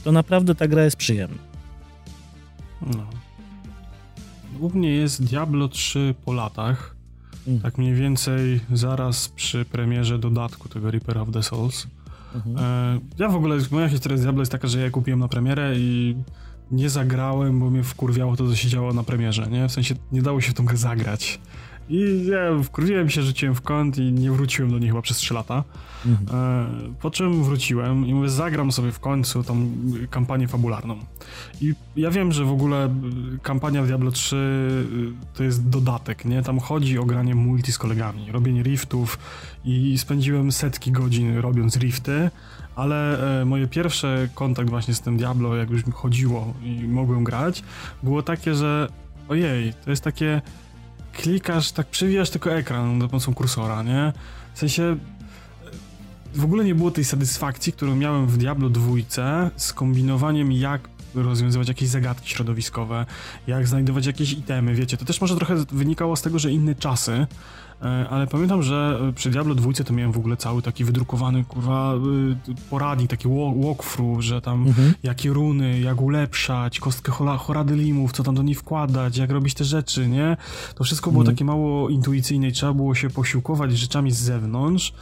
to 0.03 0.11
naprawdę 0.11 0.55
ta 0.55 0.67
gra 0.67 0.83
jest 0.83 0.97
przyjemna. 0.97 1.37
No. 2.81 3.07
Mnie 4.73 4.89
jest 4.89 5.23
Diablo 5.23 5.67
3 5.67 6.15
po 6.25 6.33
latach, 6.33 6.97
Mm. 7.47 7.59
tak 7.61 7.77
mniej 7.77 7.93
więcej 7.93 8.59
zaraz 8.73 9.29
przy 9.29 9.65
premierze 9.65 10.19
dodatku 10.19 10.69
tego 10.69 10.91
Reaper 10.91 11.17
of 11.17 11.31
the 11.31 11.43
Souls. 11.43 11.87
Mhm. 12.35 12.57
E, 12.57 12.99
ja 13.17 13.29
w 13.29 13.35
ogóle, 13.35 13.57
moja 13.71 13.89
historia 13.89 14.17
z 14.17 14.21
Diablo 14.21 14.41
jest 14.41 14.51
taka, 14.51 14.67
że 14.67 14.81
ja 14.81 14.89
kupiłem 14.89 15.19
na 15.19 15.27
premierę 15.27 15.73
i 15.75 16.15
nie 16.71 16.89
zagrałem, 16.89 17.59
bo 17.59 17.69
mnie 17.69 17.83
wkurwiało 17.83 18.35
to, 18.35 18.47
co 18.47 18.55
się 18.55 18.69
działo 18.69 18.93
na 18.93 19.03
premierze, 19.03 19.47
nie? 19.47 19.67
W 19.67 19.71
sensie 19.71 19.95
nie 20.11 20.21
dało 20.21 20.41
się 20.41 20.51
w 20.51 20.53
tą 20.53 20.65
grę 20.65 20.77
zagrać. 20.77 21.39
I 21.89 22.25
ja 22.25 22.63
wkurwiłem 22.63 23.09
się, 23.09 23.21
rzuciłem 23.21 23.55
w 23.55 23.61
kąt 23.61 23.97
i 23.97 24.11
nie 24.11 24.31
wróciłem 24.31 24.71
do 24.71 24.79
niej 24.79 24.89
chyba 24.89 25.01
przez 25.01 25.17
3 25.17 25.33
lata. 25.33 25.63
Mhm. 26.05 26.39
E, 26.39 26.93
po 27.01 27.11
czym 27.11 27.43
wróciłem 27.43 28.07
i 28.07 28.13
mówię, 28.13 28.29
zagram 28.29 28.71
sobie 28.71 28.91
w 28.91 28.99
końcu 28.99 29.43
tą 29.43 29.71
kampanię 30.09 30.47
fabularną. 30.47 30.97
I 31.61 31.73
ja 31.95 32.11
wiem, 32.11 32.31
że 32.31 32.45
w 32.45 32.51
ogóle 32.51 32.85
y, 33.35 33.39
kampania 33.39 33.83
w 33.83 33.87
Diablo 33.87 34.11
3 34.11 34.35
y, 34.35 35.37
to 35.37 35.43
jest 35.43 35.69
dodatek, 35.69 36.25
nie? 36.25 36.43
Tam 36.43 36.59
chodzi 36.59 36.99
o 36.99 37.05
granie 37.05 37.35
multi 37.35 37.71
z 37.71 37.77
kolegami, 37.77 38.31
robienie 38.31 38.63
riftów 38.63 39.19
i 39.65 39.97
spędziłem 39.97 40.51
setki 40.51 40.91
godzin 40.91 41.37
robiąc 41.37 41.77
rifty, 41.77 42.29
ale 42.75 43.19
e, 43.41 43.45
moje 43.45 43.67
pierwsze 43.67 44.29
kontakt 44.35 44.69
właśnie 44.69 44.93
z 44.93 45.01
tym 45.01 45.17
Diablo, 45.17 45.55
jak 45.55 45.69
już 45.69 45.85
mi 45.85 45.93
chodziło 45.93 46.53
i 46.63 46.87
mogłem 46.87 47.23
grać, 47.23 47.63
było 48.03 48.23
takie, 48.23 48.55
że 48.55 48.87
ojej, 49.29 49.73
to 49.85 49.89
jest 49.89 50.03
takie 50.03 50.41
klikasz, 51.17 51.71
tak 51.71 51.87
przewijasz 51.87 52.29
tylko 52.29 52.51
ekran 52.51 53.01
za 53.01 53.07
pomocą 53.07 53.33
kursora, 53.33 53.83
nie? 53.83 54.13
W 54.53 54.59
sensie 54.59 54.97
w 56.35 56.43
ogóle 56.43 56.63
nie 56.63 56.75
było 56.75 56.91
tej 56.91 57.05
satysfakcji, 57.05 57.73
którą 57.73 57.95
miałem 57.95 58.27
w 58.27 58.37
Diablo 58.37 58.69
2 58.69 58.95
z 59.55 59.73
kombinowaniem 59.73 60.51
jak 60.51 60.89
rozwiązywać 61.15 61.67
jakieś 61.67 61.89
zagadki 61.89 62.29
środowiskowe, 62.29 63.05
jak 63.47 63.67
znajdować 63.67 64.05
jakieś 64.05 64.31
itemy, 64.31 64.75
wiecie, 64.75 64.97
to 64.97 65.05
też 65.05 65.21
może 65.21 65.35
trochę 65.35 65.55
wynikało 65.71 66.15
z 66.15 66.21
tego, 66.21 66.39
że 66.39 66.51
inne 66.51 66.75
czasy, 66.75 67.27
ale 68.09 68.27
pamiętam, 68.27 68.63
że 68.63 68.99
przy 69.15 69.29
Diablo 69.29 69.55
2 69.55 69.71
to 69.85 69.93
miałem 69.93 70.11
w 70.11 70.17
ogóle 70.17 70.37
cały 70.37 70.61
taki 70.61 70.83
wydrukowany, 70.83 71.43
kurwa, 71.43 71.93
y, 72.49 72.69
poradnik, 72.69 73.09
taki 73.09 73.27
wa- 73.27 73.65
walkthrough, 73.67 74.21
że 74.21 74.41
tam 74.41 74.67
Mhm. 74.67 74.93
jakie 75.03 75.29
runy, 75.33 75.79
jak 75.79 76.01
ulepszać, 76.01 76.79
kostkę 76.79 77.11
hola- 77.11 77.37
horadylimów, 77.37 78.11
co 78.11 78.23
tam 78.23 78.35
do 78.35 78.43
niej 78.43 78.55
wkładać, 78.55 79.17
jak 79.17 79.31
robić 79.31 79.53
te 79.53 79.63
rzeczy, 79.63 80.07
nie? 80.07 80.37
To 80.75 80.83
wszystko 80.83 81.11
było 81.11 81.21
Mhm. 81.21 81.35
takie 81.35 81.45
mało 81.45 81.89
intuicyjne 81.89 82.47
i 82.47 82.51
trzeba 82.51 82.73
było 82.73 82.95
się 82.95 83.09
posiłkować 83.09 83.77
rzeczami 83.77 84.11
z 84.11 84.19
zewnątrz 84.19 84.93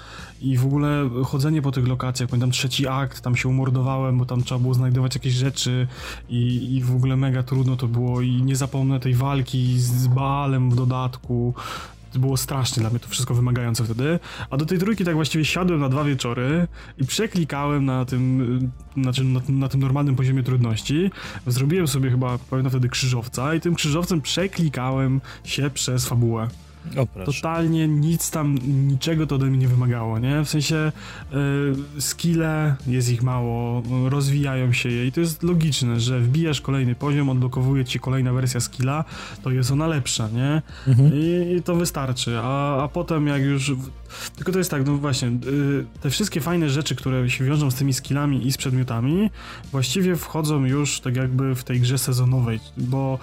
i 0.41 0.57
w 0.57 0.65
ogóle 0.65 1.09
chodzenie 1.25 1.61
po 1.61 1.71
tych 1.71 1.88
lokacjach, 1.88 2.29
pamiętam 2.29 2.51
trzeci 2.51 2.88
akt, 2.88 3.21
tam 3.21 3.35
się 3.35 3.49
umordowałem, 3.49 4.17
bo 4.17 4.25
tam 4.25 4.43
trzeba 4.43 4.59
było 4.59 4.73
znajdować 4.73 5.15
jakieś 5.15 5.33
rzeczy 5.33 5.88
i, 6.29 6.75
i 6.75 6.81
w 6.83 6.95
ogóle 6.95 7.15
mega 7.15 7.43
trudno 7.43 7.75
to 7.75 7.88
było 7.88 8.21
i 8.21 8.41
nie 8.41 8.55
zapomnę 8.55 8.99
tej 8.99 9.13
walki 9.13 9.79
z 9.79 10.07
Baalem 10.07 10.69
w 10.71 10.75
dodatku, 10.75 11.53
było 12.19 12.38
strasznie 12.38 12.82
dla 12.82 12.89
mnie 12.89 12.99
to 12.99 13.08
wszystko 13.08 13.34
wymagające 13.34 13.84
wtedy. 13.84 14.19
A 14.49 14.58
do 14.58 14.65
tej 14.65 14.80
trójki 14.80 15.06
tak 15.06 15.15
właściwie 15.15 15.45
siadłem 15.45 15.80
na 15.80 15.89
dwa 15.89 16.04
wieczory 16.04 16.67
i 16.97 17.06
przeklikałem 17.06 17.86
na 17.86 18.06
tym, 18.06 18.71
znaczy 18.97 19.23
na, 19.23 19.41
na 19.49 19.67
tym 19.67 19.80
normalnym 19.80 20.15
poziomie 20.15 20.43
trudności. 20.43 21.12
Zrobiłem 21.47 21.88
sobie 21.88 22.10
chyba, 22.10 22.38
pamiętam 22.49 22.71
wtedy 22.71 22.89
krzyżowca 22.89 23.56
i 23.56 23.62
tym 23.62 23.75
krzyżowcem 23.75 24.21
przeklikałem 24.21 25.21
się 25.43 25.69
przez 25.69 26.06
fabułę. 26.08 26.47
O. 26.98 27.26
Totalnie 27.26 27.88
nic 27.88 28.32
tam, 28.32 28.58
niczego 28.88 29.28
to 29.28 29.36
ode 29.36 29.45
mnie 29.45 29.58
nie 29.58 29.67
wymagało, 29.67 30.19
nie? 30.19 30.43
W 30.43 30.50
sensie 30.50 30.91
y, 31.98 32.02
skille, 32.02 32.76
jest 32.88 33.12
ich 33.12 33.24
mało, 33.24 33.84
rozwijają 34.10 34.74
się 34.74 34.89
je 34.89 35.08
i 35.08 35.12
to 35.12 35.19
jest 35.19 35.43
logiczne, 35.43 36.00
że 36.00 36.19
wbijasz 36.19 36.62
kolejny 36.62 36.95
poziom, 36.95 37.30
odblokowuje 37.30 37.86
ci 37.86 38.00
kolejna 38.00 38.34
wersja 38.34 38.60
skilla, 38.60 39.06
to 39.43 39.52
jest 39.52 39.71
ona 39.71 39.88
lepsza, 39.88 40.30
nie? 40.30 40.62
Mhm. 40.88 41.12
I, 41.13 41.56
i 41.58 41.63
to 41.63 41.76
wystarczy, 41.76 42.39
a, 42.43 42.84
a 42.84 42.88
potem 42.88 43.28
jak 43.28 43.41
już... 43.41 43.71
Tylko 44.36 44.52
to 44.52 44.58
jest 44.58 44.71
tak, 44.71 44.86
no 44.86 44.98
właśnie, 44.98 45.28
y, 45.28 45.86
te 46.02 46.10
wszystkie 46.10 46.41
fajne 46.41 46.69
rzeczy, 46.69 46.95
które 46.95 47.30
się 47.30 47.45
wiążą 47.45 47.71
z 47.71 47.76
tymi 47.76 47.93
skillami 47.93 48.48
i 48.48 48.52
z 48.52 48.58
przedmiotami, 48.58 49.30
właściwie 49.71 50.15
wchodzą 50.15 50.65
już 50.65 51.00
tak 51.00 51.15
jakby 51.15 51.56
w 51.56 51.63
tej 51.63 51.80
grze 51.80 51.98
sezonowej, 51.98 52.60
bo 52.78 53.19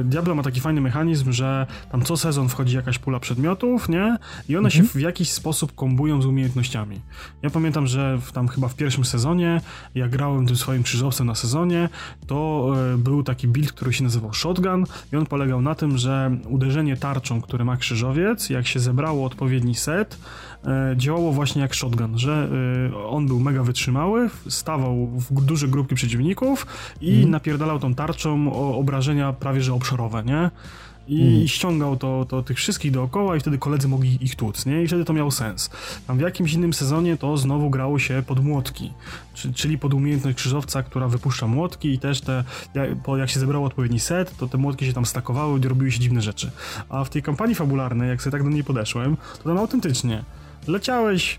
y, 0.00 0.04
Diablo 0.04 0.34
ma 0.34 0.42
taki 0.42 0.60
fajny 0.60 0.80
mechanizm, 0.80 1.32
że 1.32 1.66
tam 1.92 2.02
co 2.02 2.16
sezon 2.16 2.48
wchodzi 2.48 2.76
jakaś 2.76 2.98
pula 3.02 3.20
przedmiotów, 3.20 3.88
nie? 3.88 4.16
I 4.48 4.56
one 4.56 4.68
Mhm. 4.68 4.70
się 4.70 4.98
w 4.98 5.00
jakiś 5.00 5.30
sposób 5.32 5.74
kombują 5.74 6.22
z 6.22 6.26
umiejętnościami. 6.26 7.00
Ja 7.42 7.50
pamiętam, 7.50 7.86
że 7.86 8.18
w, 8.18 8.32
tam 8.32 8.48
chyba 8.48 8.68
w 8.68 8.74
pierwszym 8.74 9.04
sezonie, 9.04 9.60
jak 9.94 10.10
grałem 10.10 10.46
tym 10.46 10.56
swoim 10.56 10.82
krzyżowcem 10.82 11.26
na 11.26 11.34
sezonie, 11.34 11.88
to 12.26 12.72
y, 12.94 12.98
był 12.98 13.22
taki 13.22 13.48
build, 13.48 13.72
który 13.72 13.92
się 13.92 14.04
nazywał 14.04 14.34
Shotgun 14.34 14.84
i 15.12 15.16
on 15.16 15.26
polegał 15.26 15.62
na 15.62 15.74
tym, 15.74 15.98
że 15.98 16.36
uderzenie 16.48 16.96
tarczą, 16.96 17.40
które 17.42 17.64
ma 17.64 17.76
krzyżowiec, 17.76 18.50
jak 18.50 18.66
się 18.66 18.80
zebrało 18.80 19.26
odpowiedni 19.26 19.74
set, 19.74 20.18
e, 20.64 20.94
działało 20.96 21.32
właśnie 21.32 21.62
jak 21.62 21.74
shotgun, 21.74 22.18
że 22.18 22.48
e, 22.92 22.96
on 23.06 23.26
był 23.26 23.40
mega 23.40 23.62
wytrzymały, 23.62 24.30
stawał 24.48 25.06
w 25.06 25.44
duże 25.44 25.68
grupki 25.68 25.94
przeciwników 25.94 26.66
i 27.00 27.10
Mhm. 27.12 27.30
napierdalał 27.30 27.78
tą 27.78 27.94
tarczą 27.94 28.52
o 28.52 28.78
obrażenia 28.78 29.32
prawie 29.32 29.60
że 29.62 29.74
obszorowe, 29.74 30.22
nie? 30.24 30.50
I 31.08 31.22
Mhm. 31.22 31.48
ściągał 31.48 31.96
to, 31.96 32.24
to 32.28 32.42
tych 32.42 32.56
wszystkich 32.56 32.92
dookoła 32.92 33.36
i 33.36 33.40
wtedy 33.40 33.58
koledzy 33.58 33.88
mogli 33.88 34.18
ich 34.24 34.36
tłuc, 34.36 34.66
nie? 34.66 34.82
I 34.82 34.86
wtedy 34.86 35.04
to 35.04 35.12
miało 35.12 35.30
sens. 35.30 35.70
Tam 36.06 36.18
w 36.18 36.20
jakimś 36.20 36.52
innym 36.52 36.72
sezonie 36.72 37.16
to 37.16 37.36
znowu 37.36 37.70
grało 37.70 37.98
się 37.98 38.22
pod 38.26 38.44
młotki, 38.44 38.92
czy- 39.34 39.52
czyli 39.52 39.78
pod 39.78 39.94
umiejętność 39.94 40.36
krzyżowca, 40.36 40.82
która 40.82 41.08
wypuszcza 41.08 41.46
młotki 41.46 41.92
i 41.92 41.98
też 41.98 42.20
te, 42.20 42.44
jak, 43.18 43.30
się 43.30 43.40
zebrało 43.40 43.66
odpowiedni 43.66 44.00
set, 44.00 44.36
to 44.36 44.48
te 44.48 44.58
młotki 44.58 44.86
się 44.86 44.92
tam 44.92 45.06
stakowały 45.06 45.58
i 45.58 45.62
robiły 45.62 45.92
się 45.92 46.00
dziwne 46.00 46.22
rzeczy. 46.22 46.50
A 46.88 47.04
w 47.04 47.10
tej 47.10 47.22
kampanii 47.22 47.54
fabularnej, 47.54 48.08
jak 48.08 48.22
sobie 48.22 48.32
tak 48.32 48.42
do 48.42 48.48
niej 48.50 48.64
podeszłem, 48.64 49.16
to 49.38 49.44
tam 49.44 49.58
autentycznie 49.58 50.24
leciałeś 50.66 51.38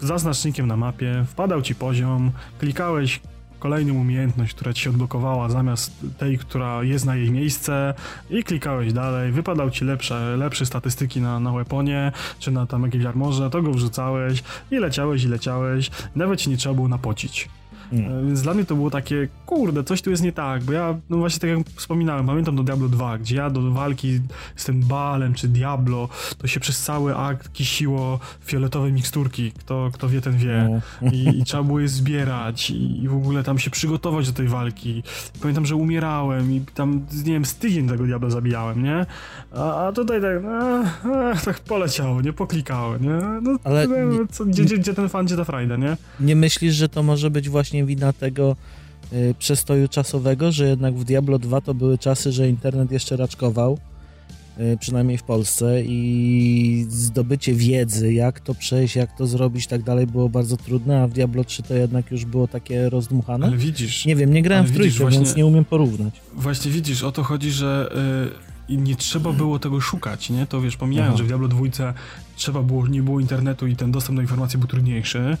za 0.00 0.18
znacznikiem 0.18 0.66
na 0.66 0.76
mapie, 0.76 1.24
wpadał 1.28 1.62
ci 1.62 1.74
poziom, 1.74 2.30
klikałeś 2.58 3.20
kolejną 3.60 3.94
umiejętność, 3.94 4.54
która 4.54 4.72
ci 4.72 4.82
się 4.82 4.90
odblokowała 4.90 5.48
zamiast 5.48 5.92
tej, 6.18 6.38
która 6.38 6.82
jest 6.82 7.04
na 7.04 7.16
jej 7.16 7.30
miejsce 7.30 7.94
i 8.30 8.44
klikałeś 8.44 8.92
dalej, 8.92 9.32
wypadał 9.32 9.70
ci 9.70 9.84
lepsze, 9.84 10.36
lepsze 10.36 10.66
statystyki 10.66 11.20
na, 11.20 11.40
na 11.40 11.52
weaponie, 11.52 12.12
czy 12.38 12.50
na 12.50 12.66
tam 12.66 12.82
jakimś 12.82 13.04
armorze, 13.04 13.50
to 13.50 13.62
go 13.62 13.72
wrzucałeś 13.72 14.42
i 14.70 14.76
leciałeś 14.76 15.24
i 15.24 15.28
leciałeś, 15.28 15.90
nawet 16.16 16.40
ci 16.40 16.50
nie 16.50 16.56
trzeba 16.56 16.74
było 16.74 16.88
napocić. 16.88 17.48
Mm. 17.92 18.18
E, 18.18 18.26
Więc 18.26 18.42
dla 18.42 18.54
mnie 18.54 18.64
to 18.64 18.74
było 18.76 18.90
takie, 18.90 19.28
kurde, 19.46 19.84
coś 19.84 20.02
tu 20.02 20.10
jest 20.10 20.22
nie 20.22 20.32
tak, 20.32 20.62
bo 20.64 20.72
ja, 20.72 20.94
no 21.10 21.16
właśnie 21.18 21.40
tak 21.40 21.50
jak 21.58 21.68
wspominałem, 21.76 22.26
pamiętam 22.26 22.56
do 22.56 22.62
Diablo 22.62 22.88
2, 22.88 23.18
gdzie 23.18 23.36
ja 23.36 23.50
do 23.50 23.70
walki 23.70 24.20
z 24.56 24.64
tym 24.64 24.80
Balem 24.80 25.34
czy 25.34 25.48
Diablo, 25.48 26.08
to 26.38 26.46
się 26.46 26.60
przez 26.60 26.82
cały 26.82 27.16
akt 27.16 27.52
kisiło 27.52 28.18
fioletowe 28.44 28.92
miksturki, 28.92 29.52
kto, 29.52 29.90
kto 29.92 30.08
wie, 30.08 30.20
ten 30.20 30.36
wie. 30.36 30.80
No. 31.02 31.10
I, 31.12 31.38
I 31.38 31.44
trzeba 31.44 31.62
było 31.62 31.80
je 31.80 31.88
zbierać 31.88 32.70
i, 32.70 33.02
i 33.02 33.08
w 33.08 33.14
ogóle 33.14 33.42
tam 33.42 33.58
się 33.58 33.70
przygotować 33.70 34.26
do 34.26 34.32
tej 34.32 34.48
walki. 34.48 35.02
Pamiętam, 35.40 35.66
że 35.66 35.76
umierałem 35.76 36.52
i 36.52 36.60
tam, 36.74 37.06
nie 37.24 37.32
wiem, 37.32 37.44
z 37.44 37.54
tydzień 37.54 37.88
tego 37.88 38.04
Diablo 38.04 38.30
zabijałem, 38.30 38.82
nie? 38.82 39.06
A, 39.54 39.86
a 39.86 39.92
tutaj 39.92 40.20
tak, 40.20 40.44
e, 40.44 41.30
e, 41.30 41.34
tak 41.44 41.60
poleciało, 41.60 42.20
nie? 42.22 42.32
Poklikało, 42.32 42.96
nie? 42.96 43.10
No, 43.42 43.56
Ale 43.64 43.86
no, 43.88 43.96
nie- 44.12 44.26
co, 44.26 44.44
gdzie, 44.44 44.64
gdzie, 44.64 44.78
gdzie 44.78 44.94
ten 44.94 45.08
fan, 45.08 45.26
gdzie 45.26 45.36
ta 45.36 45.44
frajda, 45.44 45.76
nie? 45.76 45.96
Nie 46.20 46.36
myślisz, 46.36 46.74
że 46.74 46.88
to 46.88 47.02
może 47.02 47.30
być 47.30 47.48
właśnie 47.48 47.79
wina 47.86 48.12
tego 48.12 48.56
y, 49.12 49.34
przestoju 49.38 49.88
czasowego, 49.88 50.52
że 50.52 50.68
jednak 50.68 50.94
w 50.94 51.04
Diablo 51.04 51.38
2 51.38 51.60
to 51.60 51.74
były 51.74 51.98
czasy, 51.98 52.32
że 52.32 52.48
internet 52.48 52.92
jeszcze 52.92 53.16
raczkował, 53.16 53.78
y, 54.60 54.76
przynajmniej 54.80 55.18
w 55.18 55.22
Polsce 55.22 55.82
i 55.84 56.86
zdobycie 56.88 57.54
wiedzy, 57.54 58.12
jak 58.12 58.40
to 58.40 58.54
przejść, 58.54 58.96
jak 58.96 59.16
to 59.16 59.26
zrobić, 59.26 59.66
tak 59.66 59.82
dalej 59.82 60.06
było 60.06 60.28
bardzo 60.28 60.56
trudne, 60.56 61.02
a 61.02 61.06
w 61.06 61.12
Diablo 61.12 61.44
3 61.44 61.62
to 61.62 61.74
jednak 61.74 62.10
już 62.10 62.24
było 62.24 62.48
takie 62.48 62.90
rozdmuchane? 62.90 63.46
Ale 63.46 63.56
widzisz, 63.56 64.06
Nie 64.06 64.16
wiem, 64.16 64.32
nie 64.32 64.42
grałem 64.42 64.66
w 64.66 64.72
trójkę, 64.74 64.98
więc 64.98 65.16
właśnie- 65.16 65.34
nie 65.36 65.46
umiem 65.46 65.64
porównać. 65.64 66.20
Właśnie 66.34 66.70
widzisz, 66.70 67.02
o 67.02 67.12
to 67.12 67.22
chodzi, 67.22 67.50
że 67.50 67.92
y, 68.36 68.50
i 68.72 68.78
nie 68.78 68.96
trzeba 68.96 69.32
było 69.32 69.58
tego 69.58 69.80
szukać, 69.80 70.30
nie? 70.30 70.46
To 70.46 70.60
wiesz, 70.60 70.76
pomijając, 70.76 71.10
Aha. 71.10 71.18
że 71.18 71.24
w 71.24 71.26
Diablo 71.26 71.48
2 71.48 71.94
trzeba 72.36 72.62
było, 72.62 72.86
nie 72.86 73.02
było 73.02 73.20
internetu 73.20 73.66
i 73.66 73.76
ten 73.76 73.92
dostęp 73.92 74.16
do 74.16 74.22
informacji 74.22 74.58
był 74.58 74.68
trudniejszy, 74.68 75.36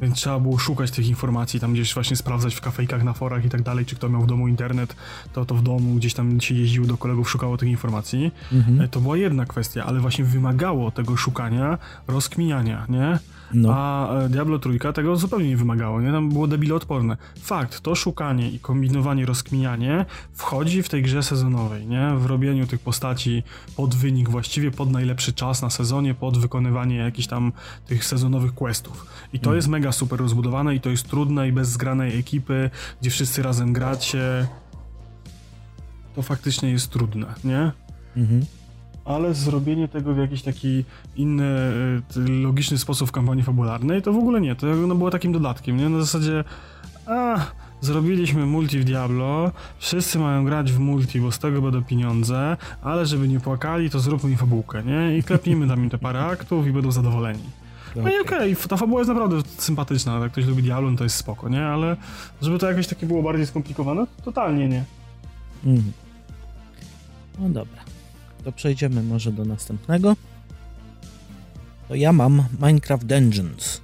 więc 0.00 0.16
trzeba 0.16 0.40
było 0.40 0.58
szukać 0.58 0.90
tych 0.90 1.08
informacji, 1.08 1.60
tam 1.60 1.72
gdzieś 1.72 1.94
właśnie 1.94 2.16
sprawdzać 2.16 2.54
w 2.54 2.60
kafejkach, 2.60 3.04
na 3.04 3.12
forach 3.12 3.44
i 3.44 3.48
tak 3.48 3.62
dalej, 3.62 3.86
czy 3.86 3.96
kto 3.96 4.08
miał 4.08 4.22
w 4.22 4.26
domu 4.26 4.48
internet, 4.48 4.96
to 5.32 5.44
to 5.44 5.54
w 5.54 5.62
domu 5.62 5.94
gdzieś 5.94 6.14
tam 6.14 6.40
się 6.40 6.54
jeździło 6.54 6.86
do 6.86 6.96
kolegów, 6.96 7.30
szukało 7.30 7.56
tych 7.56 7.68
informacji. 7.68 8.32
Mhm. 8.52 8.80
E, 8.80 8.88
To 8.88 9.00
była 9.00 9.16
jedna 9.16 9.46
kwestia, 9.46 9.84
ale 9.86 10.00
właśnie 10.00 10.24
wymagało 10.24 10.90
tego 10.90 11.16
szukania, 11.16 11.78
rozkminiania, 12.06 12.86
nie? 12.88 13.18
No. 13.52 13.74
A 13.74 14.14
e, 14.14 14.28
Diablo 14.28 14.58
trójka 14.58 14.92
tego 14.92 15.16
zupełnie 15.16 15.48
nie 15.48 15.56
wymagało, 15.56 16.00
nie? 16.00 16.12
Tam 16.12 16.28
było 16.28 16.46
debiloodporne. 16.46 17.16
Fakt, 17.40 17.80
to 17.80 17.94
szukanie 17.94 18.50
i 18.50 18.58
kombinowanie, 18.58 19.26
rozkminianie 19.26 20.06
wchodzi 20.32 20.82
w 20.82 20.88
tej 20.88 21.02
grze 21.02 21.22
sezonowej, 21.22 21.86
nie? 21.86 22.10
W 22.16 22.26
robieniu 22.26 22.66
tych 22.66 22.80
postaci 22.80 23.42
pod 23.76 23.94
wynik 23.94 24.28
właściwie, 24.28 24.70
pod 24.70 24.90
najlepszy 24.90 25.32
czas 25.32 25.62
na 25.62 25.70
sezonie, 25.70 26.14
pod 26.14 26.38
wykonywanie 26.38 26.96
jakichś 26.96 27.28
tam 27.28 27.52
tych 27.86 28.04
sezonowych 28.04 28.54
questów. 28.54 29.06
I 29.32 29.40
to 29.40 29.54
jest 29.54 29.68
mega 29.68 29.92
super 29.92 30.18
rozbudowane 30.18 30.74
i 30.74 30.80
to 30.80 30.90
jest 30.90 31.08
trudne 31.08 31.48
i 31.48 31.52
bez 31.52 31.68
zgranej 31.68 32.18
ekipy, 32.18 32.70
gdzie 33.00 33.10
wszyscy 33.10 33.42
razem 33.42 33.72
gracie. 33.72 34.46
To 36.14 36.22
faktycznie 36.22 36.70
jest 36.70 36.90
trudne, 36.90 37.34
nie? 37.44 37.72
Mhm. 38.16 38.46
Ale 39.04 39.34
zrobienie 39.34 39.88
tego 39.88 40.14
w 40.14 40.18
jakiś 40.18 40.42
taki 40.42 40.84
inny, 41.16 41.44
y, 42.16 42.28
logiczny 42.28 42.78
sposób 42.78 43.08
w 43.08 43.12
kampanii 43.12 43.44
fabularnej, 43.44 44.02
to 44.02 44.12
w 44.12 44.16
ogóle 44.18 44.40
nie, 44.40 44.54
to 44.54 44.66
no 44.66 44.94
było 44.94 45.10
takim 45.10 45.32
dodatkiem, 45.32 45.76
nie? 45.76 45.88
Na 45.88 46.00
zasadzie, 46.00 46.44
a, 47.06 47.36
zrobiliśmy 47.80 48.46
multi 48.46 48.78
w 48.78 48.84
Diablo, 48.84 49.50
wszyscy 49.78 50.18
mają 50.18 50.44
grać 50.44 50.72
w 50.72 50.78
multi, 50.78 51.20
bo 51.20 51.32
z 51.32 51.38
tego 51.38 51.62
będą 51.62 51.82
pieniądze, 51.84 52.56
ale 52.82 53.06
żeby 53.06 53.28
nie 53.28 53.40
płakali, 53.40 53.90
to 53.90 54.00
zróbmy 54.00 54.30
im 54.30 54.36
fabułkę, 54.36 54.82
nie? 54.82 55.18
I 55.18 55.22
klepnijmy 55.22 55.68
tam 55.68 55.84
im 55.84 55.90
te 55.90 55.98
parę 55.98 56.24
aktów 56.24 56.66
i 56.66 56.72
będą 56.72 56.92
zadowoleni. 56.92 57.42
No 57.96 58.10
i 58.10 58.20
okej, 58.20 58.52
f- 58.52 58.68
ta 58.68 58.76
fabuła 58.76 59.00
jest 59.00 59.08
naprawdę 59.08 59.36
sympatyczna, 59.58 60.18
jak 60.18 60.32
ktoś 60.32 60.44
lubi 60.46 60.62
Diablo, 60.62 60.90
no 60.90 60.96
to 60.96 61.04
jest 61.04 61.16
spoko, 61.16 61.48
nie? 61.48 61.66
Ale 61.66 61.96
żeby 62.42 62.58
to 62.58 62.68
jakoś 62.70 62.86
takie 62.86 63.06
było 63.06 63.22
bardziej 63.22 63.46
skomplikowane, 63.46 64.06
totalnie 64.24 64.68
nie. 64.68 64.84
Mhm. 65.66 65.92
No 67.38 67.48
dobra. 67.48 67.83
To 68.44 68.52
przejdziemy 68.52 69.02
może 69.02 69.32
do 69.32 69.44
następnego. 69.44 70.16
To 71.88 71.94
ja 71.94 72.12
mam 72.12 72.44
Minecraft 72.60 73.06
Dungeons. 73.06 73.80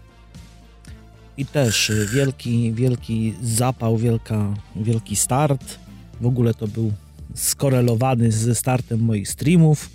I 1.36 1.46
też 1.46 1.92
wielki, 2.12 2.72
wielki 2.72 3.34
zapał, 3.42 3.96
wielka, 3.96 4.54
wielki 4.76 5.16
start. 5.16 5.78
W 6.20 6.26
ogóle 6.26 6.54
to 6.54 6.68
był 6.68 6.92
skorelowany 7.34 8.32
ze 8.32 8.54
startem 8.54 9.00
moich 9.00 9.28
streamów, 9.28 9.90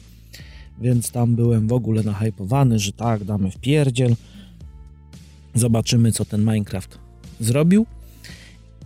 więc 0.82 1.12
tam 1.12 1.36
byłem 1.36 1.68
w 1.68 1.74
ogóle 1.74 2.04
nahypowany, 2.04 2.80
że 2.80 2.92
tak, 2.92 3.24
damy 3.24 3.52
w 3.52 3.58
pierdziel. 3.58 4.16
Zobaczymy, 5.54 6.12
co 6.12 6.26
ten 6.26 6.42
Minecraft 6.42 7.00
zrobił. 7.40 7.86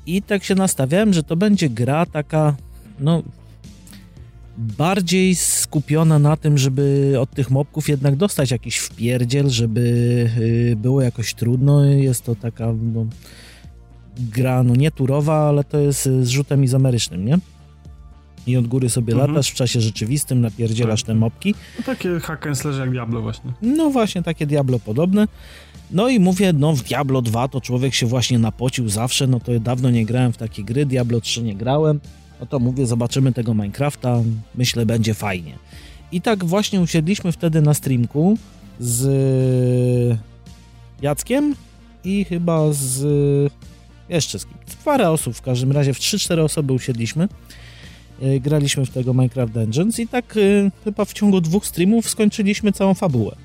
I 0.05 0.21
tak 0.21 0.43
się 0.43 0.55
nastawiałem, 0.55 1.13
że 1.13 1.23
to 1.23 1.35
będzie 1.35 1.69
gra 1.69 2.05
taka, 2.05 2.55
no, 2.99 3.23
bardziej 4.59 5.35
skupiona 5.35 6.19
na 6.19 6.37
tym, 6.37 6.57
żeby 6.57 7.15
od 7.19 7.31
tych 7.31 7.51
mobków 7.51 7.89
jednak 7.89 8.15
dostać 8.15 8.51
jakiś 8.51 8.77
wpierdziel, 8.77 9.49
żeby 9.49 9.81
y, 10.37 10.75
było 10.75 11.01
jakoś 11.01 11.33
trudno. 11.33 11.85
Jest 11.85 12.23
to 12.25 12.35
taka 12.35 12.73
no, 12.93 13.05
gra, 14.17 14.63
no 14.63 14.75
nie 14.75 14.91
turowa, 14.91 15.49
ale 15.49 15.63
to 15.63 15.77
jest 15.79 16.03
z 16.21 16.27
rzutem 16.27 16.63
izomerycznym, 16.63 17.25
nie? 17.25 17.37
I 18.47 18.57
od 18.57 18.67
góry 18.67 18.89
sobie 18.89 19.13
Mhm. 19.13 19.31
latasz 19.31 19.51
w 19.51 19.53
czasie 19.53 19.81
rzeczywistym, 19.81 20.41
napierdzielasz 20.41 21.01
Tak. 21.03 21.07
te 21.07 21.15
mobki. 21.15 21.55
No, 21.77 21.83
takie 21.85 22.19
hack 22.19 22.45
jak 22.79 22.91
Diablo 22.91 23.21
właśnie. 23.21 23.51
No 23.61 23.89
właśnie, 23.89 24.23
takie 24.23 24.47
Diablo 24.47 24.79
podobne. 24.79 25.27
No 25.91 26.09
i 26.09 26.19
mówię, 26.19 26.53
no 26.53 26.73
w 26.75 26.83
Diablo 26.83 27.21
2 27.21 27.47
to 27.47 27.61
człowiek 27.61 27.93
się 27.93 28.05
właśnie 28.05 28.39
napocił 28.39 28.89
zawsze, 28.89 29.27
no 29.27 29.39
to 29.39 29.59
dawno 29.59 29.89
nie 29.89 30.05
grałem 30.05 30.33
w 30.33 30.37
takie 30.37 30.63
gry, 30.63 30.85
Diablo 30.85 31.21
3 31.21 31.43
nie 31.43 31.55
grałem. 31.55 31.99
No 32.39 32.45
to 32.45 32.59
mówię, 32.59 32.87
zobaczymy 32.87 33.33
tego 33.33 33.53
Minecrafta, 33.53 34.21
myślę 34.55 34.85
będzie 34.85 35.13
fajnie. 35.13 35.53
I 36.11 36.21
tak 36.21 36.45
właśnie 36.45 36.81
usiedliśmy 36.81 37.31
wtedy 37.31 37.61
na 37.61 37.73
streamku 37.73 38.37
z 38.79 40.19
Jackiem 41.01 41.55
i 42.03 42.25
chyba 42.25 42.73
z 42.73 43.03
jeszcze 44.09 44.39
z 44.39 44.45
kim. 44.45 44.57
Parę 44.85 45.09
osób 45.09 45.35
w 45.35 45.41
każdym 45.41 45.71
razie, 45.71 45.93
w 45.93 45.99
3-4 45.99 46.39
osoby 46.39 46.73
usiedliśmy. 46.73 47.27
Yy, 48.21 48.39
Graliśmy 48.39 48.85
w 48.85 48.89
tego 48.89 49.13
Minecraft 49.13 49.53
Dungeons 49.53 49.99
i 49.99 50.07
tak 50.07 50.35
yy, 50.35 50.71
chyba 50.83 51.05
w 51.05 51.13
ciągu 51.13 51.41
dwóch 51.41 51.65
streamów 51.65 52.09
skończyliśmy 52.09 52.71
całą 52.71 52.93
fabułę. 52.93 53.35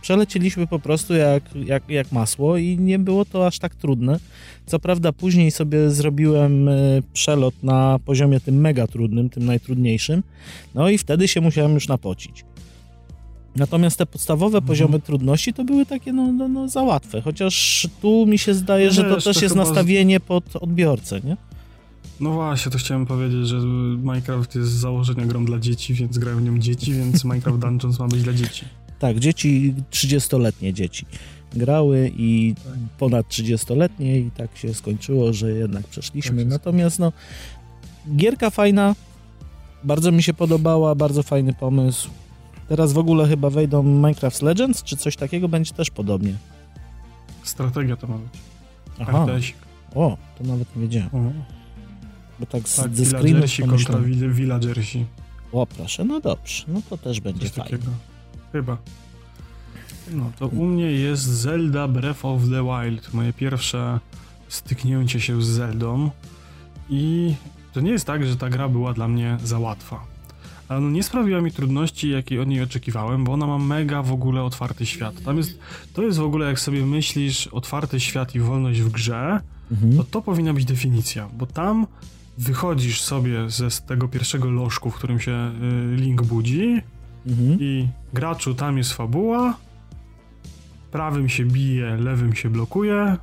Przelecieliśmy 0.00 0.66
po 0.66 0.78
prostu 0.78 1.14
jak, 1.14 1.42
jak, 1.54 1.90
jak 1.90 2.12
masło 2.12 2.56
i 2.56 2.78
nie 2.78 2.98
było 2.98 3.24
to 3.24 3.46
aż 3.46 3.58
tak 3.58 3.74
trudne. 3.74 4.18
Co 4.66 4.78
prawda 4.78 5.12
później 5.12 5.50
sobie 5.50 5.90
zrobiłem 5.90 6.68
y, 6.68 7.02
przelot 7.12 7.54
na 7.62 7.98
poziomie 8.04 8.40
tym 8.40 8.60
mega 8.60 8.86
trudnym, 8.86 9.30
tym 9.30 9.44
najtrudniejszym, 9.44 10.22
no 10.74 10.88
i 10.90 10.98
wtedy 10.98 11.28
się 11.28 11.40
musiałem 11.40 11.74
już 11.74 11.88
napocić. 11.88 12.44
Natomiast 13.56 13.98
te 13.98 14.06
podstawowe 14.06 14.58
Mhm. 14.58 14.66
poziomy 14.68 15.00
trudności 15.00 15.52
to 15.54 15.64
były 15.64 15.86
takie 15.86 16.12
no, 16.12 16.32
no, 16.32 16.48
no 16.48 16.68
za 16.68 16.82
łatwe, 16.82 17.20
chociaż 17.20 17.86
tu 18.02 18.26
mi 18.26 18.38
się 18.38 18.54
zdaje, 18.54 18.86
No 18.86 18.92
że 18.92 19.02
to 19.04 19.14
też 19.14 19.24
to 19.24 19.30
jest 19.30 19.40
chyba 19.40 19.54
nastawienie 19.54 20.20
pod 20.20 20.56
odbiorcę, 20.56 21.20
nie? 21.20 21.36
No 22.20 22.32
właśnie, 22.32 22.72
to 22.72 22.78
chciałem 22.78 23.06
powiedzieć, 23.06 23.48
że 23.48 23.56
Minecraft 23.96 24.54
jest 24.54 24.70
z 24.70 24.74
założenia 24.80 25.26
grą 25.26 25.44
dla 25.44 25.58
dzieci, 25.58 25.94
więc 25.94 26.18
grają 26.18 26.36
w 26.38 26.42
nią 26.42 26.58
dzieci, 26.58 26.92
więc 26.92 27.24
Minecraft 27.24 27.58
Dungeons 27.64 27.98
ma 27.98 28.08
być 28.08 28.22
dla 28.22 28.32
dzieci. 28.32 28.64
Tak, 28.98 29.18
dzieci, 29.18 29.74
30-letnie 29.90 30.74
dzieci 30.74 31.06
grały 31.52 32.12
i 32.16 32.54
ponad 32.98 33.28
30-letnie 33.28 34.18
i 34.18 34.30
tak 34.30 34.56
się 34.56 34.74
skończyło, 34.74 35.32
że 35.32 35.50
jednak 35.50 35.86
przeszliśmy. 35.86 36.42
Tak 36.42 36.48
Natomiast 36.48 36.98
no, 36.98 37.12
gierka 38.16 38.50
fajna, 38.50 38.94
bardzo 39.84 40.12
mi 40.12 40.22
się 40.22 40.34
podobała, 40.34 40.94
bardzo 40.94 41.22
fajny 41.22 41.54
pomysł. 41.54 42.10
Teraz 42.68 42.92
w 42.92 42.98
ogóle 42.98 43.28
chyba 43.28 43.50
wejdą 43.50 43.82
Minecraft 43.82 44.42
Legends, 44.42 44.82
czy 44.82 44.96
coś 44.96 45.16
takiego 45.16 45.48
będzie 45.48 45.74
też 45.74 45.90
podobnie. 45.90 46.34
Strategia 47.42 47.96
to 47.96 48.06
ma 48.06 48.18
być. 48.18 48.40
Aha, 48.98 49.26
o, 49.94 50.16
to 50.38 50.44
nawet 50.44 50.76
nie 50.76 50.82
wiedziałem, 50.82 51.08
O, 51.12 51.32
bo 52.40 52.46
tak 52.46 52.68
z 52.68 52.76
tak, 52.76 52.96
ze 52.96 53.04
villagersi 53.04 53.62
kontra 53.62 53.98
villagersi. 54.28 55.04
O, 55.52 55.66
proszę, 55.66 56.04
no 56.04 56.20
dobrze, 56.20 56.64
no 56.68 56.82
to 56.90 56.98
też 56.98 57.20
będzie 57.20 57.40
Coś 57.40 57.50
fajnie. 57.50 57.70
takiego. 57.70 57.90
Chyba. 58.52 58.76
No 60.12 60.32
to 60.38 60.46
u 60.46 60.64
mnie 60.66 60.90
jest 60.92 61.22
Zelda 61.24 61.88
Breath 61.88 62.24
of 62.24 62.42
the 62.50 62.64
Wild, 62.64 63.14
moje 63.14 63.32
pierwsze 63.32 64.00
styknięcie 64.48 65.20
się 65.20 65.42
z 65.42 65.46
Zeldą 65.46 66.10
i 66.90 67.34
to 67.72 67.80
nie 67.80 67.90
jest 67.90 68.04
tak, 68.06 68.26
że 68.26 68.36
ta 68.36 68.48
gra 68.50 68.68
była 68.68 68.92
dla 68.92 69.08
mnie 69.08 69.36
za 69.44 69.58
łatwa. 69.58 70.04
Ale 70.68 70.80
no 70.80 70.90
nie 70.90 71.02
sprawiła 71.02 71.40
mi 71.40 71.52
trudności, 71.52 72.10
jakiej 72.10 72.38
od 72.40 72.48
niej 72.48 72.62
oczekiwałem, 72.62 73.24
bo 73.24 73.32
ona 73.32 73.46
ma 73.46 73.58
mega 73.58 74.02
w 74.02 74.12
ogóle 74.12 74.42
otwarty 74.42 74.86
świat. 74.86 75.22
Tam 75.24 75.36
jest, 75.36 75.58
to 75.92 76.02
jest 76.02 76.18
w 76.18 76.22
ogóle, 76.22 76.46
jak 76.46 76.60
sobie 76.60 76.86
myślisz, 76.86 77.46
otwarty 77.46 78.00
świat 78.00 78.34
i 78.34 78.40
wolność 78.40 78.80
w 78.80 78.90
grze, 78.90 79.40
Mhm. 79.72 79.96
to 79.96 80.04
to 80.04 80.22
powinna 80.22 80.52
być 80.54 80.64
definicja, 80.64 81.28
bo 81.38 81.46
tam 81.46 81.86
wychodzisz 82.38 83.00
sobie 83.00 83.50
ze 83.50 83.70
z 83.70 83.82
tego 83.82 84.08
pierwszego 84.08 84.50
lożku, 84.50 84.90
w 84.90 84.94
którym 84.94 85.20
się 85.20 85.52
y, 85.92 85.96
Link 85.96 86.22
budzi 86.22 86.82
Mhm. 87.26 87.58
i 87.60 87.88
graczu 88.12 88.54
tam 88.54 88.78
jest 88.78 88.92
fabuła, 88.92 89.56
prawym 90.90 91.28
się 91.28 91.44
bije, 91.44 91.96
lewym 91.96 92.34
się 92.34 92.50
blokuje, 92.50 93.16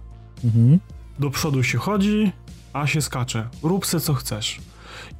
Mhm. 0.43 0.79
do 1.19 1.29
przodu 1.29 1.63
się 1.63 1.77
chodzi, 1.77 2.31
a 2.73 2.87
się 2.87 3.01
skacze. 3.01 3.47
Rób 3.63 3.85
se 3.85 3.99
co 3.99 4.13
chcesz. 4.13 4.59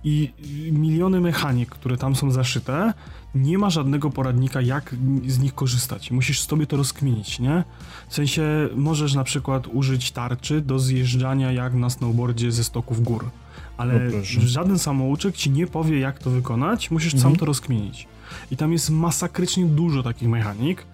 I 0.03 0.31
miliony 0.71 1.21
mechanik, 1.21 1.69
które 1.69 1.97
tam 1.97 2.15
są 2.15 2.31
zaszyte, 2.31 2.93
nie 3.35 3.57
ma 3.57 3.69
żadnego 3.69 4.09
poradnika, 4.09 4.61
jak 4.61 4.95
z 5.27 5.39
nich 5.39 5.55
korzystać. 5.55 6.11
Musisz 6.11 6.41
sobie 6.41 6.67
to 6.67 6.77
rozkminić, 6.77 7.39
nie? 7.39 7.63
W 8.09 8.13
sensie 8.15 8.69
możesz 8.75 9.13
na 9.13 9.23
przykład 9.23 9.67
użyć 9.67 10.11
tarczy 10.11 10.61
do 10.61 10.79
zjeżdżania 10.79 11.51
jak 11.51 11.73
na 11.73 11.89
snowboardzie 11.89 12.51
ze 12.51 12.63
stoków 12.63 13.03
gór. 13.03 13.29
Ale 13.77 13.95
O 13.95 14.11
proszę. 14.11 14.41
żaden 14.41 14.79
samouczek 14.79 15.35
ci 15.37 15.51
nie 15.51 15.67
powie, 15.67 15.99
jak 15.99 16.19
to 16.19 16.29
wykonać, 16.29 16.91
musisz 16.91 17.13
Mhm. 17.13 17.31
sam 17.33 17.39
to 17.39 17.45
rozkminić. 17.45 18.07
I 18.51 18.57
tam 18.57 18.73
jest 18.73 18.89
masakrycznie 18.89 19.65
dużo 19.65 20.03
takich 20.03 20.29
mechanik. 20.29 20.85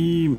I 0.00 0.30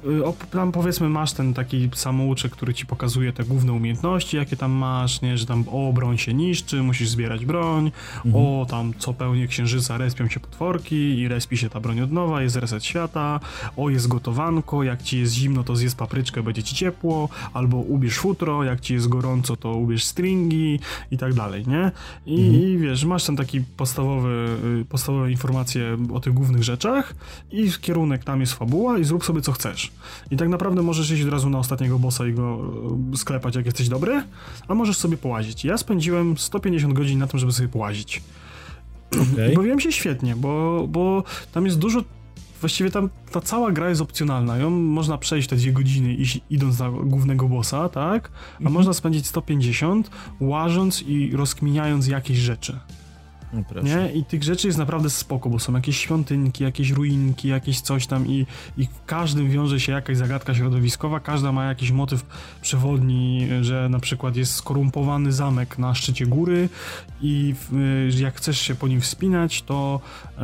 y, 0.49 0.49
tam 0.51 0.71
powiedzmy 0.71 1.09
masz 1.09 1.33
ten 1.33 1.53
taki 1.53 1.89
samouczek, 1.93 2.51
który 2.51 2.73
ci 2.73 2.85
pokazuje 2.85 3.33
te 3.33 3.43
główne 3.43 3.73
umiejętności, 3.73 4.37
jakie 4.37 4.57
tam 4.57 4.71
masz, 4.71 5.21
nie, 5.21 5.37
że 5.37 5.45
tam 5.45 5.63
o, 5.71 5.93
broń 5.93 6.17
się 6.17 6.33
niszczy, 6.33 6.83
musisz 6.83 7.09
zbierać 7.09 7.45
broń, 7.45 7.91
o, 8.33 8.65
tam 8.69 8.93
co 8.99 9.13
pełnie 9.13 9.47
księżyca 9.47 9.97
respią 9.97 10.27
się 10.27 10.39
potworki 10.39 10.95
i 10.95 11.27
respi 11.27 11.57
się 11.57 11.69
ta 11.69 11.79
broń 11.79 12.01
od 12.01 12.11
nowa, 12.11 12.41
jest 12.41 12.55
reset 12.55 12.85
świata, 12.85 13.39
o, 13.77 13.89
jest 13.89 14.07
gotowanko, 14.07 14.83
jak 14.83 15.03
ci 15.03 15.19
jest 15.19 15.33
zimno, 15.33 15.63
to 15.63 15.75
zjedz 15.75 15.95
papryczkę, 15.95 16.43
będzie 16.43 16.63
ci 16.63 16.75
ciepło, 16.75 17.29
albo 17.53 17.77
ubierz 17.77 18.17
futro, 18.17 18.63
jak 18.63 18.81
ci 18.81 18.93
jest 18.93 19.07
gorąco, 19.07 19.55
to 19.55 19.73
ubierz 19.73 20.03
stringi 20.03 20.79
i 21.11 21.17
tak 21.17 21.33
dalej, 21.33 21.67
nie? 21.67 21.91
I, 22.25 22.39
i 22.39 22.77
wiesz, 22.77 23.05
masz 23.05 23.25
ten 23.25 23.35
taki 23.35 23.61
podstawowy, 23.61 24.57
y, 24.81 24.85
podstawowe 24.85 25.31
informacje 25.31 25.97
o 26.13 26.19
tych 26.19 26.33
głównych 26.33 26.63
rzeczach 26.63 27.15
i 27.51 27.71
kierunek 27.81 28.23
tam 28.23 28.39
jest 28.39 28.53
fabuła 28.53 28.97
i 28.97 29.03
zrób 29.03 29.25
sobie 29.25 29.41
co 29.41 29.48
chcesz. 29.51 29.91
I 30.31 30.37
tak 30.37 30.49
naprawdę 30.49 30.81
możesz 30.81 31.11
iść 31.11 31.23
od 31.23 31.29
razu 31.29 31.49
na 31.49 31.59
ostatniego 31.59 31.99
bossa 31.99 32.27
i 32.27 32.33
go 32.33 32.59
y, 33.13 33.17
sklepać 33.17 33.55
jak 33.55 33.65
jesteś 33.65 33.89
dobry, 33.89 34.23
a 34.67 34.75
możesz 34.75 34.97
sobie 34.97 35.17
połazić. 35.17 35.65
Ja 35.65 35.77
spędziłem 35.77 36.37
150 36.37 36.93
godzin 36.93 37.19
na 37.19 37.27
tym, 37.27 37.39
żeby 37.39 37.51
sobie 37.51 37.69
połazić. 37.69 38.21
Okej. 39.11 39.53
I 39.53 39.55
bawiłem 39.55 39.79
się 39.79 39.91
świetnie, 39.91 40.35
bo, 40.35 40.85
bo 40.87 41.23
tam 41.51 41.65
jest 41.65 41.79
dużo. 41.79 42.03
Właściwie 42.59 42.91
tam 42.91 43.09
ta 43.31 43.41
cała 43.41 43.71
gra 43.71 43.89
jest 43.89 44.01
opcjonalna. 44.01 44.57
Ją 44.57 44.69
można 44.69 45.17
przejść 45.17 45.47
te 45.47 45.55
dwie 45.55 45.73
godziny 45.73 46.13
iść, 46.13 46.39
idąc 46.49 46.79
na 46.79 46.89
głównego 46.89 47.49
bossa, 47.49 47.89
tak? 47.89 48.31
A 48.65 48.69
można 48.69 48.93
spędzić 48.93 49.27
150 49.27 50.11
łażąc 50.39 51.01
i 51.01 51.31
rozkminiając 51.35 52.07
jakieś 52.07 52.37
rzeczy. 52.37 52.79
No. 53.53 53.81
Nie? 53.81 54.11
I 54.13 54.23
tych 54.25 54.43
rzeczy 54.43 54.67
jest 54.67 54.79
naprawdę 54.79 55.09
spoko, 55.09 55.49
bo 55.49 55.59
są 55.59 55.73
jakieś 55.73 55.97
świątynki, 55.97 56.63
jakieś 56.63 56.89
ruinki, 56.89 57.47
jakieś 57.47 57.81
coś 57.81 58.07
tam 58.07 58.27
i, 58.27 58.45
i 58.77 58.85
w 58.85 59.05
każdym 59.05 59.49
wiąże 59.49 59.79
się 59.79 59.91
jakaś 59.91 60.17
zagadka 60.17 60.55
środowiskowa, 60.55 61.19
każda 61.19 61.51
ma 61.51 61.65
jakiś 61.65 61.91
motyw 61.91 62.25
przewodni, 62.61 63.47
że 63.61 63.89
na 63.89 63.99
przykład 63.99 64.35
jest 64.35 64.55
skorumpowany 64.55 65.31
zamek 65.31 65.77
na 65.77 65.95
szczycie 65.95 66.25
góry 66.25 66.69
i 67.21 67.55
y, 67.73 68.21
jak 68.21 68.35
chcesz 68.35 68.59
się 68.61 68.75
po 68.75 68.87
nim 68.87 69.01
wspinać, 69.01 69.61
to 69.61 69.99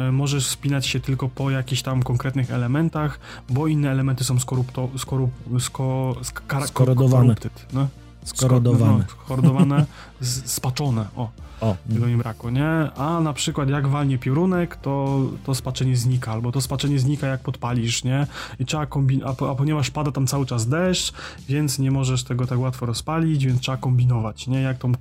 y, 0.10 0.12
możesz 0.12 0.48
wspinać 0.48 0.88
się 0.88 1.00
tylko 1.00 1.30
po 1.30 1.52
jakichś 1.52 1.82
tam 1.82 2.04
konkretnych 2.04 2.52
elementach, 2.52 3.20
bo 3.50 3.68
inne 3.68 3.92
elementy 3.92 4.24
są 4.24 4.40
skorupto, 4.40 4.90
skorup, 4.98 5.32
sko, 5.60 6.16
sk- 6.22 6.68
Skorodowane. 6.68 7.36
no? 7.74 7.88
Skorodowane. 8.26 8.98
No, 8.98 9.04
skorodowane, 9.26 9.86
z- 10.20 10.46
spaczone, 10.52 11.06
o. 11.16 11.30
O, 11.62 11.76
Tego 11.94 12.08
nie 12.08 12.18
brakło, 12.18 12.50
nie? 12.50 12.68
A 12.98 13.20
na 13.22 13.34
przykład 13.34 13.70
jak 13.70 13.88
walnie 13.88 14.18
piorunek, 14.18 14.76
to, 14.76 15.22
to 15.44 15.56
spaczenie 15.56 15.98
znika, 15.98 16.32
albo 16.32 16.52
to 16.52 16.62
spaczenie 16.62 17.00
znika 17.00 17.28
jak 17.28 17.42
podpalisz, 17.42 18.04
nie? 18.04 18.28
I 18.60 18.66
trzeba 18.66 18.86
kombinować, 18.86 19.34
a, 19.34 19.36
po- 19.40 19.50
a 19.52 19.56
ponieważ 19.56 19.92
pada 19.92 20.12
tam 20.12 20.28
cały 20.28 20.46
czas 20.46 20.68
deszcz, 20.68 21.14
więc 21.50 21.80
nie 21.80 21.92
możesz 21.92 22.24
tego 22.24 22.48
tak 22.48 22.60
łatwo 22.60 22.86
rozpalić, 22.86 23.46
więc 23.46 23.60
trzeba 23.62 23.78
kombinować, 23.78 24.48
nie? 24.48 24.62
Jak 24.62 24.78
tą, 24.78 24.92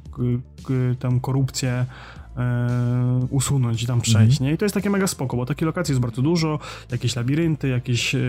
tą 0.99 1.21
korupcję 1.21 1.87
e, 2.37 3.27
usunąć 3.31 3.83
i 3.83 3.87
tam 3.87 4.01
przejść, 4.01 4.41
nie? 4.41 4.53
I 4.53 4.59
to 4.59 4.65
jest 4.65 4.75
takie 4.75 4.91
mega 4.91 5.07
spoko, 5.07 5.37
bo 5.37 5.47
takich 5.47 5.67
lokacji 5.67 5.93
jest 5.93 6.03
bardzo 6.03 6.23
dużo, 6.23 6.59
jakieś 6.91 7.17
labirynty, 7.17 7.69
jakieś 7.69 8.15
e, 8.15 8.21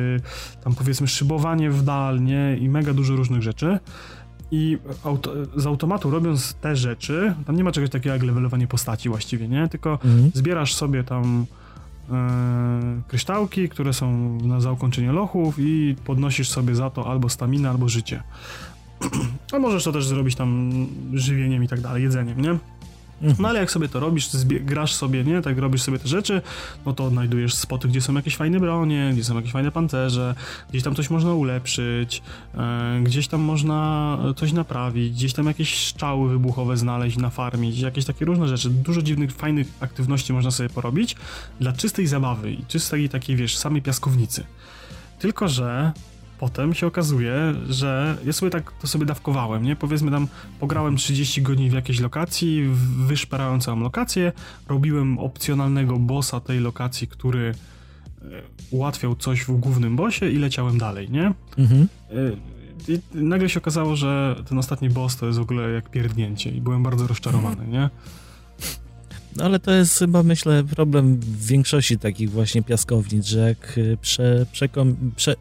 tam 0.64 0.76
powiedzmy 0.76 1.08
szybowanie 1.08 1.70
w 1.72 1.84
dal, 1.84 2.24
nie? 2.24 2.58
I 2.58 2.70
mega 2.70 2.94
dużo 2.94 3.16
różnych 3.16 3.42
rzeczy. 3.42 3.80
I 4.52 4.78
auto, 5.04 5.34
z 5.56 5.66
automatu 5.66 6.10
robiąc 6.12 6.54
te 6.54 6.76
rzeczy, 6.76 7.34
tam 7.48 7.56
nie 7.56 7.64
ma 7.64 7.72
czegoś 7.72 7.90
takiego 7.90 8.14
jak 8.14 8.24
levelowanie 8.24 8.68
postaci 8.68 9.10
właściwie, 9.10 9.48
nie? 9.48 9.68
Tylko 9.68 9.92
Mhm. 9.92 10.32
zbierasz 10.34 10.74
sobie 10.76 11.04
tam 11.04 11.46
e, 12.12 13.02
kryształki, 13.08 13.70
które 13.70 13.94
są 13.94 14.38
na 14.42 14.60
zakończenie 14.62 15.12
lochów 15.12 15.56
i 15.60 15.96
podnosisz 16.06 16.50
sobie 16.50 16.76
za 16.76 16.90
to 16.90 17.08
albo 17.12 17.30
staminę, 17.30 17.70
albo 17.70 17.90
życie. 17.90 18.24
A 19.54 19.60
możesz 19.60 19.84
to 19.84 19.92
też 19.92 20.08
zrobić 20.08 20.36
tam 20.36 20.72
żywieniem 21.14 21.64
i 21.64 21.68
tak 21.68 21.82
dalej, 21.82 22.04
jedzeniem, 22.04 22.42
nie? 22.42 22.58
No 23.40 23.50
ale 23.50 23.60
jak 23.60 23.72
sobie 23.72 23.90
to 23.90 24.00
robisz, 24.00 24.30
grasz 24.46 24.94
sobie, 24.94 25.24
nie? 25.24 25.42
Tak 25.42 25.58
robisz 25.58 25.82
sobie 25.82 26.00
te 26.00 26.08
rzeczy, 26.08 26.42
no 26.86 26.94
to 26.94 27.06
odnajdujesz 27.06 27.54
spoty, 27.54 27.88
gdzie 27.88 28.02
są 28.02 28.14
jakieś 28.14 28.36
fajne 28.36 28.60
bronie, 28.60 29.12
gdzie 29.14 29.24
są 29.24 29.36
jakieś 29.36 29.52
fajne 29.52 29.72
pancerze, 29.72 30.36
gdzieś 30.70 30.84
tam 30.84 30.96
coś 30.96 31.10
można 31.10 31.34
ulepszyć, 31.34 32.22
e, 32.58 33.00
gdzieś 33.04 33.28
tam 33.28 33.42
można 33.42 34.18
coś 34.36 34.54
naprawić, 34.54 35.14
gdzieś 35.14 35.34
tam 35.34 35.46
jakieś 35.46 35.88
strzały 35.88 36.30
wybuchowe 36.30 36.78
znaleźć, 36.78 37.18
nafarmić, 37.18 37.80
jakieś 37.80 38.06
takie 38.06 38.26
różne 38.26 38.48
rzeczy. 38.48 38.70
Dużo 38.70 39.02
dziwnych, 39.02 39.32
fajnych 39.32 39.68
aktywności 39.80 40.34
można 40.34 40.52
sobie 40.52 40.70
porobić 40.70 41.16
dla 41.60 41.74
czystej 41.74 42.08
zabawy 42.08 42.52
i 42.52 42.66
czystej 42.66 43.10
takiej, 43.10 43.36
wiesz, 43.36 43.58
samej 43.58 43.82
piaskownicy. 43.82 44.44
Tylko, 45.20 45.48
że 45.48 45.92
potem 46.40 46.74
się 46.74 46.88
okazuje, 46.88 47.54
że 47.70 48.18
ja 48.26 48.34
sobie 48.34 48.50
tak 48.50 48.72
to 48.82 48.88
sobie 48.88 49.06
dawkowałem, 49.06 49.64
nie? 49.64 49.76
Powiedzmy 49.76 50.12
tam 50.12 50.28
pograłem 50.60 50.98
30 50.98 51.42
godzin 51.42 51.70
w 51.70 51.74
jakiejś 51.74 52.00
lokacji, 52.00 52.70
wyszperałem 53.08 53.60
całą 53.60 53.80
lokację, 53.80 54.32
robiłem 54.68 55.20
opcjonalnego 55.20 56.00
bossa 56.00 56.40
tej 56.40 56.60
lokacji, 56.60 57.08
który 57.08 57.56
e, 58.22 58.26
ułatwiał 58.72 59.16
coś 59.16 59.42
w 59.42 59.52
głównym 59.52 59.96
bossie 59.96 60.26
i 60.26 60.38
leciałem 60.38 60.78
dalej, 60.78 61.10
nie? 61.10 61.34
Mhm. 61.58 61.88
E, 62.12 62.16
I 62.88 63.00
nagle 63.14 63.50
się 63.50 63.60
okazało, 63.60 63.96
że 63.96 64.36
ten 64.50 64.58
ostatni 64.58 64.90
boss 64.90 65.18
to 65.18 65.26
jest 65.26 65.40
w 65.40 65.42
ogóle 65.42 65.72
jak 65.72 65.90
pierdnięcie 65.90 66.50
i 66.50 66.62
byłem 66.62 66.84
bardzo 66.84 67.08
rozczarowany, 67.08 67.68
nie? 67.68 67.90
No 69.36 69.46
ale 69.46 69.60
to 69.60 69.72
jest 69.72 70.00
chyba, 70.00 70.24
myślę, 70.24 70.64
problem 70.64 71.16
w 71.18 71.46
większości 71.46 72.00
takich 72.00 72.32
właśnie 72.32 72.64
piaskownic, 72.64 73.26
że 73.26 73.40
jak 73.40 73.78
y, 73.78 73.98
prze, 74.02 74.46
przekom, 74.52 74.96
prze, 75.16 75.36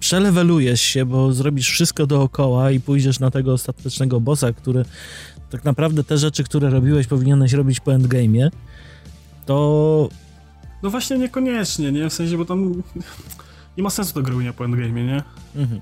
przelewelujesz 0.00 0.80
się, 0.80 1.04
bo 1.04 1.32
zrobisz 1.32 1.70
wszystko 1.70 2.06
dookoła 2.06 2.70
i 2.70 2.80
pójdziesz 2.80 3.20
na 3.20 3.30
tego 3.30 3.52
ostatecznego 3.52 4.20
bossa, 4.20 4.52
który 4.52 4.84
tak 5.50 5.64
naprawdę 5.64 6.04
te 6.04 6.18
rzeczy, 6.18 6.44
które 6.44 6.70
robiłeś, 6.70 7.06
powinieneś 7.06 7.52
robić 7.52 7.80
po 7.80 7.90
endgame'ie, 7.90 8.50
to 9.46 10.08
No 10.82 10.90
właśnie 10.90 11.18
niekoniecznie, 11.18 11.92
nie? 11.92 12.10
W 12.10 12.12
sensie, 12.12 12.36
bo 12.38 12.44
tam 12.44 12.82
nie 13.76 13.82
ma 13.82 13.90
sensu 13.90 14.14
do 14.14 14.22
grania 14.22 14.52
po 14.52 14.64
endgame'ie, 14.64 15.06
nie? 15.06 15.22
Mhm. 15.56 15.80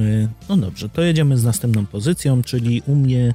Y, 0.00 0.28
No 0.48 0.56
dobrze, 0.56 0.88
to 0.88 1.02
jedziemy 1.02 1.38
z 1.38 1.44
następną 1.44 1.86
pozycją, 1.86 2.42
czyli 2.42 2.82
u 2.86 2.94
mnie 2.94 3.34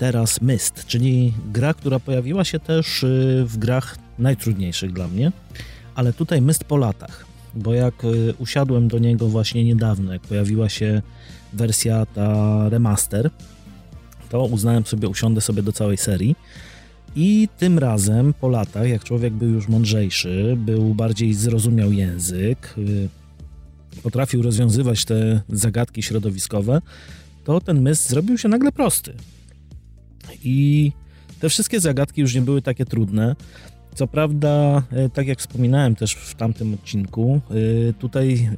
teraz 0.00 0.40
Myst, 0.40 0.86
czyli 0.86 1.32
gra, 1.52 1.74
która 1.74 1.98
pojawiła 1.98 2.44
się 2.44 2.58
też 2.60 3.02
y, 3.02 3.44
w 3.46 3.58
grach 3.58 3.98
najtrudniejszych 4.18 4.92
dla 4.92 5.08
mnie, 5.08 5.32
ale 5.94 6.12
tutaj 6.12 6.42
Myst 6.42 6.64
po 6.64 6.76
latach, 6.76 7.26
bo 7.54 7.74
jak 7.74 8.04
y, 8.04 8.34
usiadłem 8.38 8.88
do 8.88 8.98
niego 8.98 9.28
właśnie 9.28 9.64
niedawno, 9.64 10.12
jak 10.12 10.22
pojawiła 10.22 10.68
się 10.68 11.02
wersja 11.52 12.06
ta 12.06 12.68
remaster, 12.68 13.30
to 14.28 14.44
uznałem 14.44 14.86
sobie, 14.86 15.08
usiądę 15.08 15.40
sobie 15.40 15.62
do 15.62 15.72
całej 15.72 15.96
serii 15.96 16.36
i 17.16 17.48
tym 17.58 17.78
razem 17.78 18.34
po 18.34 18.48
latach, 18.48 18.88
jak 18.88 19.04
człowiek 19.04 19.32
był 19.32 19.48
już 19.48 19.68
mądrzejszy, 19.68 20.56
był 20.58 20.94
bardziej 20.94 21.34
zrozumiał 21.34 21.92
język, 21.92 22.74
y, 22.78 23.08
potrafił 24.02 24.42
rozwiązywać 24.42 25.04
te 25.04 25.40
zagadki 25.48 26.02
środowiskowe, 26.02 26.82
to 27.44 27.60
ten 27.60 27.82
myst 27.82 28.08
zrobił 28.08 28.38
się 28.38 28.48
nagle 28.48 28.72
prosty. 28.72 29.14
I 30.44 30.92
te 31.40 31.48
wszystkie 31.48 31.80
zagadki 31.80 32.20
już 32.20 32.34
nie 32.34 32.42
były 32.42 32.62
takie 32.62 32.84
trudne. 32.84 33.36
Co 33.94 34.06
prawda, 34.06 34.82
e, 34.92 35.08
tak 35.08 35.26
jak 35.26 35.38
wspominałem 35.38 35.96
też 35.96 36.14
w 36.14 36.34
tamtym 36.34 36.74
odcinku, 36.74 37.40
e, 37.50 37.92
tutaj 37.92 38.50
e, 38.50 38.56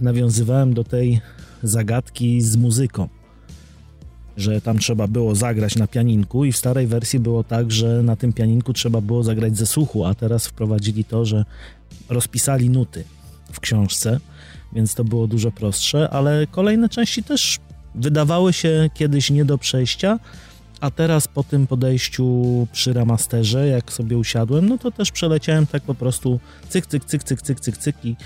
nawiązywałem 0.00 0.74
do 0.74 0.84
tej 0.84 1.20
zagadki 1.62 2.40
z 2.40 2.56
muzyką. 2.56 3.08
Że 4.36 4.60
tam 4.60 4.78
trzeba 4.78 5.06
było 5.06 5.34
zagrać 5.34 5.76
na 5.76 5.86
pianinku, 5.86 6.44
i 6.44 6.52
w 6.52 6.56
starej 6.56 6.86
wersji 6.86 7.18
było 7.18 7.44
tak, 7.44 7.72
że 7.72 8.02
na 8.02 8.16
tym 8.16 8.32
pianinku 8.32 8.72
trzeba 8.72 9.00
było 9.00 9.22
zagrać 9.22 9.56
ze 9.56 9.66
słuchu, 9.66 10.04
a 10.04 10.14
teraz 10.14 10.46
wprowadzili 10.46 11.04
to, 11.04 11.24
że 11.24 11.44
rozpisali 12.08 12.70
nuty 12.70 13.04
w 13.52 13.60
książce, 13.60 14.20
więc 14.72 14.94
to 14.94 15.04
było 15.04 15.26
dużo 15.26 15.50
prostsze, 15.50 16.10
ale 16.10 16.46
kolejne 16.46 16.88
części 16.88 17.22
też 17.22 17.58
wydawały 17.94 18.52
się 18.52 18.90
kiedyś 18.94 19.30
nie 19.30 19.44
do 19.44 19.58
przejścia, 19.58 20.18
a 20.82 20.90
teraz 20.90 21.28
po 21.28 21.44
tym 21.44 21.66
podejściu 21.66 22.26
przy 22.72 22.92
remasterze, 22.92 23.68
jak 23.68 23.92
sobie 23.92 24.18
usiadłem, 24.18 24.68
no 24.68 24.78
to 24.78 24.90
też 24.90 25.12
przeleciałem 25.12 25.66
tak 25.66 25.82
po 25.82 25.94
prostu 25.94 26.40
cyk, 26.68 26.86
cyk, 26.86 27.04
cyk, 27.04 27.24
cyk, 27.24 27.42
cyk, 27.42 27.60
cyk, 27.60 27.76
cyk 27.76 27.96
i, 28.04 28.16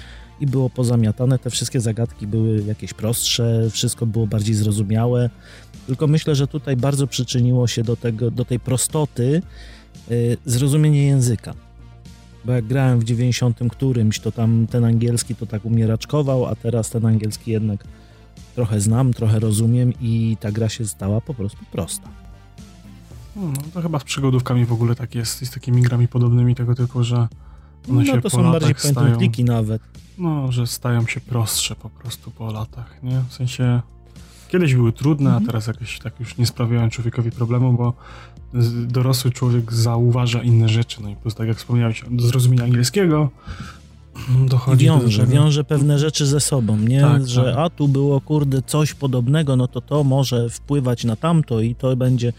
i 0.40 0.46
było 0.46 0.70
pozamiatane. 0.70 1.38
Te 1.38 1.50
wszystkie 1.50 1.80
zagadki 1.80 2.26
były 2.26 2.62
jakieś 2.62 2.94
prostsze, 2.94 3.70
wszystko 3.70 4.06
było 4.06 4.26
bardziej 4.26 4.54
zrozumiałe. 4.54 5.30
Tylko 5.86 6.06
myślę, 6.06 6.34
że 6.34 6.46
tutaj 6.46 6.76
bardzo 6.76 7.06
przyczyniło 7.06 7.66
się 7.66 7.82
do, 7.82 7.96
tego, 7.96 8.30
do 8.30 8.44
tej 8.44 8.60
prostoty 8.60 9.42
yy, 10.10 10.36
zrozumienie 10.46 11.06
języka. 11.06 11.54
Bo 12.44 12.52
jak 12.52 12.64
grałem 12.64 13.00
w 13.00 13.04
90 13.04 13.58
którymś, 13.70 14.20
to 14.20 14.32
tam 14.32 14.66
ten 14.70 14.84
angielski 14.84 15.34
to 15.34 15.46
tak 15.46 15.64
umieraczkował, 15.64 16.46
a 16.46 16.54
teraz 16.54 16.90
ten 16.90 17.06
angielski 17.06 17.50
jednak 17.50 17.84
trochę 18.54 18.80
znam, 18.80 19.12
trochę 19.12 19.38
rozumiem 19.38 19.92
i 20.00 20.36
ta 20.40 20.52
gra 20.52 20.68
się 20.68 20.86
stała 20.86 21.20
po 21.20 21.34
prostu 21.34 21.58
prosta. 21.72 22.25
No, 23.36 23.52
to 23.74 23.82
chyba 23.82 23.98
z 23.98 24.04
przygodówkami 24.04 24.64
w 24.64 24.72
ogóle 24.72 24.94
tak 24.94 25.14
jest, 25.14 25.42
i 25.42 25.46
z 25.46 25.50
takimi 25.50 25.82
grami 25.82 26.08
podobnymi 26.08 26.54
tego 26.54 26.74
typu, 26.74 27.04
że 27.04 27.16
one 27.16 27.28
no 27.88 28.04
się 28.04 28.12
to 28.12 28.22
po 28.22 28.30
są 28.30 28.52
bardziej 28.52 28.74
clicky 28.74 29.44
nawet. 29.44 29.82
No, 30.18 30.52
że 30.52 30.66
stają 30.66 31.06
się 31.06 31.20
prostsze 31.20 31.76
po 31.76 31.90
prostu 31.90 32.30
po 32.30 32.52
latach, 32.52 33.02
nie? 33.02 33.22
W 33.28 33.34
sensie 33.34 33.80
kiedyś 34.48 34.74
były 34.74 34.92
trudne, 34.92 35.30
Mhm. 35.30 35.44
a 35.44 35.46
teraz 35.46 35.66
jakieś 35.66 35.98
tak 35.98 36.20
już 36.20 36.36
nie 36.36 36.46
sprawiają 36.46 36.90
człowiekowi 36.90 37.30
problemu, 37.30 37.72
bo 37.72 37.92
dorosły 38.86 39.30
człowiek 39.30 39.72
zauważa 39.72 40.42
inne 40.42 40.68
rzeczy, 40.68 41.02
no 41.02 41.08
i 41.08 41.16
plus 41.16 41.34
tak 41.34 41.48
jak 41.48 41.56
wspomniałeś, 41.56 42.04
do 42.10 42.26
zrozumienia 42.26 42.64
angielskiego 42.64 43.30
dochodzi 44.46 44.86
do 44.86 44.98
wiąże, 44.98 45.22
tego. 45.22 45.32
wiąże 45.32 45.64
pewne 45.64 45.98
rzeczy 45.98 46.26
ze 46.26 46.40
sobą, 46.40 46.76
nie? 46.76 47.00
Tak, 47.00 47.28
że 47.28 47.44
tak. 47.44 47.54
a 47.58 47.70
tu 47.70 47.88
było 47.88 48.20
kurde 48.20 48.62
coś 48.62 48.94
podobnego, 48.94 49.56
no 49.56 49.68
to 49.68 49.80
to 49.80 50.04
może 50.04 50.50
wpływać 50.50 51.04
na 51.04 51.16
tamto 51.16 51.60
i 51.60 51.74
to 51.74 51.96
będzie. 51.96 52.32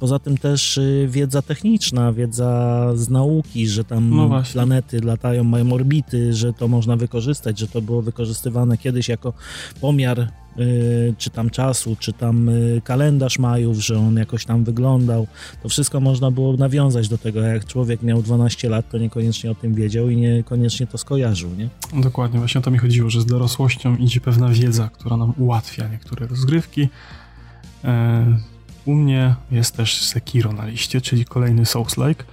Poza 0.00 0.18
tym 0.18 0.38
też 0.38 0.78
y, 0.78 1.08
wiedza 1.10 1.42
techniczna, 1.42 2.12
wiedza 2.12 2.90
z 2.94 3.08
nauki, 3.08 3.68
że 3.68 3.84
tam 3.84 4.10
No 4.10 4.42
planety 4.52 5.00
latają, 5.00 5.44
mają 5.44 5.72
orbity, 5.72 6.34
że 6.34 6.52
to 6.52 6.68
można 6.68 6.96
wykorzystać, 6.96 7.58
że 7.58 7.68
to 7.68 7.82
było 7.82 8.02
wykorzystywane 8.02 8.78
kiedyś 8.78 9.08
jako 9.08 9.32
pomiar 9.80 10.28
czy 11.18 11.30
tam 11.30 11.50
czasu, 11.50 11.96
czy 11.98 12.12
tam 12.12 12.48
y, 12.48 12.80
kalendarz 12.84 13.38
Majów, 13.38 13.78
że 13.78 13.98
on 13.98 14.16
jakoś 14.16 14.44
tam 14.44 14.64
wyglądał. 14.64 15.26
To 15.62 15.68
wszystko 15.68 16.00
można 16.00 16.30
było 16.30 16.56
nawiązać 16.56 17.08
do 17.08 17.18
tego, 17.18 17.40
jak 17.40 17.64
człowiek 17.64 18.02
miał 18.02 18.22
12 18.22 18.68
lat, 18.68 18.90
to 18.90 18.98
niekoniecznie 18.98 19.50
o 19.50 19.54
tym 19.54 19.74
wiedział 19.74 20.10
i 20.10 20.16
niekoniecznie 20.16 20.86
to 20.86 20.98
skojarzył, 20.98 21.50
nie? 21.54 21.68
Dokładnie, 22.02 22.38
właśnie 22.38 22.58
o 22.58 22.62
to 22.62 22.70
mi 22.70 22.78
chodziło, 22.78 23.10
że 23.10 23.20
z 23.20 23.26
dorosłością 23.26 23.96
idzie 23.96 24.20
pewna 24.20 24.48
wiedza, 24.48 24.88
która 24.92 25.16
nam 25.16 25.32
ułatwia 25.38 25.88
niektóre 25.88 26.26
rozgrywki. 26.26 26.88
E, 27.84 28.38
u 28.84 28.94
mnie 28.94 29.34
jest 29.50 29.76
też 29.76 30.02
Sekiro 30.02 30.52
na 30.52 30.66
liście, 30.66 31.00
czyli 31.00 31.24
kolejny 31.24 31.62
Souls-like. 31.62 32.24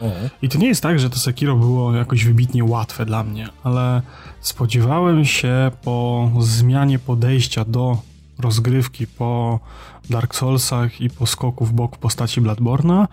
I 0.42 0.50
to 0.50 0.58
nie 0.58 0.68
jest 0.68 0.84
tak, 0.84 1.00
że 1.00 1.10
to 1.10 1.20
Sekiro 1.20 1.56
było 1.56 1.96
jakoś 1.96 2.26
wybitnie 2.26 2.64
łatwe 2.64 3.06
dla 3.06 3.24
mnie, 3.24 3.48
ale 3.64 4.02
spodziewałem 4.42 5.26
się 5.26 5.72
po 5.84 6.32
zmianie 6.40 7.00
podejścia 7.00 7.66
do 7.66 8.11
rozgrywki 8.40 9.08
po 9.08 9.60
Dark 10.10 10.36
Soulsach 10.36 11.02
i 11.02 11.10
po 11.10 11.26
skoku 11.26 11.66
w 11.66 11.74
bok 11.74 11.96
w 11.96 12.00
postaci 12.00 12.42
Bloodborne'a, 12.42 13.08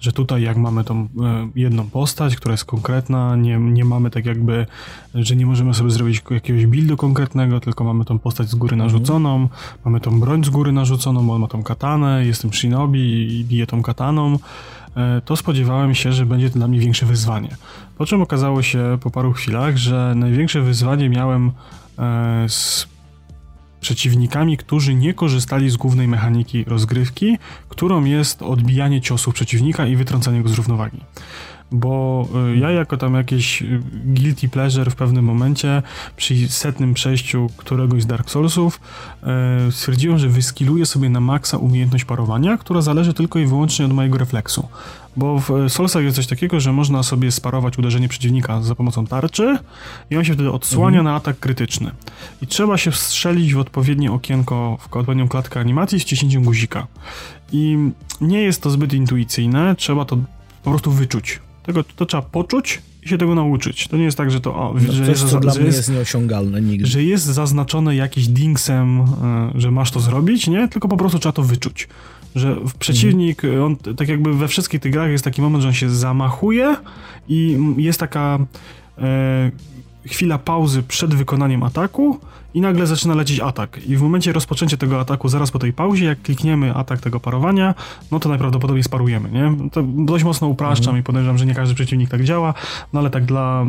że 0.00 0.12
tutaj 0.12 0.42
jak 0.42 0.56
mamy 0.56 0.84
tą 0.84 0.96
e, 1.00 1.08
jedną 1.54 1.90
postać, 1.90 2.36
która 2.36 2.52
jest 2.52 2.64
konkretna, 2.64 3.36
nie, 3.36 3.58
nie 3.58 3.84
mamy 3.84 4.10
tak 4.10 4.26
jakby, 4.26 4.66
że 5.14 5.36
nie 5.36 5.46
możemy 5.46 5.74
sobie 5.74 5.90
zrobić 5.90 6.22
jakiegoś 6.30 6.66
buildu 6.66 6.96
konkretnego, 6.96 7.60
tylko 7.60 7.84
mamy 7.84 8.04
tą 8.04 8.18
postać 8.18 8.48
z 8.48 8.54
góry 8.54 8.76
narzuconą, 8.76 9.48
mamy 9.84 10.00
tą 10.00 10.20
broń 10.20 10.44
z 10.44 10.48
góry 10.48 10.72
narzuconą, 10.72 11.26
bo 11.26 11.34
on 11.34 11.40
ma 11.40 11.48
tą 11.48 11.62
katanę, 11.62 12.26
jestem 12.26 12.52
shinobi 12.52 13.40
i 13.40 13.44
biję 13.44 13.66
tą 13.66 13.82
kataną, 13.82 14.38
e, 14.96 15.20
to 15.24 15.36
spodziewałem 15.36 15.94
się, 15.94 16.12
że 16.12 16.26
będzie 16.26 16.50
to 16.50 16.58
dla 16.58 16.68
mnie 16.68 16.78
większe 16.78 17.06
wyzwanie. 17.06 17.56
Po 17.98 18.06
czym 18.06 18.22
okazało 18.22 18.62
się 18.62 18.98
po 19.00 19.10
paru 19.10 19.32
chwilach, 19.32 19.76
że 19.76 20.12
największe 20.16 20.60
wyzwanie 20.60 21.08
miałem 21.08 21.52
e, 21.98 22.48
z 22.48 22.91
przeciwnikami, 23.82 24.56
którzy 24.56 24.94
nie 24.94 25.14
korzystali 25.14 25.70
z 25.70 25.76
głównej 25.76 26.08
mechaniki 26.08 26.64
rozgrywki, 26.64 27.38
którą 27.68 28.04
jest 28.04 28.42
odbijanie 28.42 29.00
ciosów 29.00 29.34
przeciwnika 29.34 29.86
i 29.86 29.96
wytrącanie 29.96 30.42
go 30.42 30.48
z 30.48 30.54
równowagi. 30.54 31.00
Bo 31.72 32.28
y, 32.52 32.56
ja 32.56 32.70
jako 32.70 32.96
tam 32.96 33.14
jakieś 33.14 33.62
y, 33.62 33.82
guilty 34.04 34.48
pleasure 34.48 34.90
w 34.90 34.94
pewnym 34.94 35.24
momencie 35.24 35.82
przy 36.16 36.48
setnym 36.48 36.94
przejściu 36.94 37.50
któregoś 37.56 38.02
z 38.02 38.06
Dark 38.06 38.30
Soulsów 38.30 38.80
y, 39.68 39.72
stwierdziłem, 39.72 40.18
że 40.18 40.28
wyskiluję 40.28 40.86
sobie 40.86 41.08
na 41.10 41.20
maksa 41.20 41.56
umiejętność 41.56 42.04
parowania, 42.04 42.56
która 42.56 42.80
zależy 42.80 43.14
tylko 43.14 43.38
i 43.38 43.46
wyłącznie 43.46 43.86
od 43.86 43.92
mojego 43.92 44.18
refleksu. 44.18 44.68
Bo 45.16 45.38
w 45.38 45.50
y, 45.50 45.68
Soulsach 45.70 46.04
jest 46.04 46.16
coś 46.16 46.26
takiego, 46.26 46.60
że 46.60 46.72
można 46.72 47.02
sobie 47.02 47.30
sparować 47.30 47.78
uderzenie 47.78 48.08
przeciwnika 48.08 48.62
za 48.62 48.74
pomocą 48.74 49.06
tarczy 49.06 49.58
i 50.10 50.16
on 50.16 50.24
się 50.24 50.34
wtedy 50.34 50.52
odsłania 50.52 51.02
na 51.02 51.14
atak 51.14 51.38
krytyczny. 51.38 51.90
I 52.42 52.46
trzeba 52.46 52.78
się 52.78 52.90
wstrzelić 52.90 53.54
w 53.54 53.58
odpowiednie 53.58 54.12
okienko, 54.12 54.78
w 54.80 54.96
odpowiednią 54.96 55.28
klatkę 55.28 55.60
animacji 55.60 56.00
z 56.00 56.02
wciśnięciem 56.02 56.44
guzika. 56.44 56.86
I 57.52 57.78
nie 58.20 58.42
jest 58.42 58.62
to 58.62 58.70
zbyt 58.70 58.92
intuicyjne, 58.92 59.74
trzeba 59.76 60.04
to 60.04 60.18
po 60.64 60.70
prostu 60.70 60.90
wyczuć. 60.92 61.40
Tego 61.62 61.84
to 61.84 62.06
trzeba 62.06 62.22
poczuć 62.22 62.82
i 63.02 63.08
się 63.08 63.18
tego 63.18 63.34
nauczyć. 63.34 63.88
To 63.88 63.96
nie 63.96 64.04
jest 64.04 64.16
tak, 64.16 64.30
że 64.30 64.40
to 64.40 64.54
o, 64.54 64.74
No, 64.74 64.80
że, 64.92 64.98
coś, 64.98 65.08
jest, 65.08 65.30
co 65.30 65.40
dla 65.40 65.52
że 65.52 65.58
mnie 65.60 65.66
jest, 65.66 65.78
jest 65.78 65.90
nieosiągalne 65.90 66.60
nigdy. 66.60 66.86
że 66.86 67.02
jest 67.02 67.24
zaznaczone 67.24 67.96
jakiś 67.96 68.28
dingsem, 68.28 69.00
e, 69.00 69.04
że 69.54 69.70
masz 69.70 69.90
to 69.90 70.00
zrobić, 70.00 70.46
nie? 70.46 70.68
Tylko 70.68 70.88
po 70.88 70.96
prostu 70.96 71.18
trzeba 71.18 71.32
to 71.32 71.42
wyczuć. 71.42 71.88
Że 72.34 72.56
przeciwnik, 72.78 73.44
Mhm. 73.44 73.62
on 73.64 73.76
tak 73.96 74.08
jakby 74.08 74.34
we 74.34 74.48
wszystkich 74.48 74.80
tych 74.80 74.92
grach 74.92 75.10
jest 75.10 75.24
taki 75.24 75.42
moment, 75.42 75.62
że 75.62 75.68
on 75.68 75.74
się 75.74 75.90
zamachuje 75.90 76.76
i 77.28 77.58
jest 77.76 78.00
taka 78.00 78.38
e, 78.98 79.50
chwila 80.06 80.38
pauzy 80.38 80.82
przed 80.82 81.14
wykonaniem 81.14 81.62
ataku 81.62 82.18
i 82.54 82.60
nagle 82.60 82.86
zaczyna 82.86 83.14
lecieć 83.14 83.40
atak. 83.40 83.80
I 83.86 83.96
w 83.96 84.02
momencie 84.02 84.32
rozpoczęcia 84.32 84.76
tego 84.76 85.00
ataku, 85.00 85.28
zaraz 85.28 85.50
po 85.50 85.58
tej 85.58 85.72
pauzie, 85.72 86.04
jak 86.06 86.22
klikniemy 86.22 86.74
atak 86.74 87.00
tego 87.00 87.20
parowania, 87.20 87.74
no 88.10 88.20
to 88.20 88.28
najprawdopodobniej 88.28 88.82
sparujemy, 88.84 89.30
nie? 89.30 89.70
To 89.70 89.82
dość 89.82 90.24
mocno 90.24 90.48
upraszczam 90.48 90.88
Mhm. 90.90 91.00
i 91.00 91.02
podejrzewam, 91.02 91.38
że 91.38 91.46
nie 91.46 91.54
każdy 91.54 91.74
przeciwnik 91.74 92.10
tak 92.10 92.24
działa, 92.24 92.54
no 92.92 93.00
ale 93.00 93.10
tak 93.10 93.24
dla, 93.24 93.66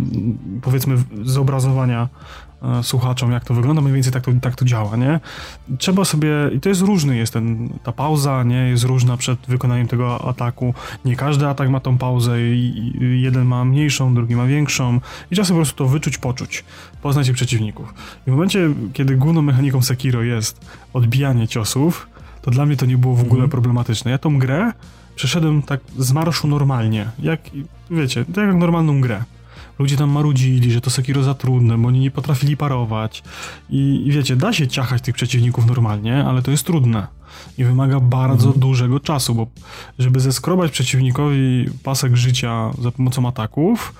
powiedzmy, 0.62 0.96
zobrazowania 1.24 2.08
słuchaczom, 2.84 3.32
jak 3.32 3.46
to 3.46 3.54
wygląda, 3.54 3.82
mniej 3.82 3.94
więcej 3.94 4.14
tak 4.14 4.24
to, 4.24 4.32
tak 4.42 4.56
to 4.56 4.66
działa, 4.66 4.98
nie? 4.98 5.20
Trzeba 5.78 6.06
sobie, 6.06 6.30
i 6.56 6.60
to 6.60 6.70
jest 6.70 6.82
różny 6.82 7.18
jest 7.18 7.34
ten, 7.34 7.70
ta 7.84 7.92
pauza, 7.92 8.44
nie? 8.44 8.56
Jest 8.70 8.84
różna 8.84 9.18
przed 9.18 9.40
wykonaniem 9.48 9.88
tego 9.88 10.28
ataku. 10.30 10.74
Nie 11.06 11.16
każdy 11.16 11.48
atak 11.48 11.70
ma 11.70 11.80
tą 11.80 11.98
pauzę 11.98 12.42
i, 12.42 12.94
i 13.02 13.22
jeden 13.22 13.46
ma 13.46 13.66
mniejszą, 13.66 14.14
drugi 14.14 14.36
ma 14.36 14.46
większą 14.46 15.00
i 15.32 15.36
trzeba 15.36 15.46
sobie 15.46 15.56
po 15.56 15.64
prostu 15.64 15.78
to 15.78 15.90
wyczuć, 15.90 16.18
poczuć, 16.18 16.64
poznać 17.02 17.28
ich 17.28 17.36
przeciwników. 17.36 17.94
I 18.28 18.30
w 18.30 18.34
momencie, 18.34 18.70
kiedy 18.94 19.16
główną 19.16 19.42
mechaniką 19.42 19.82
Sekiro 19.82 20.22
jest 20.24 20.66
odbijanie 20.94 21.48
ciosów, 21.48 22.08
to 22.42 22.52
dla 22.52 22.66
mnie 22.66 22.78
to 22.78 22.86
nie 22.86 22.98
było 22.98 23.16
w 23.16 23.22
ogóle 23.22 23.34
Mhm. 23.44 23.50
problematyczne. 23.50 24.12
Ja 24.12 24.18
tą 24.18 24.40
grę 24.40 24.72
przeszedłem 25.16 25.62
tak 25.62 25.80
z 25.98 26.12
marszu 26.12 26.48
normalnie, 26.48 27.06
jak, 27.20 27.40
wiecie, 27.92 28.26
tak 28.26 28.48
jak 28.48 28.56
normalną 28.56 29.02
grę. 29.02 29.24
Ludzie 29.80 29.98
tam 29.98 30.10
marudzili, 30.10 30.72
że 30.72 30.82
to 30.82 30.90
Sekiro 30.90 31.24
za 31.24 31.34
trudne, 31.34 31.78
bo 31.78 31.88
oni 31.88 32.00
nie 32.00 32.12
potrafili 32.12 32.58
parować. 32.58 33.24
I, 33.70 34.04
I 34.06 34.12
wiecie, 34.12 34.36
da 34.36 34.54
się 34.54 34.68
ciachać 34.68 35.02
tych 35.02 35.16
przeciwników 35.16 35.66
normalnie, 35.66 36.26
ale 36.26 36.42
to 36.42 36.52
jest 36.52 36.66
trudne. 36.66 37.08
I 37.58 37.64
wymaga 37.64 38.00
bardzo 38.00 38.46
Mhm. 38.48 38.60
dużego 38.60 39.00
czasu, 39.00 39.36
bo 39.36 39.48
żeby 40.00 40.20
zeskrobać 40.20 40.72
przeciwnikowi 40.72 41.66
pasek 41.84 42.16
życia 42.18 42.72
za 42.82 42.92
pomocą 42.92 43.28
ataków, 43.28 43.94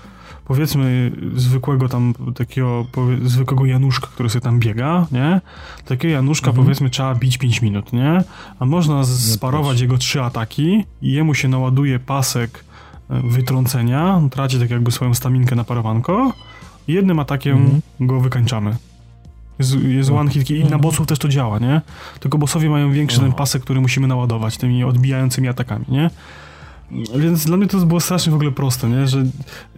powiedzmy 0.46 1.12
zwykłego 1.36 1.90
tam 1.90 2.14
takiego 2.36 2.86
zwykłego 3.26 3.66
Januszka, 3.66 4.08
który 4.08 4.30
sobie 4.30 4.42
tam 4.42 4.60
biega, 4.60 5.08
nie? 5.12 5.42
Takiego 5.86 6.14
Januszka 6.14 6.48
Mhm. 6.50 6.66
powiedzmy 6.66 6.90
trzeba 6.90 7.16
bić 7.16 7.38
5 7.38 7.62
minut, 7.62 7.94
nie? 7.94 8.24
A 8.60 8.66
można 8.66 9.04
sparować 9.04 9.82
jego 9.82 9.98
trzy 9.98 10.22
ataki 10.22 10.84
i 11.02 11.12
jemu 11.12 11.34
się 11.36 11.48
naładuje 11.48 12.00
pasek 12.00 12.64
wytrącenia, 13.10 14.22
traci 14.32 14.60
tak 14.60 14.70
jakby 14.70 14.92
swoją 14.92 15.14
staminkę 15.14 15.56
na 15.56 15.64
parowanko 15.64 16.34
i 16.88 16.94
jednym 16.94 17.20
atakiem 17.20 17.58
Mhm. 17.58 17.82
go 18.00 18.20
wykańczamy. 18.20 18.76
Jest, 19.60 19.76
jest 19.84 20.10
one 20.10 20.32
hit 20.32 20.52
i 20.52 20.60
na 20.60 20.64
Mhm. 20.64 20.82
bossów 20.82 21.08
też 21.08 21.20
to 21.20 21.28
działa, 21.28 21.60
nie? 21.60 21.82
Tylko 22.20 22.38
bossowie 22.38 22.70
mają 22.70 22.92
większy 22.92 23.18
ten 23.20 23.28
Aha. 23.28 23.38
pasek, 23.38 23.62
który 23.62 23.82
musimy 23.82 24.08
naładować 24.08 24.58
tymi 24.58 24.84
odbijającymi 24.84 25.48
atakami, 25.48 25.86
nie? 25.90 26.10
Więc 27.18 27.46
dla 27.46 27.58
mnie 27.58 27.68
to 27.68 27.78
było 27.78 28.00
strasznie 28.00 28.32
w 28.32 28.36
ogóle 28.36 28.52
proste, 28.52 28.90
nie? 28.90 29.08
że 29.08 29.20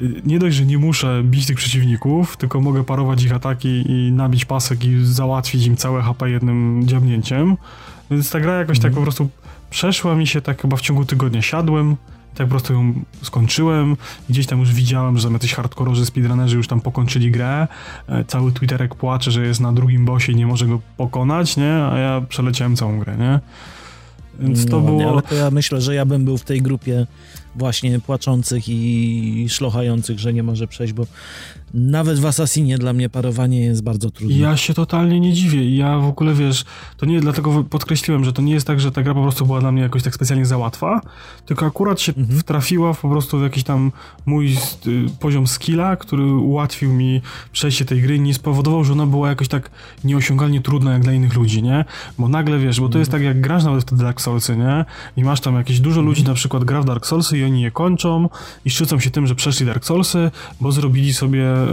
y, 0.02 0.22
nie 0.26 0.40
dość, 0.40 0.56
że 0.56 0.66
nie 0.66 0.78
muszę 0.78 1.22
bić 1.24 1.46
tych 1.46 1.58
przeciwników, 1.58 2.38
tylko 2.38 2.62
mogę 2.62 2.84
parować 2.84 3.24
ich 3.24 3.34
ataki 3.34 3.92
i 3.92 4.12
nabić 4.12 4.46
pasek 4.46 4.86
i 4.86 5.06
załatwić 5.06 5.66
im 5.66 5.76
całe 5.78 6.02
HP 6.02 6.30
jednym 6.30 6.82
dziabnięciem. 6.88 7.58
Więc 8.12 8.30
ta 8.30 8.40
gra 8.40 8.54
jakoś 8.54 8.80
tak 8.80 8.86
mhm. 8.86 8.94
tak 8.94 9.00
po 9.00 9.02
prostu 9.02 9.30
przeszła 9.70 10.16
mi 10.16 10.28
się 10.28 10.42
tak 10.42 10.62
chyba 10.62 10.78
w 10.78 10.82
ciągu 10.82 11.06
tygodnia. 11.06 11.42
Siadłem, 11.42 11.96
tak 12.36 12.48
po 12.48 12.52
prostu 12.52 12.74
ją 12.74 12.94
skończyłem. 13.22 13.98
Gdzieś 14.30 14.48
tam 14.48 14.60
już 14.60 14.74
widziałem, 14.74 15.18
że 15.18 15.30
jacyś 15.30 15.54
hardkororzy 15.54 16.06
speedrunnerzy 16.06 16.58
już 16.58 16.68
tam 16.68 16.82
pokończyli 16.82 17.32
grę. 17.32 17.68
E, 18.08 18.24
cały 18.26 18.52
Twitterek 18.52 18.96
płacze, 18.96 19.32
że 19.32 19.46
jest 19.46 19.60
na 19.60 19.74
drugim 19.74 20.06
bossie 20.06 20.32
i 20.32 20.36
nie 20.36 20.48
może 20.48 20.66
go 20.66 20.80
pokonać, 20.98 21.58
nie? 21.58 21.74
A 21.74 21.98
ja 21.98 22.22
przeleciałem 22.30 22.76
całą 22.76 23.00
grę, 23.00 23.18
nie? 23.18 23.40
Więc 24.40 24.66
to 24.66 24.82
no, 24.82 24.86
było... 24.86 25.12
Ale 25.12 25.22
to 25.22 25.36
ja 25.36 25.52
myślę, 25.52 25.82
że 25.82 25.96
ja 25.96 26.06
bym 26.06 26.26
był 26.26 26.38
w 26.38 26.44
tej 26.44 26.62
grupie 26.62 27.08
właśnie 27.56 28.00
płaczących 28.00 28.70
i 28.70 29.46
szlochających, 29.50 30.20
że 30.20 30.34
nie 30.34 30.44
może 30.44 30.68
przejść, 30.68 30.94
bo 30.94 31.06
nawet 31.76 32.20
w 32.20 32.26
Assassinie 32.26 32.78
dla 32.78 32.94
mnie 32.94 33.10
parowanie 33.10 33.66
jest 33.66 33.84
bardzo 33.84 34.12
trudne. 34.12 34.38
Ja 34.38 34.58
się 34.58 34.74
totalnie 34.74 35.20
nie 35.20 35.34
dziwię. 35.34 35.76
Ja 35.76 35.98
w 35.98 36.06
ogóle, 36.06 36.34
wiesz, 36.34 36.66
to 36.98 37.06
nie 37.06 37.22
dlatego 37.22 37.64
podkreśliłem, 37.64 38.26
że 38.26 38.34
to 38.34 38.42
nie 38.42 38.54
jest 38.54 38.68
tak, 38.68 38.80
że 38.80 38.92
ta 38.92 39.04
gra 39.04 39.14
po 39.14 39.22
prostu 39.22 39.46
była 39.46 39.60
dla 39.60 39.72
mnie 39.72 39.82
jakoś 39.82 40.04
tak 40.04 40.16
specjalnie 40.16 40.46
za 40.46 40.58
łatwa, 40.58 41.02
tylko 41.46 41.66
akurat 41.66 42.02
się 42.02 42.14
mhm. 42.18 42.40
wtrafiła 42.40 42.94
po 42.94 43.10
prostu 43.10 43.40
w 43.40 43.42
jakiś 43.42 43.64
tam 43.64 43.92
mój 44.26 44.58
y, 44.88 45.06
poziom 45.20 45.48
skilla, 45.48 45.96
który 45.96 46.26
ułatwił 46.26 46.94
mi 46.94 47.22
przejście 47.52 47.86
tej 47.86 48.02
gry, 48.02 48.20
nie 48.20 48.34
spowodował, 48.34 48.84
że 48.84 48.94
ona 48.94 49.06
była 49.06 49.30
jakoś 49.30 49.48
tak 49.48 49.70
nieosiągalnie 50.04 50.62
trudna 50.62 50.94
jak 50.94 51.02
dla 51.02 51.14
innych 51.14 51.36
ludzi, 51.36 51.64
nie? 51.64 51.86
Bo 52.20 52.28
nagle, 52.28 52.60
wiesz, 52.60 52.80
bo 52.80 52.90
to 52.90 53.00
jest 53.00 53.12
tak 53.12 53.22
jak 53.22 53.42
grasz 53.42 53.64
nawet 53.64 53.82
w 53.82 53.86
te 53.86 53.96
Dark 53.96 54.22
Soulsy, 54.22 54.58
nie? 54.58 54.86
I 55.18 55.24
masz 55.24 55.42
tam 55.42 55.56
jakieś 55.56 55.80
dużo 55.80 56.02
ludzi 56.02 56.22
mhm. 56.22 56.34
na 56.34 56.36
przykład 56.36 56.64
gra 56.64 56.82
w 56.82 56.86
Dark 56.86 57.06
Soulsy 57.06 57.38
i 57.38 57.44
oni 57.44 57.62
je 57.62 57.72
kończą 57.72 58.30
i 58.66 58.70
szczycą 58.70 59.00
się 59.00 59.12
tym, 59.12 59.28
że 59.28 59.36
przeszli 59.36 59.66
Dark 59.66 59.86
Soulsy, 59.86 60.32
bo 60.62 60.72
zrobili 60.72 61.14
sobie 61.14 61.65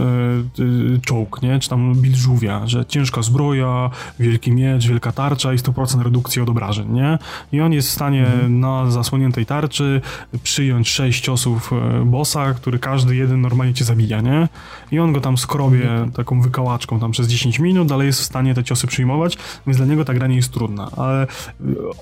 czołg, 1.05 1.41
nie? 1.41 1.59
Czy 1.59 1.69
tam 1.69 1.95
build 1.95 2.15
żółwia, 2.15 2.67
że 2.67 2.85
ciężka 2.85 3.21
zbroja, 3.21 3.89
wielki 4.19 4.51
miecz, 4.51 4.87
wielka 4.87 5.11
tarcza 5.11 5.53
i 5.53 5.57
100% 5.57 6.01
redukcji 6.01 6.41
od 6.41 6.49
obrażeń, 6.49 6.91
nie? 6.91 7.17
I 7.51 7.61
on 7.61 7.73
jest 7.73 7.89
w 7.89 7.91
stanie 7.91 8.25
mhm. 8.25 8.59
na 8.59 8.91
zasłoniętej 8.91 9.45
tarczy 9.45 10.01
przyjąć 10.43 10.89
6 10.89 11.23
ciosów 11.23 11.73
e, 11.73 12.05
bossa, 12.05 12.53
który 12.53 12.79
każdy 12.79 13.15
jeden 13.15 13.41
normalnie 13.41 13.73
cię 13.73 13.85
zabija, 13.85 14.21
nie? 14.21 14.47
I 14.91 14.99
on 14.99 15.13
go 15.13 15.21
tam 15.21 15.37
skrobie 15.37 15.91
mhm. 15.91 16.11
taką 16.11 16.41
wykałaczką 16.41 16.99
tam 16.99 17.11
przez 17.11 17.27
10 17.27 17.59
minut, 17.59 17.91
ale 17.91 18.05
jest 18.05 18.21
w 18.21 18.23
stanie 18.23 18.53
te 18.53 18.63
ciosy 18.63 18.87
przyjmować, 18.87 19.37
więc 19.67 19.77
dla 19.77 19.85
niego 19.85 20.05
ta 20.05 20.13
gra 20.13 20.27
nie 20.27 20.35
jest 20.35 20.51
trudna. 20.51 20.89
Ale 20.97 21.23
e, 21.23 21.27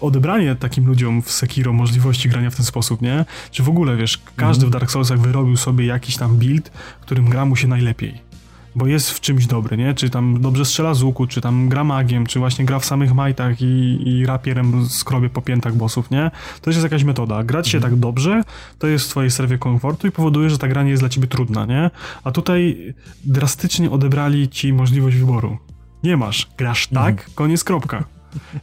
odebranie 0.02 0.56
takim 0.56 0.88
ludziom 0.88 1.22
w 1.22 1.32
Sekiro 1.32 1.74
możliwości 1.74 2.30
grania 2.30 2.50
w 2.50 2.56
ten 2.56 2.66
sposób, 2.66 3.02
nie? 3.02 3.26
Czy 3.52 3.64
w 3.64 3.70
ogóle, 3.70 3.98
wiesz, 3.98 4.22
każdy 4.36 4.66
w 4.66 4.68
mhm. 4.68 4.80
Dark 4.80 4.92
Soulsach 4.92 5.20
wyrobił 5.20 5.58
sobie 5.58 5.86
jakiś 5.86 6.18
tam 6.18 6.38
build, 6.38 6.72
którym 7.02 7.30
gra 7.30 7.46
mu 7.46 7.56
się 7.56 7.68
najlepiej. 7.82 8.32
Bo 8.75 8.88
jest 8.88 9.11
w 9.11 9.19
czymś 9.19 9.45
dobry, 9.45 9.77
nie? 9.77 9.93
Czy 9.93 10.09
tam 10.09 10.41
dobrze 10.41 10.65
strzela 10.65 10.93
z 10.93 11.03
łuku, 11.03 11.27
czy 11.27 11.41
tam 11.41 11.69
gra 11.69 11.84
magiem, 11.84 12.25
czy 12.25 12.39
właśnie 12.39 12.65
gra 12.65 12.79
w 12.79 12.86
samych 12.86 13.13
majtach 13.13 13.61
i, 13.61 14.01
i 14.05 14.25
rapierem 14.25 14.89
skrobie 14.89 15.29
po 15.29 15.41
piętach 15.41 15.75
bossów, 15.75 16.11
nie? 16.11 16.32
To 16.61 16.69
jest 16.69 16.84
jakaś 16.84 17.03
metoda. 17.03 17.43
Grać 17.43 17.67
się 17.67 17.77
mhm. 17.77 17.93
tak 17.93 17.99
dobrze, 17.99 18.43
to 18.79 18.88
jest 18.88 19.05
w 19.05 19.09
twojej 19.09 19.32
strefie 19.32 19.57
komfortu 19.57 20.07
i 20.07 20.11
powoduje, 20.11 20.49
że 20.49 20.57
ta 20.57 20.67
gra 20.67 20.84
nie 20.84 20.89
jest 20.89 21.01
dla 21.01 21.09
ciebie 21.09 21.27
trudna, 21.27 21.65
nie? 21.65 21.89
A 22.23 22.32
tutaj 22.32 22.93
drastycznie 23.23 23.91
odebrali 23.91 24.49
ci 24.49 24.73
możliwość 24.73 25.17
wyboru. 25.17 25.57
Nie 26.03 26.17
masz. 26.17 26.47
Grasz 26.57 26.88
tak, 26.88 27.11
mhm. 27.11 27.29
koniec, 27.36 27.63
kropka. 27.63 28.03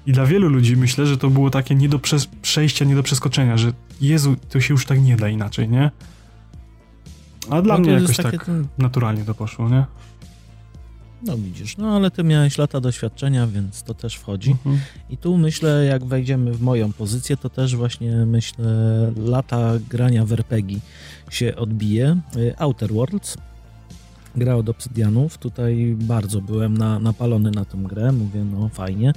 I 0.06 0.12
dla 0.12 0.26
wielu 0.26 0.48
ludzi 0.48 0.76
myślę, 0.76 1.06
że 1.06 1.18
to 1.18 1.30
było 1.30 1.50
takie 1.50 1.74
nie 1.74 1.88
do 1.88 2.00
przejścia, 2.42 2.84
nie 2.84 2.94
do 2.94 3.02
przeskoczenia, 3.02 3.56
że 3.56 3.72
Jezu, 4.00 4.36
to 4.50 4.60
się 4.60 4.74
już 4.74 4.86
tak 4.86 5.02
nie 5.02 5.16
da 5.16 5.28
inaczej, 5.28 5.68
nie? 5.68 5.90
A 7.51 7.62
dla 7.62 7.74
no 7.74 7.80
mnie 7.80 7.92
jakoś 7.92 8.16
tak 8.16 8.44
ten... 8.46 8.66
naturalnie 8.78 9.24
to 9.24 9.34
poszło, 9.34 9.68
nie? 9.68 9.84
No 11.22 11.38
widzisz, 11.38 11.76
no 11.76 11.96
ale 11.96 12.11
ty 12.11 12.24
miałeś 12.24 12.59
lata 12.59 12.80
doświadczenia, 12.80 13.46
więc 13.46 13.82
to 13.82 13.94
też 13.94 14.14
wchodzi. 14.14 14.51
Mhm. 14.51 14.78
I 15.11 15.16
tu 15.16 15.36
myślę, 15.36 15.84
jak 15.84 16.05
wejdziemy 16.05 16.53
w 16.53 16.62
moją 16.62 16.92
pozycję, 16.92 17.36
to 17.36 17.51
też 17.51 17.76
właśnie 17.76 18.12
myślę, 18.12 18.66
lata 19.16 19.72
grania 19.90 20.24
w 20.24 20.32
RPG 20.32 20.78
się 21.30 21.57
odbije. 21.57 22.20
Outer 22.59 22.92
Worlds, 22.92 23.36
gra 24.36 24.55
od 24.55 24.68
Obsydianów. 24.68 25.38
Tutaj 25.38 25.96
bardzo 25.99 26.40
byłem 26.40 26.78
na, 26.78 26.99
napalony 26.99 27.51
na 27.51 27.64
tę 27.64 27.78
grę, 27.78 28.12
mówię, 28.12 28.44
no 28.44 28.68
fajnie. 28.68 29.12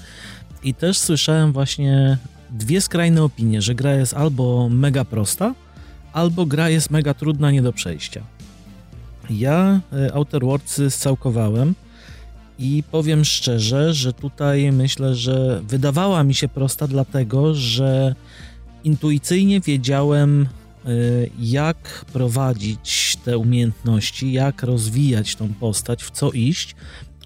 I 0.63 0.73
też 0.73 0.97
słyszałem 0.97 1.53
właśnie 1.53 2.17
dwie 2.49 2.81
skrajne 2.81 3.23
opinie, 3.23 3.61
że 3.61 3.75
gra 3.75 3.93
jest 3.93 4.13
albo 4.13 4.69
mega 4.69 5.05
prosta, 5.05 5.53
albo 6.13 6.45
gra 6.45 6.69
jest 6.69 6.89
mega 6.89 7.13
trudna, 7.13 7.51
nie 7.51 7.61
do 7.61 7.73
przejścia. 7.73 8.21
Ja 9.29 9.81
e, 9.93 10.13
Outer 10.13 10.41
Worldsy 10.41 10.91
scałkowałem 10.91 11.75
i 12.59 12.83
powiem 12.91 13.25
szczerze, 13.25 13.93
że 13.93 14.13
tutaj 14.13 14.71
myślę, 14.71 15.15
że 15.15 15.61
wydawała 15.67 16.23
mi 16.23 16.33
się 16.33 16.47
prosta 16.47 16.87
dlatego, 16.87 17.55
że 17.55 18.15
intuicyjnie 18.83 19.61
wiedziałem 19.61 20.47
e, 20.85 20.89
jak 21.39 22.05
prowadzić 22.13 23.17
te 23.25 23.37
umiejętności, 23.37 24.31
jak 24.31 24.63
rozwijać 24.63 25.35
tą 25.35 25.53
postać, 25.53 26.03
w 26.03 26.11
co 26.11 26.31
iść, 26.31 26.75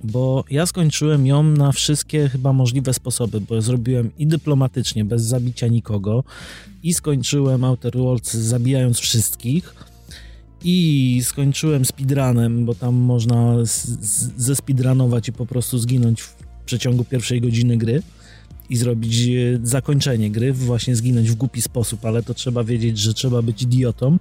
bo 0.06 0.44
ja 0.50 0.66
skończyłem 0.66 1.28
ją 1.28 1.44
na 1.44 1.72
wszystkie 1.72 2.30
chyba 2.30 2.54
możliwe 2.54 2.94
sposoby, 2.94 3.42
bo 3.42 3.62
zrobiłem 3.62 4.12
i 4.18 4.28
dyplomatycznie, 4.28 5.06
bez 5.06 5.24
zabicia 5.24 5.68
nikogo, 5.68 6.24
i 6.84 6.94
skończyłem 6.94 7.64
Outer 7.64 7.98
Worlds 7.98 8.34
zabijając 8.34 9.00
wszystkich, 9.00 9.76
i 10.64 11.22
skończyłem 11.24 11.86
speedrunem, 11.86 12.66
bo 12.66 12.76
tam 12.76 12.96
można 12.96 13.56
ze 14.38 14.56
speedrunować 14.56 15.28
i 15.28 15.34
po 15.34 15.46
prostu 15.46 15.78
zginąć 15.78 16.22
w 16.22 16.36
przeciągu 16.66 17.04
pierwszej 17.04 17.42
godziny 17.42 17.78
gry 17.78 18.02
i 18.70 18.78
zrobić 18.78 19.28
e, 19.28 19.60
zakończenie 19.64 20.32
gry, 20.32 20.54
właśnie 20.54 20.96
zginąć 20.96 21.32
w 21.32 21.36
głupi 21.36 21.62
sposób, 21.62 22.06
ale 22.06 22.24
to 22.24 22.34
trzeba 22.34 22.64
wiedzieć, 22.64 22.98
że 23.00 23.14
trzeba 23.14 23.42
być 23.42 23.62
idiotą, 23.62 24.18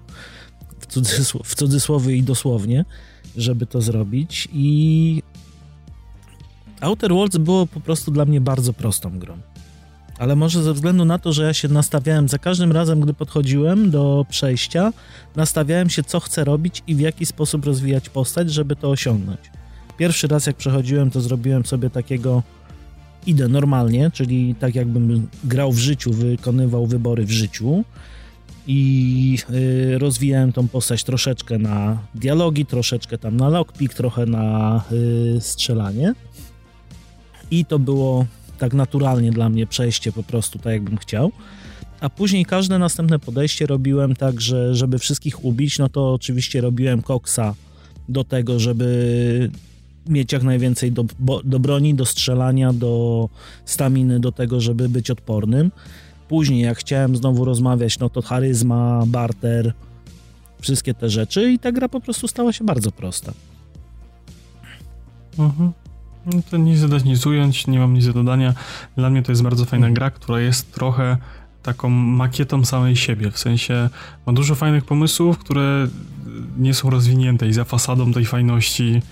w, 0.81 0.87
cudzysł 0.87 1.41
w 1.45 1.55
cudzysłowie 1.55 2.17
i 2.17 2.23
dosłownie, 2.23 2.85
żeby 3.37 3.67
to 3.67 3.83
zrobić 3.83 4.49
i 4.53 5.23
Outer 6.85 7.13
Worlds 7.13 7.37
było 7.37 7.67
po 7.67 7.81
prostu 7.81 8.11
dla 8.11 8.25
mnie 8.25 8.41
bardzo 8.41 8.73
prostą 8.73 9.19
grą. 9.19 9.39
Ale 10.19 10.37
może 10.37 10.63
ze 10.63 10.75
względu 10.75 11.05
na 11.05 11.19
to, 11.19 11.33
że 11.33 11.45
ja 11.45 11.55
się 11.55 11.69
nastawiałem 11.69 12.29
za 12.29 12.39
każdym 12.39 12.73
razem, 12.73 13.01
gdy 13.01 13.15
podchodziłem 13.15 13.91
do 13.91 14.27
przejścia, 14.29 14.93
nastawiałem 15.37 15.91
się, 15.91 16.03
co 16.03 16.21
chcę 16.21 16.45
robić 16.45 16.83
i 16.87 16.95
w 16.95 17.01
jaki 17.01 17.27
sposób 17.27 17.65
rozwijać 17.65 18.09
postać, 18.09 18.53
żeby 18.53 18.77
to 18.77 18.91
osiągnąć. 18.91 19.41
Pierwszy 19.97 20.29
raz, 20.29 20.47
jak 20.47 20.57
przechodziłem, 20.57 21.11
to 21.11 21.21
zrobiłem 21.21 21.67
sobie 21.67 21.91
takiego 21.91 22.43
idę 23.27 23.49
normalnie, 23.49 24.11
czyli 24.11 24.55
tak 24.55 24.75
jakbym 24.75 25.29
grał 25.45 25.73
w 25.73 25.79
życiu, 25.79 26.13
wykonywał 26.13 26.87
wybory 26.87 27.25
w 27.25 27.31
życiu 27.31 27.85
i 28.67 29.39
y, 29.51 29.99
rozwijałem 29.99 30.53
tą 30.53 30.69
postać 30.69 31.05
troszeczkę 31.05 31.59
na 31.59 31.99
dialogi, 32.15 32.67
troszeczkę 32.67 33.19
tam 33.19 33.37
na 33.37 33.49
lockpick, 33.49 33.95
trochę 33.95 34.27
na 34.27 34.83
y, 35.37 35.41
strzelanie 35.41 36.15
i 37.59 37.65
to 37.65 37.79
było 37.79 38.27
tak 38.59 38.75
naturalnie 38.75 39.31
dla 39.31 39.49
mnie 39.49 39.67
przejście 39.67 40.13
po 40.13 40.23
prostu 40.23 40.59
tak, 40.59 40.73
jakbym 40.73 40.99
chciał. 40.99 41.33
A 42.01 42.09
później 42.09 42.45
każde 42.45 42.79
następne 42.79 43.19
podejście 43.19 43.67
robiłem 43.67 44.17
tak, 44.17 44.41
że 44.41 44.75
żeby 44.75 44.99
wszystkich 44.99 45.45
ubić, 45.45 45.79
no 45.79 45.89
to 45.89 46.13
oczywiście 46.13 46.61
robiłem 46.61 47.03
koksa 47.03 47.55
do 48.09 48.25
tego, 48.25 48.61
żeby 48.61 49.51
mieć 50.07 50.33
jak 50.33 50.43
najwięcej 50.43 50.93
do, 50.93 51.05
do 51.45 51.61
broni, 51.61 51.95
do 51.95 52.07
strzelania, 52.07 52.73
do 52.73 53.29
staminy, 53.65 54.21
do 54.21 54.33
tego, 54.33 54.61
żeby 54.61 54.89
być 54.89 55.11
odpornym. 55.11 55.71
Później, 56.29 56.61
jak 56.61 56.79
chciałem 56.79 57.17
znowu 57.17 57.45
rozmawiać, 57.45 57.99
no 57.99 58.11
to 58.11 58.23
charyzma, 58.23 59.05
barter, 59.07 59.73
wszystkie 60.61 60.95
te 60.95 61.11
rzeczy 61.11 61.53
i 61.53 61.59
ta 61.59 61.73
gra 61.73 61.89
po 61.89 62.01
prostu 62.01 62.29
stała 62.29 62.53
się 62.53 62.65
bardzo 62.65 62.91
prosta. 62.91 63.33
Mhm. 65.39 65.73
No 66.27 66.41
to 66.51 66.57
nic 66.57 66.81
dodać, 66.81 67.05
nic 67.05 67.27
ująć, 67.27 67.67
nie 67.67 67.79
mam 67.79 67.95
nic 67.95 68.07
do 68.07 68.13
dodania. 68.13 68.55
Dla 68.97 69.11
mnie 69.11 69.23
to 69.23 69.33
jest 69.33 69.43
bardzo 69.43 69.65
fajna 69.65 69.91
gra, 69.91 70.11
która 70.11 70.41
jest 70.41 70.73
trochę 70.73 71.17
taką 71.63 71.89
makietą 71.91 72.65
samej 72.65 72.97
siebie, 72.97 73.31
w 73.31 73.39
sensie 73.39 73.89
ma 74.27 74.33
dużo 74.33 74.55
fajnych 74.55 74.85
pomysłów, 74.85 75.39
które 75.39 75.89
nie 76.59 76.75
są 76.75 76.91
rozwinięte 76.91 77.49
i 77.49 77.53
za 77.53 77.65
fasadą 77.65 78.13
tej 78.13 78.25
fajności 78.25 79.03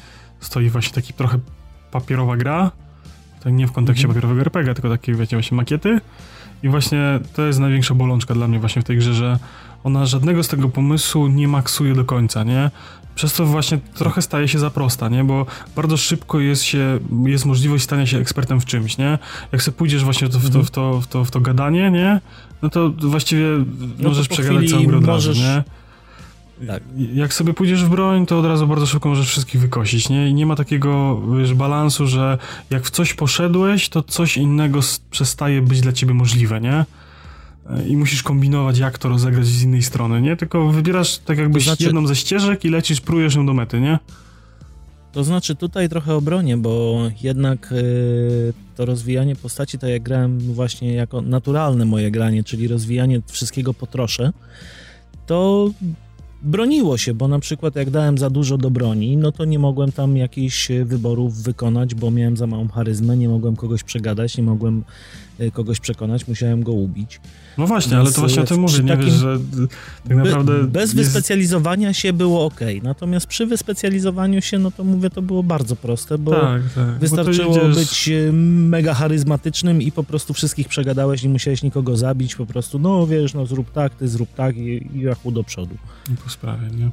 stoi 0.41 0.69
właśnie 0.71 0.95
taki 0.95 1.13
trochę 1.13 1.39
papierowa 1.91 2.37
gra, 2.37 2.71
tak 3.45 3.53
nie 3.53 3.67
w 3.67 3.73
kontekście 3.73 4.07
mhm. 4.07 4.15
papierowego 4.15 4.41
RPG, 4.41 4.75
tylko 4.75 4.89
takie 4.89 5.15
wiecie 5.15 5.37
właśnie 5.37 5.57
makiety 5.57 6.01
i 6.63 6.69
właśnie 6.69 7.21
to 7.35 7.43
jest 7.43 7.59
największa 7.59 7.95
bolączka 7.95 8.35
dla 8.35 8.49
mnie 8.49 8.59
właśnie 8.59 8.83
w 8.83 8.85
tej 8.85 8.97
grze, 8.97 9.15
że 9.15 9.39
ona 9.85 10.07
żadnego 10.07 10.43
z 10.43 10.49
tego 10.49 10.69
pomysłu 10.69 11.27
nie 11.27 11.49
maksuje 11.49 11.95
do 11.95 12.05
końca, 12.05 12.45
nie? 12.45 12.71
Przez 13.15 13.33
to 13.33 13.47
właśnie 13.47 13.79
trochę 13.95 14.23
staje 14.23 14.49
się 14.49 14.59
za 14.59 14.71
prosta, 14.71 15.09
nie? 15.09 15.25
Bo 15.25 15.47
bardzo 15.77 15.97
szybko 15.97 16.41
jest 16.41 16.63
się, 16.63 16.99
jest 17.27 17.47
możliwość 17.47 17.85
stania 17.85 18.07
się 18.07 18.19
ekspertem 18.19 18.61
w 18.61 18.65
czymś, 18.65 18.99
nie? 18.99 19.19
Jak 19.53 19.63
sobie 19.63 19.77
pójdziesz 19.77 20.05
właśnie 20.05 20.29
w 20.29 20.31
to, 20.31 20.39
w 20.39 20.51
to, 20.51 20.63
w 20.63 20.71
to, 20.71 21.01
w 21.01 21.07
to, 21.07 21.25
w 21.25 21.31
to 21.31 21.41
gadanie, 21.41 21.91
nie? 21.91 22.21
No 22.63 22.71
to 22.71 22.91
właściwie 23.01 23.47
No 23.99 24.09
możesz 24.09 24.29
to 24.29 24.35
przegadać 24.35 24.71
całą 24.71 24.87
grę 24.87 24.99
od 24.99 25.05
razu, 25.07 25.29
możesz- 25.29 25.39
nie? 25.39 25.65
Tak. 26.67 26.83
Jak 27.15 27.35
sobie 27.35 27.55
pójdziesz 27.55 27.85
w 27.85 27.89
broń, 27.89 28.27
to 28.27 28.39
od 28.39 28.45
razu 28.45 28.67
bardzo 28.67 28.87
szybko 28.87 29.09
możesz 29.09 29.29
wszystkich 29.29 29.61
wykosić, 29.61 30.09
nie? 30.09 30.29
I 30.29 30.35
nie 30.35 30.47
ma 30.47 30.57
takiego, 30.57 31.21
wiesz, 31.39 31.55
balansu, 31.55 32.07
że 32.07 32.39
jak 32.71 32.85
w 32.85 32.91
coś 32.91 33.15
poszedłeś, 33.15 33.89
to 33.89 34.03
coś 34.03 34.37
innego 34.37 34.81
przestaje 35.11 35.63
być 35.63 35.81
dla 35.81 35.93
ciebie 35.93 36.15
możliwe, 36.15 36.61
nie? 36.61 36.85
E, 37.71 37.89
I 37.89 37.97
musisz 37.97 38.23
kombinować, 38.23 38.79
jak 38.79 38.99
to 38.99 39.09
rozegrać 39.09 39.47
z 39.47 39.63
innej 39.63 39.83
strony, 39.83 40.21
nie? 40.23 40.37
Tylko 40.37 40.69
wybierasz 40.69 41.19
tak 41.19 41.39
jakbyś 41.39 41.65
To 41.65 41.71
znaczy- 41.71 41.85
jedną 41.85 42.07
ze 42.07 42.17
ścieżek 42.17 42.65
i 42.65 42.69
lecisz, 42.69 43.01
prujesz 43.01 43.35
ją 43.35 43.47
do 43.47 43.55
mety, 43.55 43.81
nie? 43.81 43.99
To 45.13 45.25
znaczy 45.25 45.55
tutaj 45.55 45.89
trochę 45.89 46.15
obronię, 46.15 46.57
bo 46.57 46.99
jednak 47.23 47.73
y, 47.73 48.53
to 48.77 48.85
rozwijanie 48.85 49.37
postaci, 49.37 49.79
tak 49.79 49.91
jak 49.91 50.03
grałem 50.03 50.39
właśnie 50.39 50.93
jako 50.95 51.21
naturalne 51.23 51.85
moje 51.85 52.11
granie, 52.11 52.45
czyli 52.45 52.69
rozwijanie 52.69 53.21
wszystkiego 53.27 53.75
po 53.75 53.87
trosze, 53.87 54.33
to 55.27 55.71
broniło 56.43 56.99
się, 56.99 57.15
bo 57.15 57.29
na 57.29 57.39
przykład 57.39 57.77
jak 57.77 57.91
dałem 57.91 58.19
za 58.19 58.31
dużo 58.31 58.59
do 58.59 58.71
broni, 58.71 59.17
no 59.17 59.33
to 59.33 59.45
nie 59.45 59.59
mogłem 59.59 59.93
tam 59.93 60.17
jakichś 60.17 60.69
wyborów 60.85 61.43
wykonać, 61.43 61.95
bo 61.95 62.11
miałem 62.11 62.37
za 62.37 62.47
małą 62.47 62.69
charyzmę, 62.69 63.17
nie 63.17 63.29
mogłem 63.29 63.57
kogoś 63.57 63.83
przegadać, 63.83 64.37
nie 64.37 64.43
mogłem 64.45 64.85
y, 65.41 65.51
kogoś 65.51 65.81
przekonać, 65.81 66.29
musiałem 66.29 66.63
go 66.63 66.73
ubić. 66.73 67.21
No 67.59 67.67
właśnie, 67.67 67.91
Więc, 67.97 68.01
ale 68.07 68.13
to 68.15 68.21
właśnie 68.21 68.43
o 68.43 68.45
tym 68.47 68.57
e, 68.57 68.61
mówię, 68.61 68.73
przy 68.75 68.83
nie 68.85 68.89
takim- 68.89 69.05
wiesz, 69.07 69.15
że 69.15 69.39
tak 70.09 70.17
naprawdę 70.17 70.53
Be, 70.53 70.67
bez 70.67 70.83
jest- 70.83 70.95
wyspecjalizowania 70.95 71.93
się 71.93 72.13
było 72.13 72.45
ok, 72.45 72.61
natomiast 72.83 73.27
przy 73.27 73.47
wyspecjalizowaniu 73.47 74.41
się, 74.43 74.59
no 74.59 74.71
to 74.71 74.85
mówię, 74.85 75.11
to 75.11 75.23
było 75.23 75.43
bardzo 75.43 75.77
proste, 75.77 76.19
bo 76.19 76.31
Tak, 76.31 76.63
tak. 76.75 76.87
bo 76.93 76.99
Wystarczyło 77.01 77.57
idziesz- 77.57 77.75
być 77.77 78.09
e, 78.09 78.33
mega 78.33 78.95
charyzmatycznym 78.95 79.83
i 79.83 79.93
po 79.93 80.05
prostu 80.05 80.35
wszystkich 80.35 80.69
przegadałeś, 80.69 81.23
nie 81.23 81.29
musiałeś 81.29 81.63
nikogo 81.63 81.97
zabić, 81.97 82.35
po 82.37 82.47
prostu, 82.47 82.79
no 82.79 83.07
wiesz, 83.07 83.35
no 83.35 83.47
zrób 83.47 83.73
tak, 83.73 83.95
ty 83.95 84.09
zrób 84.09 84.35
tak 84.35 84.57
i, 84.57 84.89
i 84.95 85.01
jachu 85.01 85.33
do 85.33 85.45
przodu. 85.45 85.75
po 86.25 86.31
sprawie, 86.31 86.67
nie? 86.79 86.91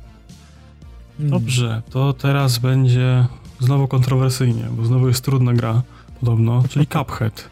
Mm. 1.20 1.32
Dobrze, 1.32 1.82
to 1.90 2.14
teraz 2.14 2.58
będzie 2.58 3.26
znowu 3.60 3.88
kontrowersyjnie, 3.88 4.64
bo 4.72 4.86
znowu 4.86 5.08
jest 5.08 5.24
trudna 5.26 5.54
gra, 5.54 5.82
podobno, 6.20 6.64
czyli 6.70 6.88
Cuphead. 6.88 7.50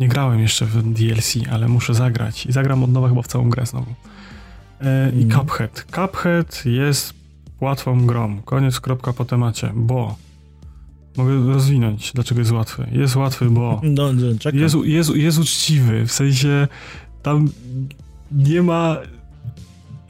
Nie 0.00 0.08
grałem 0.08 0.40
jeszcze 0.40 0.66
w 0.66 0.92
DLC, 0.92 1.34
ale 1.50 1.68
muszę 1.68 1.94
zagrać 1.94 2.46
i 2.46 2.52
zagram 2.52 2.84
od 2.84 2.92
nowa 2.92 3.08
chyba 3.08 3.22
w 3.22 3.26
całą 3.26 3.50
grę 3.50 3.66
znowu. 3.66 3.94
E, 4.80 5.10
I 5.10 5.22
Mhm. 5.22 5.46
Cuphead. 5.46 5.86
Cuphead 5.94 6.62
jest 6.66 7.14
łatwą 7.60 8.06
grą. 8.06 8.42
Koniec, 8.42 8.80
kropka 8.80 9.12
po 9.12 9.24
temacie, 9.24 9.72
bo 9.74 10.16
mogę 11.16 11.46
rozwinąć, 11.46 12.12
dlaczego 12.14 12.40
jest 12.40 12.52
łatwy. 12.52 12.86
Jest 12.92 13.16
łatwy, 13.16 13.50
bo 13.50 13.80
No, 13.82 14.12
no, 14.12 14.26
jest, 14.52 14.74
jest, 14.84 15.16
jest 15.16 15.38
uczciwy, 15.38 16.06
w 16.06 16.12
sensie 16.12 16.68
tam 17.22 17.48
nie 18.32 18.62
ma 18.62 18.96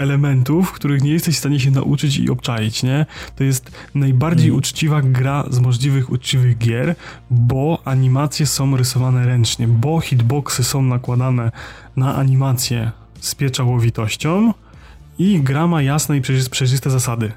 elementów, 0.01 0.73
których 0.73 1.03
nie 1.03 1.11
jesteś 1.13 1.35
w 1.35 1.39
stanie 1.39 1.61
się 1.61 1.71
nauczyć 1.71 2.17
i 2.19 2.31
obczaić, 2.31 2.83
nie? 2.83 3.07
To 3.37 3.45
jest 3.45 3.71
najbardziej 3.95 4.47
Mhm. 4.47 4.59
uczciwa 4.59 5.03
gra 5.03 5.45
z 5.51 5.59
możliwych 5.59 6.11
uczciwych 6.11 6.59
gier, 6.59 6.95
bo 7.31 7.83
animacje 7.85 8.47
są 8.47 8.77
rysowane 8.77 9.27
ręcznie, 9.27 9.69
bo 9.69 10.01
hitboxy 10.01 10.65
są 10.65 10.83
nakładane 10.83 11.53
na 11.97 12.17
animacje 12.17 12.91
z 13.21 13.35
pieczołowitością 13.35 14.55
i 15.19 15.41
gra 15.41 15.67
ma 15.67 15.83
jasne 15.83 16.17
i 16.17 16.21
przejrzyste 16.51 16.91
zasady. 16.91 17.33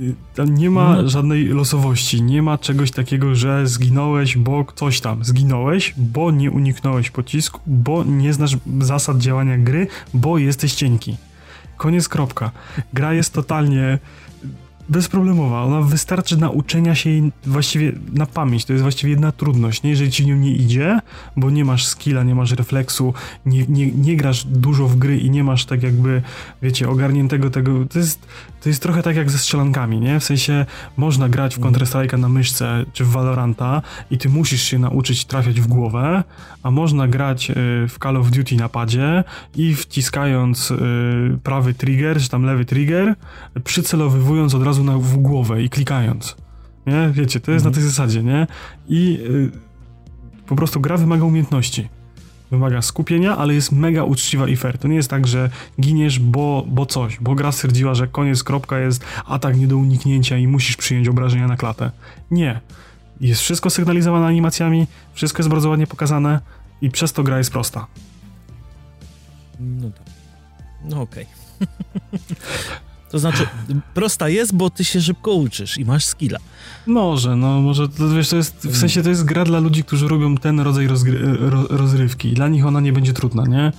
Y, 0.00 0.14
Tam 0.34 0.54
nie 0.54 0.70
ma 0.70 0.96
No. 1.02 1.08
żadnej 1.08 1.44
losowości, 1.44 2.22
nie 2.22 2.42
ma 2.42 2.58
czegoś 2.58 2.90
takiego, 2.90 3.34
że 3.34 3.66
zginąłeś, 3.66 4.36
bo 4.36 4.64
coś 4.74 5.00
tam. 5.00 5.24
Zginąłeś, 5.24 5.94
bo 5.96 6.30
nie 6.30 6.50
uniknąłeś 6.50 7.10
pocisku, 7.10 7.60
bo 7.66 8.04
nie 8.04 8.32
znasz 8.32 8.56
zasad 8.80 9.18
działania 9.18 9.58
gry, 9.58 9.86
bo 10.14 10.38
jesteś 10.38 10.74
cienki. 10.74 11.16
Koniec, 11.76 12.08
kropka. 12.08 12.50
Gra 12.92 13.12
jest 13.12 13.32
totalnie 13.34 13.98
bezproblemowa. 14.88 15.62
Ona 15.62 15.82
wystarczy 15.82 16.36
nauczenia 16.36 16.94
się 16.94 17.10
jej 17.10 17.32
właściwie 17.46 17.92
na 18.12 18.26
pamięć. 18.26 18.64
To 18.64 18.72
jest 18.72 18.82
właściwie 18.82 19.10
jedna 19.10 19.32
trudność, 19.32 19.82
nie? 19.82 19.90
Jeżeli 19.90 20.10
ci 20.10 20.26
nią 20.26 20.36
nie 20.36 20.52
idzie, 20.52 21.00
bo 21.36 21.50
nie 21.50 21.64
masz 21.64 21.86
skilla, 21.86 22.22
nie 22.22 22.34
masz 22.34 22.52
refleksu, 22.52 23.14
nie, 23.46 23.66
nie, 23.68 23.86
nie 23.86 24.16
grasz 24.16 24.44
dużo 24.44 24.88
w 24.88 24.96
gry 24.96 25.18
i 25.18 25.30
nie 25.30 25.44
masz 25.44 25.64
tak 25.64 25.82
jakby, 25.82 26.22
wiecie, 26.62 26.88
ogarniętego 26.88 27.50
tego. 27.50 27.84
To 27.92 27.98
jest, 27.98 28.26
to 28.64 28.68
jest 28.68 28.82
trochę 28.82 29.02
tak 29.02 29.16
jak 29.16 29.30
ze 29.30 29.38
strzelankami, 29.38 30.00
nie? 30.00 30.20
W 30.20 30.24
sensie 30.24 30.66
można 30.96 31.28
grać 31.28 31.56
w 31.56 31.60
Counter-Strike'a 31.60 32.18
na 32.18 32.28
myszce 32.28 32.84
czy 32.92 33.04
w 33.04 33.08
Valoranta 33.08 33.82
i 34.10 34.18
ty 34.18 34.28
musisz 34.28 34.62
się 34.62 34.78
nauczyć 34.78 35.24
trafiać 35.24 35.60
w 35.60 35.66
głowę, 35.66 36.24
a 36.62 36.70
można 36.70 37.08
grać 37.08 37.50
y, 37.50 37.54
w 37.88 37.98
Call 38.02 38.16
of 38.16 38.30
Duty 38.30 38.56
na 38.56 38.68
padzie 38.68 39.24
i 39.56 39.74
wciskając 39.74 40.70
y, 40.70 40.76
prawy 41.42 41.74
trigger, 41.74 42.20
czy 42.20 42.28
tam 42.28 42.42
lewy 42.42 42.64
trigger, 42.64 43.14
przycelowywując 43.64 44.54
od 44.54 44.62
razu 44.62 44.84
na, 44.84 44.98
w 44.98 45.16
głowę 45.16 45.62
i 45.62 45.70
klikając. 45.70 46.36
Nie? 46.86 47.10
Wiecie, 47.12 47.40
to 47.40 47.52
jest 47.52 47.64
na 47.64 47.70
tej 47.70 47.82
zasadzie, 47.82 48.22
nie? 48.22 48.46
I 48.88 49.18
y, 49.20 49.50
po 50.46 50.56
prostu 50.56 50.80
gra 50.80 50.96
wymaga 50.96 51.24
umiejętności. 51.24 51.88
Wymaga 52.50 52.82
skupienia, 52.82 53.36
ale 53.36 53.54
jest 53.54 53.72
mega 53.72 54.04
uczciwa 54.04 54.48
i 54.48 54.56
fair. 54.56 54.78
To 54.78 54.88
nie 54.88 54.96
jest 54.96 55.10
tak, 55.10 55.26
że 55.26 55.50
giniesz, 55.80 56.18
bo, 56.18 56.64
bo 56.66 56.86
coś, 56.86 57.20
bo 57.20 57.34
gra 57.34 57.52
stwierdziła, 57.52 57.94
że 57.94 58.06
koniec, 58.06 58.42
kropka 58.42 58.78
jest 58.78 59.04
atak 59.26 59.56
nie 59.56 59.66
do 59.66 59.76
uniknięcia 59.76 60.38
i 60.38 60.46
musisz 60.46 60.76
przyjąć 60.76 61.08
obrażenia 61.08 61.46
na 61.46 61.56
klatę. 61.56 61.90
Nie. 62.30 62.60
Jest 63.20 63.40
wszystko 63.40 63.70
sygnalizowane 63.70 64.26
animacjami, 64.26 64.86
wszystko 65.12 65.40
jest 65.40 65.50
bardzo 65.50 65.68
ładnie 65.68 65.86
pokazane 65.86 66.40
i 66.80 66.90
przez 66.90 67.12
to 67.12 67.22
gra 67.22 67.38
jest 67.38 67.50
prosta. 67.50 67.86
No 69.60 69.90
tak. 69.90 70.06
No 70.84 71.00
okej. 71.00 71.26
to 73.14 73.18
znaczy, 73.18 73.46
prosta 73.94 74.28
jest, 74.28 74.54
bo 74.54 74.70
ty 74.70 74.84
się 74.84 75.00
szybko 75.02 75.32
uczysz 75.32 75.78
i 75.78 75.84
masz 75.84 76.04
skilla. 76.04 76.38
Może, 76.86 77.36
no 77.36 77.60
może, 77.60 77.88
to, 77.88 78.08
wiesz, 78.08 78.28
to 78.28 78.36
jest, 78.36 78.56
w 78.68 78.76
sensie 78.76 79.02
to 79.02 79.08
jest 79.08 79.24
gra 79.24 79.44
dla 79.44 79.58
ludzi, 79.58 79.84
którzy 79.84 80.08
robią 80.08 80.36
ten 80.36 80.60
rodzaj 80.60 80.88
ro, 81.38 81.66
rozrywki 81.70 82.28
i 82.28 82.34
dla 82.34 82.48
nich 82.48 82.66
ona 82.66 82.80
nie 82.80 82.92
będzie 82.92 83.12
trudna, 83.12 83.44
nie? 83.46 83.72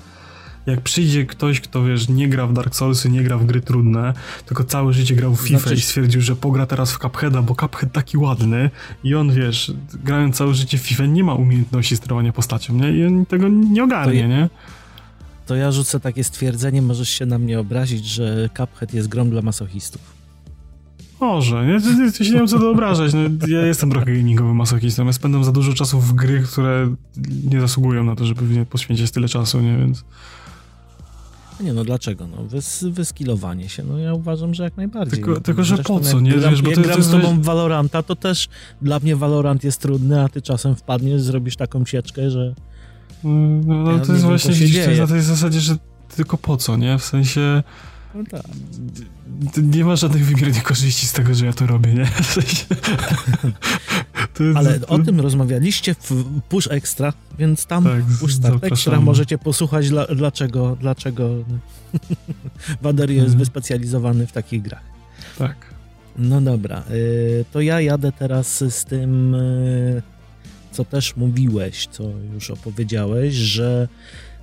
Jak 0.66 0.82
przyjdzie 0.82 1.26
ktoś, 1.26 1.60
kto, 1.62 1.84
wiesz, 1.84 2.10
nie 2.10 2.30
gra 2.30 2.48
w 2.48 2.54
Dark 2.54 2.76
Soulsy, 2.76 3.10
nie 3.10 3.24
gra 3.24 3.38
w 3.38 3.46
gry 3.46 3.62
trudne, 3.62 4.14
tylko 4.46 4.64
całe 4.64 4.94
życie 4.94 5.16
grał 5.16 5.36
w 5.36 5.42
FIFA 5.42 5.60
Znaczy- 5.60 5.76
i 5.76 5.82
stwierdził, 5.82 6.22
że 6.22 6.36
pogra 6.36 6.66
teraz 6.66 6.92
w 6.92 7.00
Cupheada, 7.00 7.42
bo 7.42 7.56
Cuphead 7.56 7.92
taki 7.92 8.18
ładny 8.18 8.70
i 9.04 9.16
on, 9.16 9.32
wiesz, 9.34 9.74
grając 10.04 10.36
całe 10.36 10.54
życie 10.54 10.78
w 10.78 10.82
FIFA 10.82 11.06
nie 11.06 11.24
ma 11.24 11.34
umiejętności 11.34 11.98
sterowania 11.98 12.34
postacią, 12.34 12.74
nie? 12.74 12.92
I 12.92 13.06
on 13.06 13.26
tego 13.26 13.48
nie 13.48 13.84
ogarnie, 13.84 14.20
je- 14.20 14.28
nie? 14.28 14.50
To 15.46 15.56
ja 15.56 15.72
rzucę 15.72 16.00
takie 16.00 16.24
stwierdzenie, 16.24 16.82
możesz 16.82 17.10
się 17.10 17.26
na 17.26 17.38
mnie 17.40 17.60
obrazić, 17.60 18.06
że 18.06 18.50
Cuphead 18.58 18.94
jest 18.94 19.08
grą 19.08 19.30
dla 19.30 19.42
masochistów. 19.42 20.02
Może, 21.22 21.66
nie? 21.66 21.82
To, 21.82 21.88
to 22.18 22.24
się 22.24 22.32
nie 22.32 22.38
wiem 22.38 22.48
co 22.48 22.60
wyobrażać. 22.60 23.12
No, 23.14 23.20
ja 23.48 23.66
jestem 23.66 23.90
trochę 23.92 24.06
gamingowym 24.06 24.56
masochistą. 24.56 25.06
Ja 25.06 25.14
spędzam 25.14 25.44
za 25.44 25.52
dużo 25.52 25.74
czasu 25.74 26.00
w 26.00 26.14
gry, 26.14 26.44
które 26.52 26.96
nie 27.52 27.62
zasługują 27.62 28.04
na 28.04 28.16
to, 28.16 28.26
żeby 28.26 28.66
poświęcić 28.66 29.12
tyle 29.12 29.28
czasu, 29.28 29.62
nie? 29.62 29.78
Więc 29.78 30.04
Nie 31.60 31.74
no, 31.74 31.84
dlaczego? 31.84 32.28
No, 32.28 32.44
wys, 32.44 32.84
wyskilowanie 32.84 33.70
się, 33.70 33.84
no 33.84 33.98
ja 33.98 34.14
uważam, 34.14 34.54
że 34.54 34.64
jak 34.64 34.78
najbardziej. 34.78 35.24
Tylko- 35.24 35.42
tylko, 35.42 35.64
że 35.64 35.78
po 35.78 36.00
co, 36.00 36.20
nie? 36.20 36.32
Gram, 36.32 36.52
Wiesz, 36.52 36.62
bo 36.62 36.70
jak 36.70 36.76
to- 36.80 36.84
gram 36.84 36.98
to 36.98 37.04
z 37.04 37.12
tobą 37.12 37.40
w 37.40 37.44
Valoranta, 37.44 38.04
to 38.04 38.16
też 38.16 38.48
dla 38.82 39.00
mnie 39.00 39.16
Valorant 39.16 39.64
jest 39.64 39.82
trudny, 39.82 40.22
a 40.22 40.30
ty 40.30 40.42
czasem 40.42 40.76
wpadniesz, 40.76 41.22
zrobisz 41.22 41.56
taką 41.56 41.86
sieczkę, 41.86 42.32
że... 42.32 42.56
no, 43.24 43.84
no 43.84 43.92
Ja 43.92 44.00
to 44.00 44.14
jest 44.14 44.26
właśnie 44.26 44.52
to 44.54 44.58
dzieje. 44.66 44.98
na 45.02 45.08
tej 45.08 45.22
zasadzie, 45.22 45.60
że 45.60 45.76
tylko 46.16 46.38
po 46.38 46.58
co, 46.58 46.78
nie? 46.78 46.98
W 46.98 47.04
sensie 47.06 47.64
No 48.16 48.24
tak. 48.32 48.42
nie 49.58 49.86
ma 49.86 49.96
żadnych 49.96 50.26
wymiernych 50.26 50.64
korzyści 50.64 51.08
z 51.08 51.14
tego, 51.14 51.34
że 51.34 51.46
ja 51.46 51.54
to 51.54 51.66
robię, 51.68 51.94
nie? 51.94 52.06
W 52.06 52.26
sensie, 52.26 52.66
Ale 54.56 54.80
o 54.88 55.00
tym 55.00 55.20
rozmawialiście 55.20 55.94
w 55.96 56.24
Push 56.50 56.68
Extra, 56.72 57.14
więc 57.40 57.66
tam 57.66 57.84
Tak, 57.84 58.04
Push 58.20 58.34
Start 58.34 58.56
Extra 58.56 58.70
zapraszamy. 58.70 59.00
możecie 59.06 59.38
posłuchać, 59.38 59.90
dla, 59.90 60.06
dlaczego, 60.06 60.78
dlaczego 60.82 61.30
Waderio 62.82 63.16
jest 63.16 63.26
Mhm. 63.26 63.40
wyspecjalizowany 63.40 64.28
w 64.28 64.32
takich 64.32 64.62
grach. 64.62 64.84
Tak. 65.38 65.56
No 66.18 66.42
dobra, 66.42 66.84
y, 66.92 67.46
to 67.52 67.62
ja 67.62 67.82
jadę 67.82 68.12
teraz 68.12 68.64
z 68.70 68.86
tym, 68.86 69.36
y, 69.36 70.02
co 70.76 70.86
też 70.86 71.16
mówiłeś, 71.16 71.88
co 71.92 72.04
już 72.34 72.52
opowiedziałeś, 72.52 73.34
że 73.34 73.88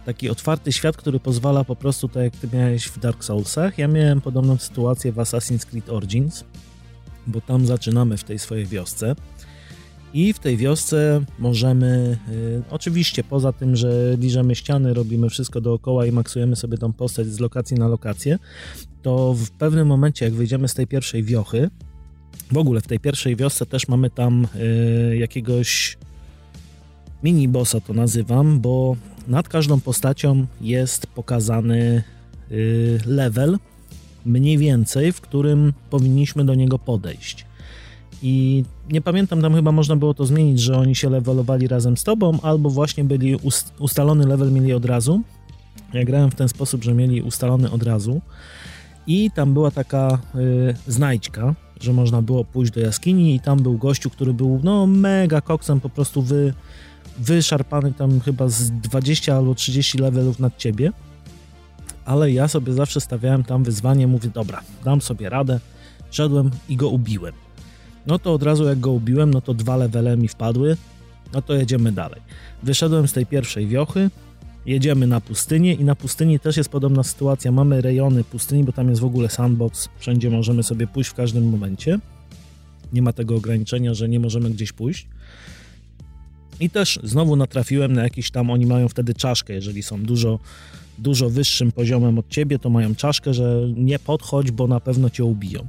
taki 0.05 0.31
otwarty 0.31 0.73
świat, 0.73 0.97
który 0.97 1.21
pozwala 1.21 1.65
po 1.65 1.77
prostu, 1.77 2.09
tak 2.09 2.23
jak 2.23 2.37
ty 2.37 2.57
miałeś 2.57 2.85
w 2.85 2.99
Dark 2.99 3.25
Soulsach, 3.25 3.79
ja 3.79 3.89
miałem 3.89 4.21
podobną 4.21 4.57
sytuację 4.57 5.13
w 5.13 5.17
Assassin's 5.17 5.67
Creed 5.67 5.91
Origins, 5.91 6.45
bo 7.27 7.41
tam 7.41 7.67
zaczynamy 7.67 8.17
w 8.17 8.25
tej 8.25 8.39
swojej 8.39 8.67
wiosce. 8.67 9.15
I 10.15 10.33
w 10.33 10.39
tej 10.39 10.57
wiosce 10.57 11.25
możemy, 11.39 12.19
y, 12.29 12.63
oczywiście 12.71 13.25
poza 13.25 13.53
tym, 13.53 13.77
że 13.77 14.17
liżemy 14.19 14.55
ściany, 14.55 14.95
robimy 14.95 15.31
wszystko 15.31 15.61
dookoła 15.61 16.07
i 16.07 16.13
maksujemy 16.13 16.57
sobie 16.57 16.79
tą 16.79 16.93
postać 16.93 17.27
z 17.27 17.41
lokacji 17.41 17.77
na 17.77 17.89
lokację, 17.89 18.39
to 19.03 19.35
w 19.35 19.51
pewnym 19.51 19.87
momencie, 19.87 20.25
jak 20.25 20.35
wyjdziemy 20.35 20.69
z 20.69 20.75
tej 20.75 20.87
pierwszej 20.87 21.25
wiochy, 21.25 21.71
w 22.53 22.59
ogóle 22.59 22.81
w 22.81 22.87
tej 22.87 23.01
pierwszej 23.01 23.37
wiosce 23.37 23.67
też 23.67 23.89
mamy 23.89 24.11
tam 24.11 24.47
y, 24.57 25.17
jakiegoś 25.17 25.99
mini 27.23 27.49
bossa 27.49 27.81
to 27.81 27.93
nazywam, 27.95 28.61
bo 28.61 28.97
nad 29.29 29.49
każdą 29.49 29.81
postacią 29.81 30.47
jest 30.61 31.07
pokazany 31.07 32.03
y, 32.51 33.01
level, 33.07 33.59
mniej 34.27 34.59
więcej, 34.59 35.13
w 35.13 35.21
którym 35.21 35.73
powinniśmy 35.91 36.45
do 36.45 36.55
niego 36.55 36.79
podejść. 36.79 37.47
I 38.23 38.65
nie 38.91 39.01
pamiętam, 39.01 39.43
tam 39.43 39.55
chyba 39.55 39.73
można 39.73 39.97
było 39.97 40.15
to 40.15 40.27
zmienić, 40.27 40.61
że 40.61 40.79
oni 40.79 40.95
się 40.95 41.11
levelowali 41.11 41.69
razem 41.69 41.97
z 41.97 42.05
tobą, 42.05 42.39
albo 42.43 42.71
właśnie 42.71 43.05
byli 43.05 43.37
ust 43.37 43.73
ustalony 43.79 44.27
level 44.27 44.53
mieli 44.53 44.73
od 44.73 44.85
razu. 44.85 45.21
Ja 45.93 46.05
grałem 46.05 46.31
w 46.31 46.35
ten 46.35 46.49
sposób, 46.49 46.85
że 46.85 46.95
mieli 46.95 47.23
ustalony 47.23 47.71
od 47.71 47.83
razu. 47.83 48.21
I 49.07 49.31
tam 49.31 49.55
była 49.55 49.71
taka 49.71 50.19
y, 50.35 50.93
znajdźka, 50.93 51.55
że 51.81 51.93
można 51.93 52.23
było 52.23 52.45
pójść 52.45 52.73
do 52.73 52.81
jaskini 52.81 53.35
i 53.35 53.41
tam 53.41 53.63
był 53.63 53.79
gościu, 53.79 54.11
który 54.11 54.35
był 54.35 54.61
no 54.65 54.87
mega 54.87 55.41
koksem, 55.41 55.81
po 55.81 55.89
prostu 55.89 56.23
wy, 56.23 56.55
wyszarpany 57.19 57.93
tam 57.93 58.21
chyba 58.21 58.49
z 58.49 58.71
20 58.71 59.37
albo 59.37 59.55
30 59.55 59.99
levelów 59.99 60.39
nad 60.39 60.57
ciebie. 60.57 60.93
Ale 62.05 62.33
ja 62.33 62.49
sobie 62.49 62.73
zawsze 62.73 63.01
stawiałem 63.01 63.45
tam 63.45 63.65
wyzwanie, 63.65 64.07
mówię, 64.07 64.31
dobra, 64.35 64.63
dam 64.85 65.01
sobie 65.01 65.29
radę. 65.29 65.61
Szedłem 66.11 66.51
i 66.69 66.77
go 66.77 66.89
ubiłem. 66.89 67.35
No 68.07 68.19
to 68.19 68.35
od 68.35 68.43
razu 68.43 68.65
jak 68.65 68.81
go 68.81 68.93
ubiłem, 68.93 69.31
no 69.31 69.41
to 69.41 69.55
dwa 69.55 69.77
levele 69.77 70.17
mi 70.17 70.29
wpadły, 70.29 70.77
no 71.33 71.43
to 71.43 71.55
jedziemy 71.55 71.93
dalej. 71.93 72.21
Wyszedłem 72.63 73.09
z 73.09 73.13
tej 73.13 73.27
pierwszej 73.27 73.67
wiochy, 73.67 74.11
jedziemy 74.67 75.07
na 75.07 75.21
pustynię 75.21 75.75
i 75.75 75.85
na 75.85 75.95
pustyni 75.95 76.41
też 76.41 76.57
jest 76.57 76.69
podobna 76.69 77.03
sytuacja. 77.03 77.53
Mamy 77.53 77.81
rejony 77.81 78.25
pustyni, 78.25 78.65
bo 78.65 78.73
tam 78.73 78.89
jest 78.89 79.01
w 79.01 79.05
ogóle 79.05 79.29
sandbox, 79.29 79.89
wszędzie 79.99 80.31
możemy 80.31 80.63
sobie 80.63 80.87
pójść 80.87 81.11
w 81.11 81.15
każdym 81.15 81.51
momencie. 81.51 81.99
Nie 82.93 83.03
ma 83.03 83.13
tego 83.13 83.37
ograniczenia, 83.37 83.95
że 83.95 84.09
nie 84.09 84.21
możemy 84.21 84.51
gdzieś 84.51 84.73
pójść. 84.73 85.09
I 86.63 86.71
też 86.71 86.99
znowu 87.03 87.37
natrafiłem 87.37 87.93
na 87.93 88.03
jakiś 88.03 88.31
tam, 88.31 88.51
oni 88.51 88.67
mają 88.67 88.89
wtedy 88.89 89.15
czaszkę, 89.15 89.53
jeżeli 89.53 89.83
są 89.83 90.03
dużo, 90.03 90.39
dużo 90.99 91.31
wyższym 91.31 91.73
poziomem 91.73 92.19
od 92.19 92.29
ciebie, 92.29 92.59
to 92.59 92.71
mają 92.71 92.95
czaszkę, 92.95 93.35
że 93.35 93.69
nie 93.77 93.99
podchodź, 93.99 94.51
bo 94.51 94.67
na 94.67 94.81
pewno 94.81 95.11
cię 95.11 95.25
ubiją. 95.25 95.67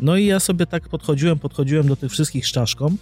No 0.00 0.16
i 0.16 0.26
ja 0.26 0.40
sobie 0.40 0.66
tak 0.66 0.88
podchodziłem, 0.88 1.38
podchodziłem 1.38 1.88
do 1.88 1.96
tych 1.96 2.12
wszystkich 2.12 2.46
z 2.46 2.52
czaszką 2.52 2.96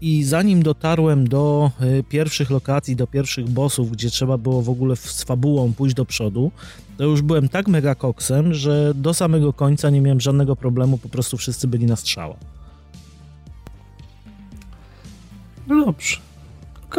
i 0.00 0.24
zanim 0.24 0.62
dotarłem 0.62 1.28
do 1.28 1.70
y, 1.82 2.04
pierwszych 2.08 2.50
lokacji, 2.50 2.96
do 2.96 3.06
pierwszych 3.06 3.48
bossów, 3.48 3.90
gdzie 3.90 4.10
trzeba 4.10 4.38
było 4.38 4.62
w 4.62 4.70
ogóle 4.70 4.96
z 4.96 5.22
fabułą 5.22 5.72
pójść 5.72 5.94
do 5.94 6.04
przodu, 6.04 6.52
to 6.96 7.04
już 7.04 7.22
byłem 7.22 7.48
tak 7.48 7.68
mega 7.68 7.94
koksem, 7.94 8.54
że 8.54 8.92
do 8.94 9.14
samego 9.14 9.52
końca 9.52 9.90
nie 9.90 10.00
miałem 10.00 10.20
żadnego 10.20 10.56
problemu, 10.56 10.98
po 10.98 11.08
prostu 11.08 11.36
wszyscy 11.36 11.68
byli 11.68 11.86
na 11.86 11.96
strzała. 11.96 12.36
No 15.66 15.86
dobrze. 15.86 16.31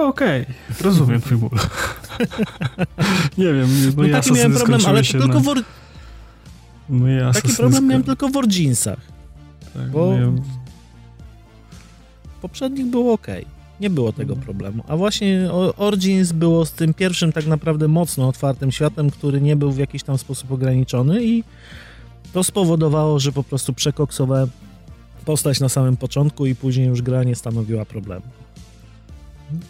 Okej, 0.02 0.42
okay. 0.42 0.56
rozumiem 0.82 1.22
twój 1.22 1.38
ból. 1.38 1.50
nie 3.38 3.54
wiem, 3.54 3.68
no, 3.98 4.04
no 4.04 4.10
taki 4.10 4.32
miałem 4.32 4.54
problem, 4.54 4.82
ale 4.86 5.04
tylko 5.04 5.28
na... 5.28 5.54
No 6.90 7.34
taki 7.34 7.54
problem 7.54 7.88
miałem 7.88 8.04
tylko 8.04 8.30
w 8.30 8.38
Originsach. 8.38 9.00
Tak, 9.74 9.92
bo 9.92 10.18
no 10.18 10.42
poprzednich 12.44 12.86
było 12.86 13.14
ok. 13.14 13.28
Nie 13.80 13.90
było 13.90 14.14
tego 14.14 14.34
mhm. 14.34 14.46
problemu. 14.46 14.84
A 14.88 14.98
właśnie 14.98 15.50
Origins 15.78 16.32
było 16.32 16.66
z 16.66 16.72
tym 16.72 16.94
pierwszym 16.94 17.32
tak 17.32 17.48
naprawdę 17.48 17.88
mocno 17.88 18.28
otwartym 18.28 18.72
światem, 18.72 19.10
który 19.10 19.42
nie 19.42 19.56
był 19.56 19.72
w 19.72 19.78
jakiś 19.78 20.04
tam 20.04 20.18
sposób 20.18 20.52
ograniczony 20.52 21.24
i 21.24 21.44
to 22.34 22.44
spowodowało, 22.44 23.20
że 23.20 23.32
po 23.32 23.44
prostu 23.44 23.74
przekoksowałem 23.74 24.50
postać 25.26 25.60
na 25.60 25.70
samym 25.70 25.98
początku 25.98 26.46
i 26.46 26.56
później 26.56 26.88
już 26.88 27.02
gra 27.02 27.24
nie 27.24 27.36
stanowiła 27.36 27.86
problemu. 27.86 28.26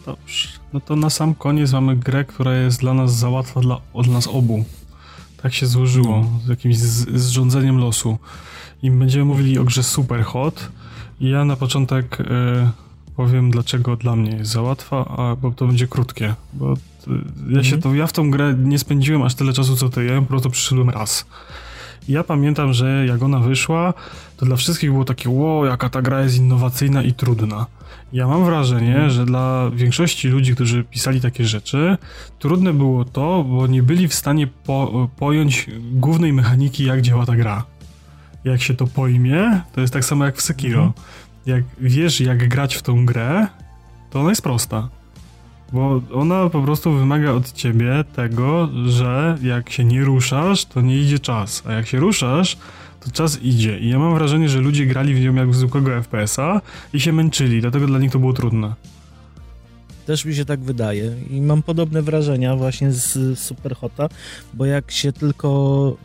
Dobrze. 0.05 0.47
No 0.73 0.79
to 0.79 0.95
na 0.95 1.09
sam 1.09 1.35
koniec 1.35 1.71
mamy 1.71 1.95
grę, 1.95 2.25
która 2.25 2.55
jest 2.55 2.79
dla 2.79 2.93
nas 2.93 3.15
za 3.15 3.29
łatwa 3.29 3.61
dla, 3.61 3.81
od 3.93 4.07
nas 4.07 4.27
obu. 4.27 4.65
Tak 5.41 5.53
się 5.53 5.65
złożyło, 5.65 6.25
z 6.45 6.49
jakimś 6.49 6.77
z, 6.77 7.21
zrządzeniem 7.21 7.77
losu. 7.77 8.17
I 8.83 8.91
będziemy 8.91 9.25
mówili 9.25 9.59
o 9.59 9.63
grze 9.63 9.83
Super 9.83 10.23
Hot. 10.23 10.69
I 11.19 11.29
ja 11.29 11.45
na 11.45 11.55
początek 11.55 12.19
y, 12.19 12.25
powiem, 13.15 13.51
dlaczego 13.51 13.95
dla 13.95 14.15
mnie 14.15 14.31
jest 14.31 14.51
za 14.51 14.61
łatwa, 14.61 15.05
a 15.17 15.35
bo 15.35 15.51
to 15.51 15.67
będzie 15.67 15.87
krótkie. 15.87 16.35
Bo 16.53 16.73
y, 16.73 16.77
ja 17.49 17.63
się 17.63 17.75
mhm. 17.75 17.81
to, 17.81 17.93
ja 17.93 18.07
w 18.07 18.13
tą 18.13 18.31
grę 18.31 18.55
nie 18.57 18.79
spędziłem 18.79 19.21
aż 19.21 19.35
tyle 19.35 19.53
czasu 19.53 19.75
co 19.75 19.89
ty, 19.89 20.05
ja 20.05 20.21
po 20.21 20.27
prostu 20.27 20.49
przyszedłem 20.49 20.89
raz. 20.89 21.25
Ja 22.07 22.23
pamiętam, 22.23 22.73
że 22.73 23.05
jak 23.05 23.23
ona 23.23 23.39
wyszła, 23.39 23.93
to 24.37 24.45
dla 24.45 24.55
wszystkich 24.55 24.91
było 24.91 25.05
takie, 25.05 25.29
wow, 25.29 25.65
jaka 25.65 25.89
ta 25.89 26.01
gra 26.01 26.21
jest 26.21 26.37
innowacyjna 26.37 27.03
i 27.03 27.13
trudna. 27.13 27.65
Ja 28.13 28.27
mam 28.27 28.45
wrażenie, 28.45 28.93
mhm. 28.93 29.09
że 29.09 29.25
dla 29.25 29.69
większości 29.69 30.27
ludzi, 30.27 30.55
którzy 30.55 30.83
pisali 30.83 31.21
takie 31.21 31.45
rzeczy, 31.45 31.97
trudne 32.39 32.73
było 32.73 33.05
to, 33.05 33.43
bo 33.43 33.67
nie 33.67 33.83
byli 33.83 34.07
w 34.07 34.13
stanie 34.13 34.47
po, 34.47 35.09
pojąć 35.17 35.69
głównej 35.91 36.33
mechaniki, 36.33 36.85
jak 36.85 37.01
działa 37.01 37.25
ta 37.25 37.35
gra 37.35 37.63
jak 38.43 38.61
się 38.61 38.73
to 38.73 38.87
pojmie, 38.87 39.61
to 39.73 39.81
jest 39.81 39.93
tak 39.93 40.05
samo 40.05 40.25
jak 40.25 40.37
w 40.37 40.41
Sekiro. 40.41 40.83
Mhm. 40.83 40.93
Jak 41.45 41.63
wiesz, 41.79 42.21
jak 42.21 42.49
grać 42.49 42.75
w 42.75 42.81
tą 42.81 43.05
grę, 43.05 43.47
to 44.09 44.19
ona 44.19 44.29
jest 44.29 44.41
prosta. 44.41 44.89
Bo 45.73 46.01
ona 46.13 46.49
po 46.49 46.61
prostu 46.61 46.91
wymaga 46.91 47.31
od 47.31 47.51
ciebie 47.51 48.03
tego, 48.15 48.69
że 48.85 49.37
jak 49.43 49.69
się 49.69 49.83
nie 49.83 50.03
ruszasz, 50.03 50.65
to 50.65 50.81
nie 50.81 50.97
idzie 50.97 51.19
czas. 51.19 51.63
A 51.65 51.73
jak 51.73 51.87
się 51.87 51.99
ruszasz, 51.99 52.57
to 52.99 53.11
czas 53.11 53.41
idzie. 53.41 53.79
I 53.79 53.89
ja 53.89 53.99
mam 53.99 54.13
wrażenie, 54.13 54.49
że 54.49 54.59
ludzie 54.59 54.85
grali 54.85 55.13
w 55.13 55.21
nią 55.21 55.35
jak 55.35 55.49
w 55.49 55.55
zwykłego 55.55 56.03
FPS-a 56.03 56.61
i 56.93 56.99
się 56.99 57.13
męczyli, 57.13 57.61
dlatego 57.61 57.87
dla 57.87 57.99
nich 57.99 58.11
to 58.11 58.19
było 58.19 58.33
trudne. 58.33 58.73
Też 60.05 60.25
mi 60.25 60.35
się 60.35 60.45
tak 60.45 60.59
wydaje 60.59 61.15
i 61.29 61.41
mam 61.41 61.63
podobne 61.63 62.01
wrażenia 62.01 62.55
właśnie 62.55 62.91
z 62.91 63.39
Superhota, 63.39 64.09
bo 64.53 64.65
jak 64.65 64.91
się 64.91 65.13
tylko 65.13 65.97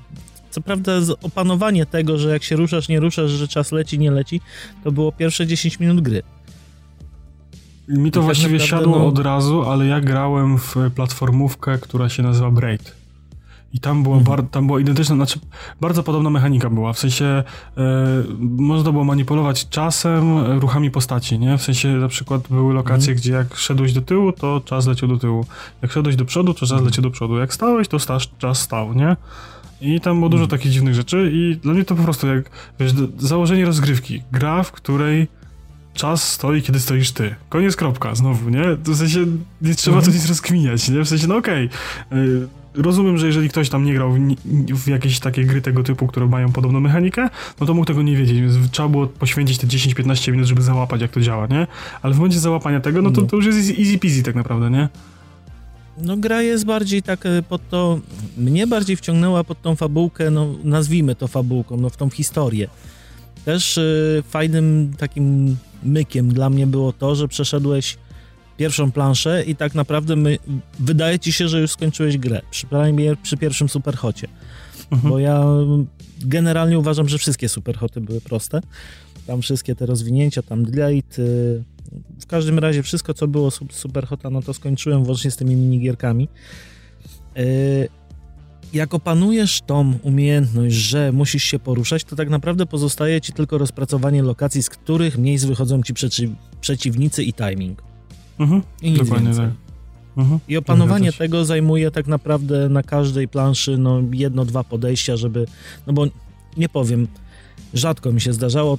co 0.51 0.61
prawda 0.61 0.93
opanowanie 1.23 1.87
tego, 1.87 2.19
że 2.19 2.31
jak 2.31 2.43
się 2.43 2.57
ruszasz, 2.57 2.89
nie 2.89 3.01
ruszasz, 3.01 3.31
że 3.31 3.49
czas 3.49 3.73
leci, 3.73 3.99
nie 3.99 4.11
leci, 4.11 4.41
to 4.85 4.93
było 4.93 5.13
pierwsze 5.13 5.47
10 5.47 5.81
minut 5.81 6.01
gry. 6.01 6.23
Mi 7.89 8.11
to 8.11 8.21
I 8.21 8.23
właściwie 8.23 8.59
tak 8.59 8.69
siadło 8.69 8.99
no... 8.99 9.07
od 9.07 9.19
razu, 9.19 9.63
ale 9.63 9.87
ja 9.87 10.01
grałem 10.01 10.59
w 10.59 10.77
platformówkę, 10.95 11.79
która 11.79 12.09
się 12.09 12.23
nazywa 12.23 12.51
Braid. 12.51 12.99
I 13.73 13.81
tam 13.81 14.03
była, 14.03 14.17
mhm. 14.17 14.37
bar, 14.37 14.51
tam 14.51 14.67
była 14.67 14.81
identyczna, 14.81 15.17
znaczy 15.17 15.41
bardzo 15.81 16.03
podobna 16.03 16.31
mechanika 16.31 16.71
była, 16.71 16.93
w 16.93 16.99
sensie 16.99 17.25
e, 17.25 17.45
można 18.41 18.93
było 18.93 19.05
manipulować 19.05 19.69
czasem, 19.69 20.39
ruchami 20.61 20.91
postaci, 20.91 21.39
nie? 21.39 21.59
W 21.59 21.63
sensie 21.63 21.89
na 21.89 22.09
przykład 22.09 22.49
były 22.51 22.75
lokacje, 22.75 23.13
mhm. 23.13 23.17
gdzie 23.17 23.33
jak 23.33 23.57
szedłeś 23.57 23.93
do 23.93 24.03
tyłu, 24.03 24.33
to 24.33 24.61
czas 24.65 24.87
leciał 24.87 25.09
do 25.09 25.17
tyłu. 25.17 25.47
Jak 25.83 25.93
szedłeś 25.93 26.17
do 26.17 26.25
przodu, 26.25 26.55
to 26.55 26.61
czas 26.61 26.71
mhm. 26.71 26.87
leciał 26.87 27.03
do 27.03 27.11
przodu. 27.11 27.39
Jak 27.39 27.55
stałeś, 27.55 27.89
to 27.89 27.99
stasz, 27.99 28.31
czas 28.39 28.61
stał, 28.61 28.95
nie? 28.95 29.17
I 29.81 30.01
tam 30.01 30.19
było 30.19 30.29
dużo 30.29 30.45
mm. 30.45 30.51
takich 30.51 30.73
dziwnych 30.73 30.95
rzeczy 30.95 31.31
i 31.33 31.57
dla 31.57 31.75
mnie 31.75 31.85
to 31.85 31.95
po 31.95 32.03
prostu 32.03 32.27
jak, 32.27 32.51
wiesz, 32.81 32.93
założenie 33.19 33.65
rozgrywki. 33.65 34.23
Gra, 34.33 34.63
w 34.63 34.73
której 34.73 35.29
czas 35.99 36.33
stoi, 36.33 36.63
kiedy 36.63 36.81
stoisz 36.81 37.13
ty. 37.13 37.35
Koniec, 37.49 37.77
kropka, 37.77 38.15
znowu, 38.15 38.51
nie? 38.51 38.65
W 38.85 38.97
sensie 38.97 39.27
nie 39.63 39.75
trzeba 39.75 39.97
mm. 39.97 40.07
tu 40.07 40.17
nic 40.17 40.29
rozkminiać, 40.29 40.89
nie? 40.89 41.05
W 41.05 41.09
sensie, 41.09 41.27
no 41.27 41.37
okej, 41.37 41.69
okay. 42.07 42.49
rozumiem, 42.75 43.19
że 43.19 43.27
jeżeli 43.27 43.49
ktoś 43.49 43.69
tam 43.69 43.85
nie 43.85 43.95
grał 43.95 44.13
w, 44.13 44.19
w, 44.85 44.89
jakieś 44.89 45.21
takie 45.21 45.45
gry 45.45 45.63
tego 45.63 45.83
typu, 45.83 46.07
które 46.07 46.27
mają 46.27 46.53
podobną 46.53 46.81
mechanikę, 46.81 47.29
no 47.61 47.67
to 47.67 47.75
mógł 47.75 47.87
tego 47.87 48.03
nie 48.03 48.17
wiedzieć, 48.17 48.41
więc 48.41 48.71
trzeba 48.71 48.89
było 48.89 49.07
poświęcić 49.07 49.59
te 49.59 49.67
10-15 49.67 50.33
minut, 50.33 50.47
żeby 50.47 50.63
załapać, 50.63 51.01
jak 51.01 51.11
to 51.11 51.21
działa, 51.21 51.47
nie? 51.47 51.67
Ale 52.03 52.15
w 52.15 52.17
momencie 52.17 52.39
załapania 52.39 52.81
tego, 52.81 53.03
no 53.03 53.11
to, 53.11 53.21
no. 53.21 53.27
to 53.27 53.37
już 53.37 53.47
jest 53.47 53.71
easy 53.71 53.99
peasy 53.99 54.23
tak 54.23 54.35
naprawdę, 54.35 54.71
nie? 54.71 54.89
no 56.03 56.17
gra 56.17 56.43
jest 56.43 56.65
bardziej 56.65 57.03
tak 57.03 57.27
e, 57.27 57.43
pod 57.43 57.69
to, 57.69 57.99
mnie 58.37 58.67
bardziej 58.67 58.97
wciągnęła 58.97 59.45
pod 59.45 59.63
tą 59.63 59.77
fabułkę, 59.77 60.31
no 60.31 60.55
nazwijmy 60.65 61.15
to 61.15 61.29
fabułką, 61.29 61.77
no 61.77 61.91
w 61.91 61.97
tą 61.97 62.11
historię. 62.11 62.69
Też 63.49 63.79
y, 63.79 64.23
fajnym 64.29 64.93
takim 64.99 65.57
mykiem 65.83 66.33
dla 66.33 66.51
mnie 66.51 66.67
było 66.67 66.93
to, 66.93 67.15
że 67.15 67.29
przeszedłeś 67.29 67.99
pierwszą 68.57 68.93
planszę 68.93 69.45
i 69.47 69.57
tak 69.57 69.75
naprawdę 69.75 70.17
my, 70.17 70.39
wydaje 70.79 71.19
ci 71.19 71.33
się, 71.33 71.49
że 71.49 71.61
już 71.61 71.71
skończyłeś 71.71 72.19
grę, 72.19 72.41
przynajmniej 72.51 73.17
przy 73.17 73.37
pierwszym 73.37 73.69
superhocie. 73.69 74.29
Mhm. 74.91 75.13
Bo 75.13 75.19
ja 75.19 75.45
generalnie 76.19 76.79
uważam, 76.79 77.09
że 77.09 77.19
wszystkie 77.19 77.49
superhoty 77.49 78.01
były 78.01 78.21
proste. 78.21 78.61
Tam 79.27 79.43
wszystkie 79.43 79.75
te 79.75 79.87
rozwinięcia, 79.87 80.43
tam 80.43 80.65
delete, 80.65 81.23
y, 81.23 81.63
w 82.21 82.27
każdym 82.27 82.59
razie 82.59 82.83
wszystko, 82.83 83.15
co 83.15 83.29
było 83.29 83.51
super 83.71 84.07
hota, 84.07 84.31
no 84.31 84.43
to 84.43 84.55
skończyłem 84.55 85.05
włącznie 85.05 85.31
z 85.31 85.37
tymi 85.37 85.57
minigierkami. 85.57 86.29
Yy, 87.37 87.89
jak 88.73 88.95
opanujesz 88.95 89.61
tą 89.61 89.99
umiejętność, 90.03 90.77
że 90.77 91.13
musisz 91.13 91.45
się 91.45 91.59
poruszać, 91.59 92.05
to 92.05 92.17
tak 92.17 92.31
naprawdę 92.31 92.67
pozostaje 92.67 93.21
ci 93.21 93.33
tylko 93.33 93.59
rozpracowanie 93.59 94.23
lokacji, 94.23 94.63
z 94.63 94.71
których 94.71 95.19
miejsc 95.19 95.45
wychodzą 95.45 95.83
ci 95.83 95.95
przeci 95.95 96.35
przeciwnicy 96.61 97.25
i 97.25 97.33
timing. 97.33 97.83
Mhm. 98.39 98.63
I 98.83 98.91
nic 98.91 98.99
Dokładnie 98.99 99.27
więcej. 99.27 99.45
tak. 99.47 99.55
Mhm. 100.17 100.41
I 100.49 100.57
opanowanie 100.57 101.13
tego 101.13 101.45
zajmuje 101.45 101.91
tak 101.91 102.07
naprawdę 102.07 102.69
na 102.69 102.83
każdej 102.83 103.29
planszy 103.29 103.79
no, 103.79 104.03
jedno, 104.13 104.45
dwa 104.45 104.65
podejścia, 104.65 105.17
żeby. 105.17 105.47
No 105.87 105.93
bo 105.93 106.07
nie 106.57 106.69
powiem, 106.69 107.09
rzadko 107.75 108.13
mi 108.13 108.21
się 108.21 108.33
zdarzało 108.33 108.79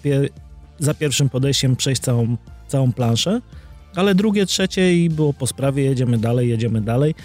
za 0.80 0.94
pierwszym 0.94 1.30
podejściem 1.30 1.76
przejść 1.76 2.02
całą, 2.02 2.38
całą 2.68 2.94
planszę, 2.94 3.42
ale 3.96 4.16
drugie, 4.16 4.46
trzecie 4.46 4.96
i 4.96 5.10
było 5.10 5.34
po 5.34 5.48
sprawie, 5.48 5.84
jedziemy 5.84 6.18
dalej, 6.18 6.50
jedziemy 6.50 6.82
dalej. 6.82 7.16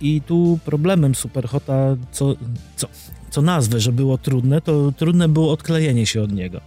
I 0.00 0.22
tu 0.22 0.58
problemem 0.64 1.14
Superhota, 1.14 1.96
co, 2.12 2.34
co, 2.76 2.88
co 3.30 3.42
nazwę, 3.42 3.80
że 3.80 3.92
było 3.92 4.18
trudne, 4.18 4.60
to 4.60 4.92
trudne 4.92 5.28
było 5.28 5.52
odklejenie 5.52 6.06
się 6.06 6.22
od 6.22 6.32
niego. 6.32 6.60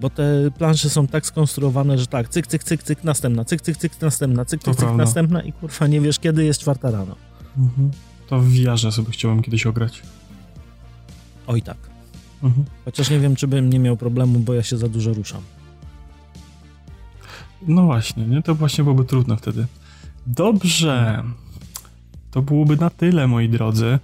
Bo 0.00 0.10
te 0.10 0.50
plansze 0.58 0.90
są 0.90 1.06
tak 1.06 1.26
skonstruowane, 1.26 1.98
że 1.98 2.06
tak, 2.06 2.28
cyk, 2.28 2.46
cyk, 2.46 2.64
cyk, 2.64 2.82
cyk, 2.82 3.04
następna, 3.04 3.44
cyk, 3.44 3.60
cyk, 3.60 3.76
cyk, 3.76 4.00
następna, 4.00 4.44
cyk, 4.44 4.62
cyk, 4.62 4.74
cyk, 4.74 4.84
prawda. 4.84 5.04
następna 5.04 5.42
i 5.42 5.52
kurwa 5.52 5.86
nie 5.86 6.00
wiesz 6.00 6.18
kiedy 6.18 6.44
jest 6.44 6.60
czwarta 6.60 6.90
rano. 6.90 7.16
Mhm. 7.58 7.90
To 8.28 8.40
w 8.40 8.48
VR 8.48 8.92
sobie 8.92 9.10
chciałbym 9.10 9.42
kiedyś 9.42 9.66
ograć. 9.66 10.02
Oj 11.46 11.62
tak. 11.62 11.76
Mhm. 12.42 12.64
Chociaż 12.84 13.10
nie 13.10 13.20
wiem, 13.20 13.36
czy 13.36 13.48
bym 13.48 13.70
nie 13.70 13.78
miał 13.78 13.96
problemu, 13.96 14.38
bo 14.38 14.54
ja 14.54 14.62
się 14.62 14.76
za 14.76 14.88
dużo 14.88 15.14
ruszam. 15.14 15.42
No 17.66 17.84
właśnie, 17.84 18.26
nie? 18.26 18.42
To 18.42 18.54
właśnie 18.54 18.84
byłoby 18.84 19.04
trudne 19.04 19.36
wtedy. 19.36 19.66
Dobrze. 20.26 21.24
To 22.34 22.42
byłoby 22.42 22.76
na 22.76 22.90
tyle, 22.90 23.26
moi 23.26 23.48
drodzy. 23.48 23.98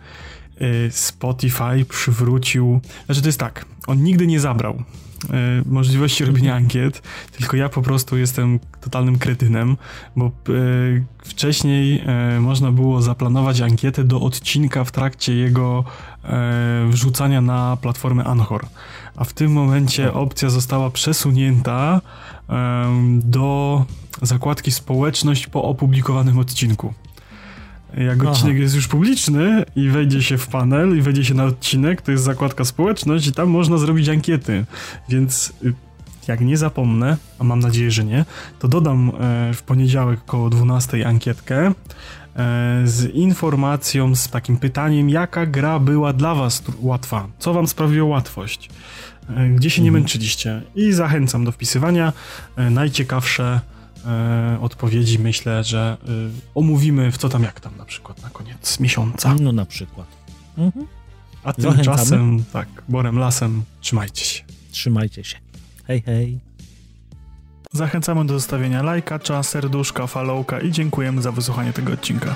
Y, 0.62 0.88
Spotify 0.90 1.84
przywrócił. 1.88 2.80
Znaczy, 3.06 3.20
to 3.20 3.28
jest 3.28 3.40
tak. 3.40 3.64
On 3.86 4.02
nigdy 4.02 4.26
nie 4.26 4.40
zabrał 4.40 4.74
y, 4.74 5.28
możliwości 5.66 6.24
robienia 6.24 6.54
ankiet, 6.54 7.02
tylko 7.32 7.56
ja 7.56 7.68
po 7.68 7.82
prostu 7.82 8.18
jestem 8.18 8.60
totalnym 8.80 9.18
kretynem, 9.18 9.76
bo 10.16 10.30
y, 10.48 11.04
wcześniej 11.24 12.04
można 12.40 12.72
było 12.72 13.02
zaplanować 13.02 13.60
ankietę 13.60 14.04
do 14.04 14.20
odcinka 14.20 14.84
w 14.84 14.92
trakcie 14.92 15.34
jego 15.34 15.84
wrzucania 16.90 17.40
na 17.40 17.76
platformę 17.76 18.24
Anchor. 18.24 18.66
A 19.16 19.24
w 19.24 19.32
tym 19.32 19.52
momencie 19.52 20.12
opcja 20.12 20.50
została 20.50 20.90
przesunięta 20.90 22.00
do 23.12 23.84
zakładki 24.22 24.72
społeczność 24.72 25.46
po 25.46 25.62
opublikowanym 25.62 26.38
odcinku. 26.38 26.94
Jak 27.96 28.20
Aha. 28.20 28.30
odcinek 28.30 28.56
jest 28.58 28.74
już 28.74 28.88
publiczny 28.88 29.64
i 29.76 29.88
wejdzie 29.88 30.22
się 30.22 30.38
w 30.38 30.46
panel 30.46 30.98
i 30.98 31.02
wejdzie 31.02 31.24
się 31.24 31.34
na 31.34 31.44
odcinek, 31.44 32.02
to 32.02 32.10
jest 32.12 32.24
zakładka 32.24 32.64
społeczność 32.64 33.26
i 33.26 33.32
tam 33.32 33.48
można 33.48 33.78
zrobić 33.78 34.08
ankiety. 34.08 34.64
Więc 35.08 35.52
y, 35.64 35.72
jak 36.28 36.40
nie 36.40 36.56
zapomnę, 36.56 37.16
a 37.38 37.44
mam 37.44 37.60
nadzieję, 37.60 37.90
że 37.90 38.04
nie, 38.04 38.24
to 38.58 38.68
dodam 38.68 39.12
e, 39.20 39.54
w 39.54 39.62
poniedziałek 39.62 40.20
koło 40.26 40.50
12 40.50 41.08
ankietkę 41.08 41.66
e, 41.66 41.72
z 42.84 43.14
informacją, 43.14 44.14
z 44.14 44.28
takim 44.28 44.56
pytaniem, 44.56 45.10
jaka 45.10 45.46
gra 45.46 45.78
była 45.78 46.12
dla 46.12 46.34
was 46.34 46.62
łatwa, 46.80 47.26
co 47.38 47.52
wam 47.54 47.66
sprawiło 47.66 48.08
łatwość, 48.08 48.70
e, 49.36 49.48
gdzie 49.48 49.70
się 49.70 49.82
nie 49.82 49.88
Mhm. 49.88 50.02
męczyliście 50.02 50.62
i 50.74 50.92
zachęcam 50.92 51.44
do 51.44 51.52
wpisywania. 51.52 52.12
Najciekawsze 52.70 53.60
odpowiedzi 54.60 55.18
myślę, 55.18 55.64
że 55.64 55.96
e, 56.04 56.08
omówimy 56.54 57.12
w 57.12 57.18
co 57.18 57.28
tam 57.28 57.42
jak 57.42 57.60
tam 57.60 57.76
na 57.76 57.84
przykład 57.84 58.22
na 58.22 58.30
koniec 58.30 58.80
miesiąca. 58.80 59.36
No 59.40 59.52
na 59.52 59.66
przykład. 59.66 60.06
Mhm. 60.58 60.86
A 61.44 61.52
Zachęcamy. 61.52 61.76
tymczasem, 61.76 62.44
tak, 62.52 62.68
borem 62.88 63.18
lasem, 63.18 63.62
trzymajcie 63.80 64.24
się. 64.24 64.44
Trzymajcie 64.70 65.24
się. 65.24 65.36
Hej, 65.86 66.02
hej. 66.02 66.38
Zachęcamy 67.72 68.26
do 68.26 68.34
zostawienia 68.34 68.82
lajka, 68.82 69.18
serduszka, 69.42 70.06
followka 70.06 70.60
i 70.60 70.72
dziękujemy 70.72 71.22
za 71.22 71.32
wysłuchanie 71.32 71.72
tego 71.72 71.92
odcinka. 71.92 72.34